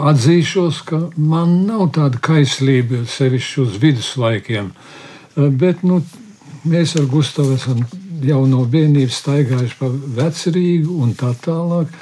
atzīšos, 0.00 0.78
ka 0.88 1.00
man 1.20 1.66
nav 1.68 1.90
tāda 1.98 2.20
kaislība 2.24 3.02
sevišķi 3.12 3.60
uz 3.60 3.76
viduslaikiem. 3.82 4.70
Bet 5.36 5.82
nu, 5.84 6.00
mēs 6.64 6.96
ar 6.96 7.10
Gustavu 7.12 7.58
esam 7.58 7.84
jau 8.24 8.40
no 8.48 8.64
bērnības 8.72 9.20
staigājuši 9.20 9.78
pa 9.82 9.92
vecrīgu 10.22 10.96
un 11.04 11.12
tā 11.18 11.34
tālāk. 11.44 11.92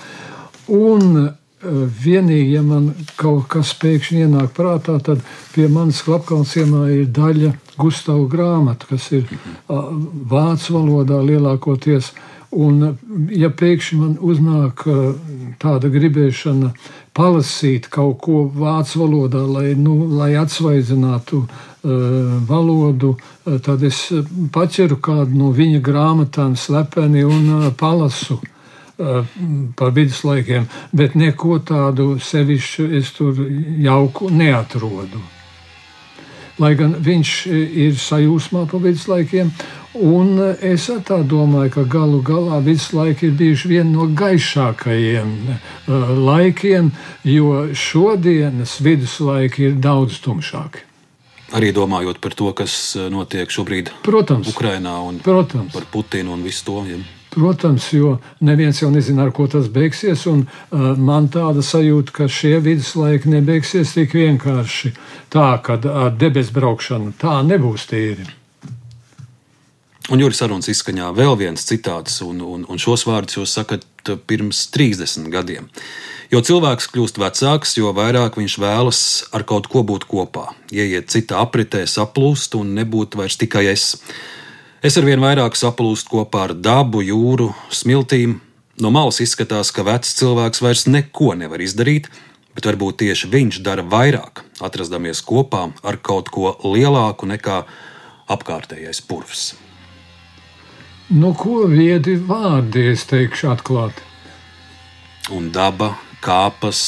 Un 0.71 1.33
vienīgi, 1.61 2.55
ja 2.55 2.63
man 2.63 2.93
kaut 3.19 3.49
kas 3.53 3.75
pēkšņi 3.81 4.25
ienāk 4.25 4.55
prātā, 4.57 5.01
tad 5.03 5.21
pie 5.55 5.67
manas 5.69 6.01
klapkalciemā 6.07 6.87
ir 6.95 7.11
daļa 7.11 7.53
Gustavu 7.81 8.29
grāmatu, 8.31 8.87
kas 8.95 9.11
ir 9.17 9.27
vācu 9.67 10.79
valodā 10.79 11.21
lielākoties. 11.27 12.15
Un, 12.51 12.97
ja 13.31 13.47
pēkšņi 13.55 13.97
man 13.99 14.15
uznāk 14.27 14.83
tāda 15.63 15.91
gribēšana 15.93 16.73
palasīt 17.15 17.87
kaut 17.95 18.19
ko 18.25 18.41
vācu 18.51 19.05
valodā, 19.05 19.45
lai, 19.47 19.69
nu, 19.79 19.95
lai 20.19 20.33
atsvaidzinātu 20.41 21.45
uh, 21.45 21.51
valodu, 22.51 23.17
tad 23.63 23.83
es 23.87 24.03
paķeru 24.53 24.99
kādu 24.99 25.39
no 25.39 25.51
viņa 25.55 25.81
grāmatām 25.81 26.57
slepeni 26.57 27.25
un 27.25 27.71
palasu 27.79 28.41
par 29.77 29.95
viduslaikiem, 29.97 30.67
bet 30.93 31.15
neko 31.17 31.63
tādu 31.65 32.19
sevišķu 32.21 32.89
es 32.99 33.15
tur 33.17 33.39
jauku 33.81 34.29
neatrodu 34.29 35.40
lai 36.61 36.75
gan 36.79 36.95
viņš 37.01 37.35
ir 37.51 37.97
sajūsmā 37.99 38.67
pa 38.71 38.81
viduslaikiem. 38.83 39.53
Un 40.01 40.37
es 40.63 40.87
tā 41.09 41.19
domāju, 41.27 41.73
ka 41.75 41.85
galu 41.91 42.21
galā 42.23 42.61
viduslaiki 42.63 43.27
ir 43.27 43.33
bijuši 43.41 43.71
viena 43.73 43.91
no 43.91 44.07
gaišākajiem 44.15 45.33
uh, 45.51 46.13
laikiem, 46.15 46.93
jo 47.27 47.67
šodienas 47.75 48.77
viduslaiki 48.85 49.71
ir 49.71 49.81
daudz 49.83 50.21
tumšāki. 50.23 50.87
Arī 51.59 51.73
domājot 51.75 52.21
par 52.23 52.37
to, 52.39 52.53
kas 52.55 52.95
notiek 53.11 53.51
šobrīd 53.51 53.91
Protams. 54.07 54.53
Ukrajinā 54.53 55.01
un 55.03 55.19
Protams. 55.19 55.73
par 55.75 55.89
Putinu 55.91 56.37
un 56.37 56.47
visu 56.47 56.69
to. 56.69 56.85
Ja. 56.87 57.01
Protams, 57.31 57.93
jo 57.95 58.17
neviens 58.43 58.81
jau 58.83 58.91
nezina, 58.91 59.23
ar 59.29 59.31
ko 59.35 59.47
tas 59.51 59.69
beigsies. 59.71 60.27
Un, 60.31 60.43
uh, 60.47 60.91
man 60.99 61.29
tāda 61.31 61.63
sajūta, 61.63 62.17
ka 62.17 62.29
šie 62.31 62.57
viduslaiki 62.65 63.31
nebeigsies 63.31 63.95
tik 63.95 64.17
vienkārši 64.19 64.93
tā, 65.31 65.53
ka 65.63 65.79
ar 65.79 66.13
debesu 66.19 66.57
braukšanu 66.59 67.15
tā 67.21 67.39
nebūs 67.47 67.87
tīri. 67.91 68.27
Un 70.11 70.19
Juris 70.19 70.41
Aruns 70.43 70.67
izskaņā 70.73 71.13
vēl 71.15 71.37
viens 71.39 71.63
citāts, 71.63 72.17
un, 72.27 72.41
un, 72.43 72.65
un 72.67 72.81
šos 72.83 73.05
vārdus 73.07 73.37
jūs 73.37 73.53
sakat 73.55 73.85
pirms 74.27 74.65
30 74.75 75.29
gadiem. 75.31 75.69
Jo 76.35 76.41
cilvēks 76.47 76.89
kļūst 76.91 77.21
vecāks, 77.23 77.77
jo 77.79 77.93
vairāk 77.95 78.41
viņš 78.41 78.57
vēlas 78.63 79.01
ar 79.35 79.45
kaut 79.47 79.69
ko 79.71 79.85
būt 79.87 80.09
kopā, 80.11 80.49
ieiet 80.75 81.13
citā 81.15 81.39
apritē, 81.45 81.85
saplūst 81.87 82.59
un 82.59 82.75
nebūt 82.79 83.15
vairs 83.19 83.39
tikai 83.39 83.69
es. 83.71 83.93
Es 84.81 84.95
ar 84.97 85.05
vien 85.05 85.21
vairāk 85.21 85.59
saplūstu 85.61 86.09
kopā 86.09 86.47
ar 86.47 86.53
dabu, 86.57 87.03
jūru, 87.05 87.51
smiltīm. 87.69 88.39
No 88.81 88.89
malas 88.89 89.19
izskatās, 89.21 89.69
ka 89.77 89.85
vecs 89.85 90.15
cilvēks 90.17 90.63
vairs 90.65 90.87
neko 90.89 91.35
nevar 91.37 91.61
izdarīt, 91.61 92.09
bet 92.57 92.65
varbūt 92.65 93.03
tieši 93.03 93.29
viņš 93.29 93.59
dara 93.67 93.85
vairāk, 93.85 94.41
atrastamies 94.65 95.21
kopā 95.21 95.67
ar 95.85 96.01
kaut 96.01 96.33
ko 96.33 96.55
lielāku 96.65 97.29
nekā 97.29 97.59
apkārtējais 98.33 99.03
purvs. 99.05 99.51
Nu, 101.13 101.35
ko 101.37 101.67
viedi 101.69 102.17
vārdi, 102.17 102.87
es 102.95 103.05
teikšu, 103.11 103.51
atklāti. 103.53 104.01
Un 105.37 105.53
daba, 105.53 105.93
kāpas, 106.21 106.81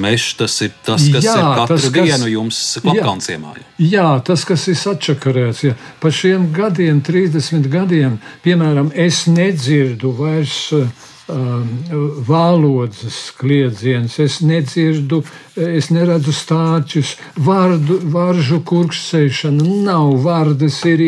mežs, 0.00 0.32
tas 0.38 0.54
ir 0.64 0.72
tas, 0.86 1.04
kas 1.12 1.26
jā, 1.26 1.34
ir 1.36 1.48
katru 1.60 1.76
tas, 1.76 1.88
kas, 1.92 2.08
dienu 2.08 2.30
jums 2.32 2.60
klapkānciemā. 2.84 3.52
Jā, 3.78 3.88
jā, 3.92 4.06
tas, 4.24 4.44
kas 4.48 4.64
ir 4.72 4.80
atšakarēts. 4.94 5.64
Jā. 5.68 5.76
Pa 6.02 6.12
šiem 6.14 6.48
gadiem, 6.56 7.02
30 7.04 7.68
gadiem, 7.72 8.18
piemēram, 8.44 8.90
es 8.96 9.26
nedzirdu 9.30 10.14
vairs 10.18 10.56
uh, 10.76 10.88
valodas 11.28 13.32
kliedziens, 13.36 14.18
es 14.18 14.38
nedzirdu, 14.40 15.20
es 15.56 15.90
neredzu 15.92 16.32
stāčus, 16.32 17.16
vārdu, 17.36 17.98
varžu 18.12 18.62
kurksēšana 18.64 19.66
nav, 19.84 20.14
vārdas 20.24 20.80
ir 20.88 21.02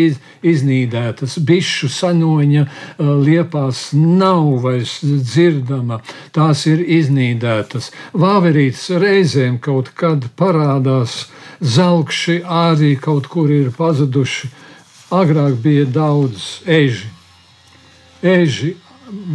iznīdētas, 0.44 1.38
bišu 1.46 1.88
sanoņa 1.92 2.66
uh, 2.66 3.12
liepās 3.24 3.90
nav 3.96 4.60
vairs 4.64 4.98
dzirdama, 5.02 6.02
tās 6.36 6.66
ir 6.68 6.84
iznīdētas. 6.84 7.90
Vāverītes 8.12 8.90
reizēm 9.00 9.58
kaut 9.64 9.92
kad 9.96 10.28
parādās, 10.36 11.30
zelkši 11.60 12.42
arī 12.44 12.94
kaut 13.00 13.28
kur 13.32 13.50
ir 13.52 13.72
pazuduši. 13.76 14.52
Agrāk 15.10 15.56
bija 15.64 15.88
daudz 15.90 16.60
eži. 16.68 17.08
Eži 18.22 18.76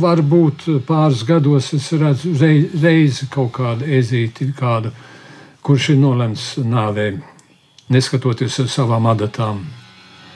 varbūt 0.02 0.68
pāris 0.88 1.24
gados 1.28 1.72
es 1.76 1.92
redzu 1.96 2.34
reizi 2.40 3.28
kaut 3.32 3.54
kādu 3.58 3.88
ezīti, 3.98 4.52
kādu, 4.58 4.92
kurš 5.66 5.92
ir 5.94 6.00
nolemts 6.02 6.56
nāvē, 6.62 7.12
neskatoties 7.92 8.60
uz 8.64 8.72
savām 8.74 9.08
adatām. 9.12 9.64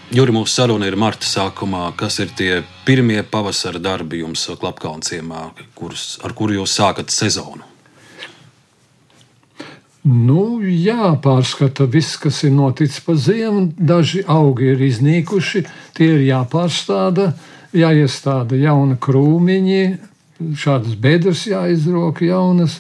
Juri, 0.10 0.34
mūsu 0.34 0.56
saruna 0.56 0.88
ir 0.90 0.98
marta 0.98 1.28
sākumā. 1.30 1.92
Kas 1.98 2.18
ir 2.24 2.32
tie 2.34 2.64
pirmie 2.86 3.22
pavasara 3.22 3.78
darbi 3.78 4.24
jums 4.24 4.48
Klapkaunciemā, 4.58 5.52
kurus, 5.78 6.16
ar 6.26 6.34
kuru 6.34 6.58
jūs 6.58 6.74
sākat 6.80 7.14
sezonu? 7.14 7.62
Nu, 10.10 10.64
jā, 10.64 11.12
pārskata 11.22 11.86
viss, 11.86 12.18
kas 12.18 12.42
ir 12.48 12.56
noticis 12.56 13.04
pa 13.06 13.14
ziemu. 13.14 13.68
Daži 13.78 14.24
augi 14.26 14.72
ir 14.72 14.82
iznīkuši, 14.88 15.66
tie 15.94 16.10
ir 16.16 16.26
jāpārstāda. 16.32 17.30
Uh, 17.30 17.49
jāiestāda 17.76 18.58
jauna 18.60 18.98
krūmiņi, 19.02 19.84
šādas 20.58 20.96
bedres 21.00 21.46
jāizroka 21.50 22.26
jaunas. 22.28 22.80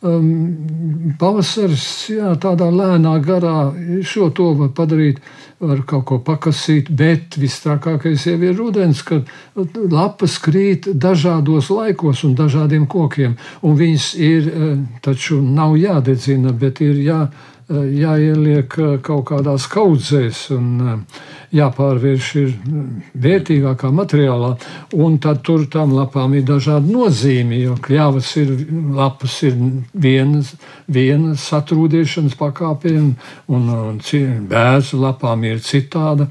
Um, 0.00 1.12
pavasaris 1.20 1.84
jā, 2.08 2.30
tādā 2.40 2.70
lēnā 2.72 3.18
garā 3.20 3.68
šo 4.00 4.30
to 4.32 4.54
var 4.56 4.70
padarīt, 4.72 5.18
var 5.60 5.82
kaut 5.84 6.06
ko 6.08 6.16
pakasīt, 6.24 6.88
bet 6.96 7.36
visstrakākais 7.36 8.24
jau 8.30 8.38
ir 8.40 8.56
rudens, 8.56 9.02
kad 9.04 9.28
lapas 9.76 10.38
krīt 10.40 10.88
dažādos 10.96 11.68
laikos 11.68 12.24
un 12.24 12.32
dažādiem 12.38 12.88
kokiem, 12.88 13.36
un 13.60 13.76
viņas 13.76 14.08
ir, 14.16 14.48
eh, 14.48 14.78
taču 15.04 15.42
nav 15.44 15.76
jādedzina, 15.76 16.56
bet 16.56 16.80
ir 16.80 16.96
jā, 17.04 17.20
eh, 17.28 17.49
jāieliek 17.70 18.78
eh, 18.78 18.96
kaut 19.04 19.28
kādās 19.30 19.66
kaudzēs 19.70 20.48
un 20.56 21.04
jāpārvērš 21.54 22.30
ir 22.40 22.50
vērtīgākā 23.18 23.90
materiālā, 23.94 24.52
un 24.94 25.18
tad 25.22 25.42
tur 25.46 25.66
tam 25.70 25.94
lapām 25.96 26.34
ir 26.38 26.46
dažādi 26.46 26.94
nozīmi, 26.94 27.60
jo 27.64 27.76
kļavas 27.82 28.30
ir, 28.42 28.52
lapas 28.94 29.40
ir 29.46 29.58
vienas, 29.92 30.54
viena 30.86 31.34
satrūdiešanas 31.38 32.38
pakāpē, 32.38 32.94
un, 33.00 33.14
un, 33.50 33.70
un 33.92 34.02
bēzu 34.50 35.00
lapām 35.02 35.46
ir 35.48 35.62
citāda. 35.64 36.30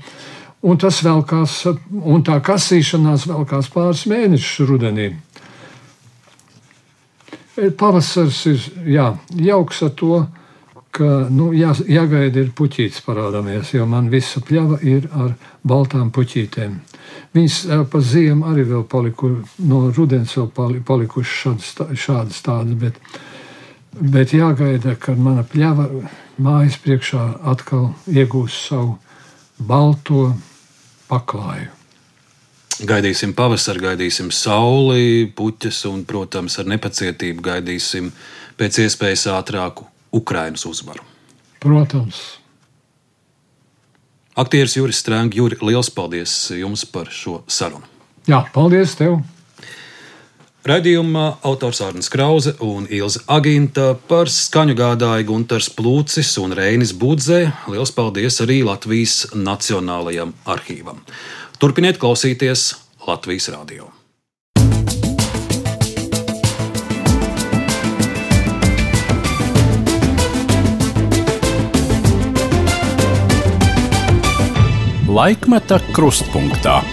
Un 0.60 0.76
tas 0.76 0.98
velkās, 1.04 1.62
un 1.90 2.24
tā 2.28 2.36
kasīšanās 2.44 3.30
velkās 3.30 3.70
pāris 3.72 4.04
mēnešus 4.12 4.68
rudenī. 4.68 5.14
Pavasars 7.80 8.42
ir 8.48 8.66
jā, 8.88 9.06
jauks 9.40 9.80
ar 9.88 9.94
to, 10.00 10.20
ka 10.92 11.08
nu, 11.30 11.52
jā, 11.54 11.72
jāgaida 11.90 12.42
ir 12.44 12.52
puķītis 12.58 13.04
parādāmies, 13.06 13.74
jo 13.76 13.86
man 13.90 14.10
visa 14.10 14.42
pļava 14.46 14.80
ir 14.86 15.08
ar 15.14 15.36
baltām 15.68 16.10
puķītēm. 16.16 16.78
Viņas 17.36 17.58
pa 17.92 18.02
ziemu 18.02 18.48
arī 18.50 18.66
vēl 18.72 18.86
paliku, 18.90 19.32
no 19.70 19.84
rudens 19.94 20.34
vēl 20.38 20.50
pali, 20.56 20.82
palikuši 20.86 21.36
šādas, 21.44 21.74
šādas 21.94 22.42
tādas, 22.46 22.78
bet, 22.82 22.98
bet 24.00 24.34
jāgaida, 24.34 24.96
kad 25.00 25.20
mana 25.22 25.46
pļava 25.46 25.90
mājas 26.42 26.80
priekšā 26.82 27.26
atkal 27.52 27.92
iegūs 28.10 28.58
savu 28.70 28.98
balto 29.60 30.32
paklāju. 31.10 31.76
Gaidīsim 32.80 33.34
pavasari, 33.36 33.82
gaidīsim 33.84 34.30
sauli, 34.32 35.28
puķes 35.36 35.84
un, 35.90 36.06
protams, 36.08 36.56
ar 36.62 36.70
nepacietību 36.72 37.44
gaidīsim 37.44 38.08
pēc 38.58 38.86
iespējas 38.86 39.28
ātrāku 39.36 39.90
Ukrainas 40.12 40.66
uzvaru. 40.66 41.04
Protams. 41.60 42.40
Aktieris 44.40 44.78
Juris 44.78 45.02
Strēngs, 45.04 45.36
Juri, 45.36 45.58
liels 45.62 45.90
paldies 45.92 46.32
jums 46.56 46.86
par 46.88 47.10
šo 47.12 47.42
sarunu. 47.52 47.84
Jā, 48.30 48.46
paldies 48.54 48.96
tev! 48.96 49.20
Radījumā 50.70 51.26
autors 51.48 51.80
Arnēs 51.82 52.12
Krause 52.12 52.54
un 52.64 52.86
Ilza 52.92 53.24
Aginta 53.32 53.94
par 54.10 54.30
skaņu 54.32 54.76
gādāja 54.78 55.26
Gunārs 55.28 55.70
Plūcis 55.74 56.34
un 56.44 56.56
Reinis 56.56 56.92
Budzē. 56.94 57.46
Lielas 57.72 57.96
paldies 57.96 58.42
arī 58.44 58.60
Latvijas 58.68 59.22
Nacionālajam 59.34 60.36
arhīvam. 60.46 61.00
Turpiniet 61.60 62.00
klausīties 62.00 62.74
Latvijas 63.08 63.50
radio! 63.56 63.99
Laikmeta 75.10 75.80
krustpunktā. 75.90 76.84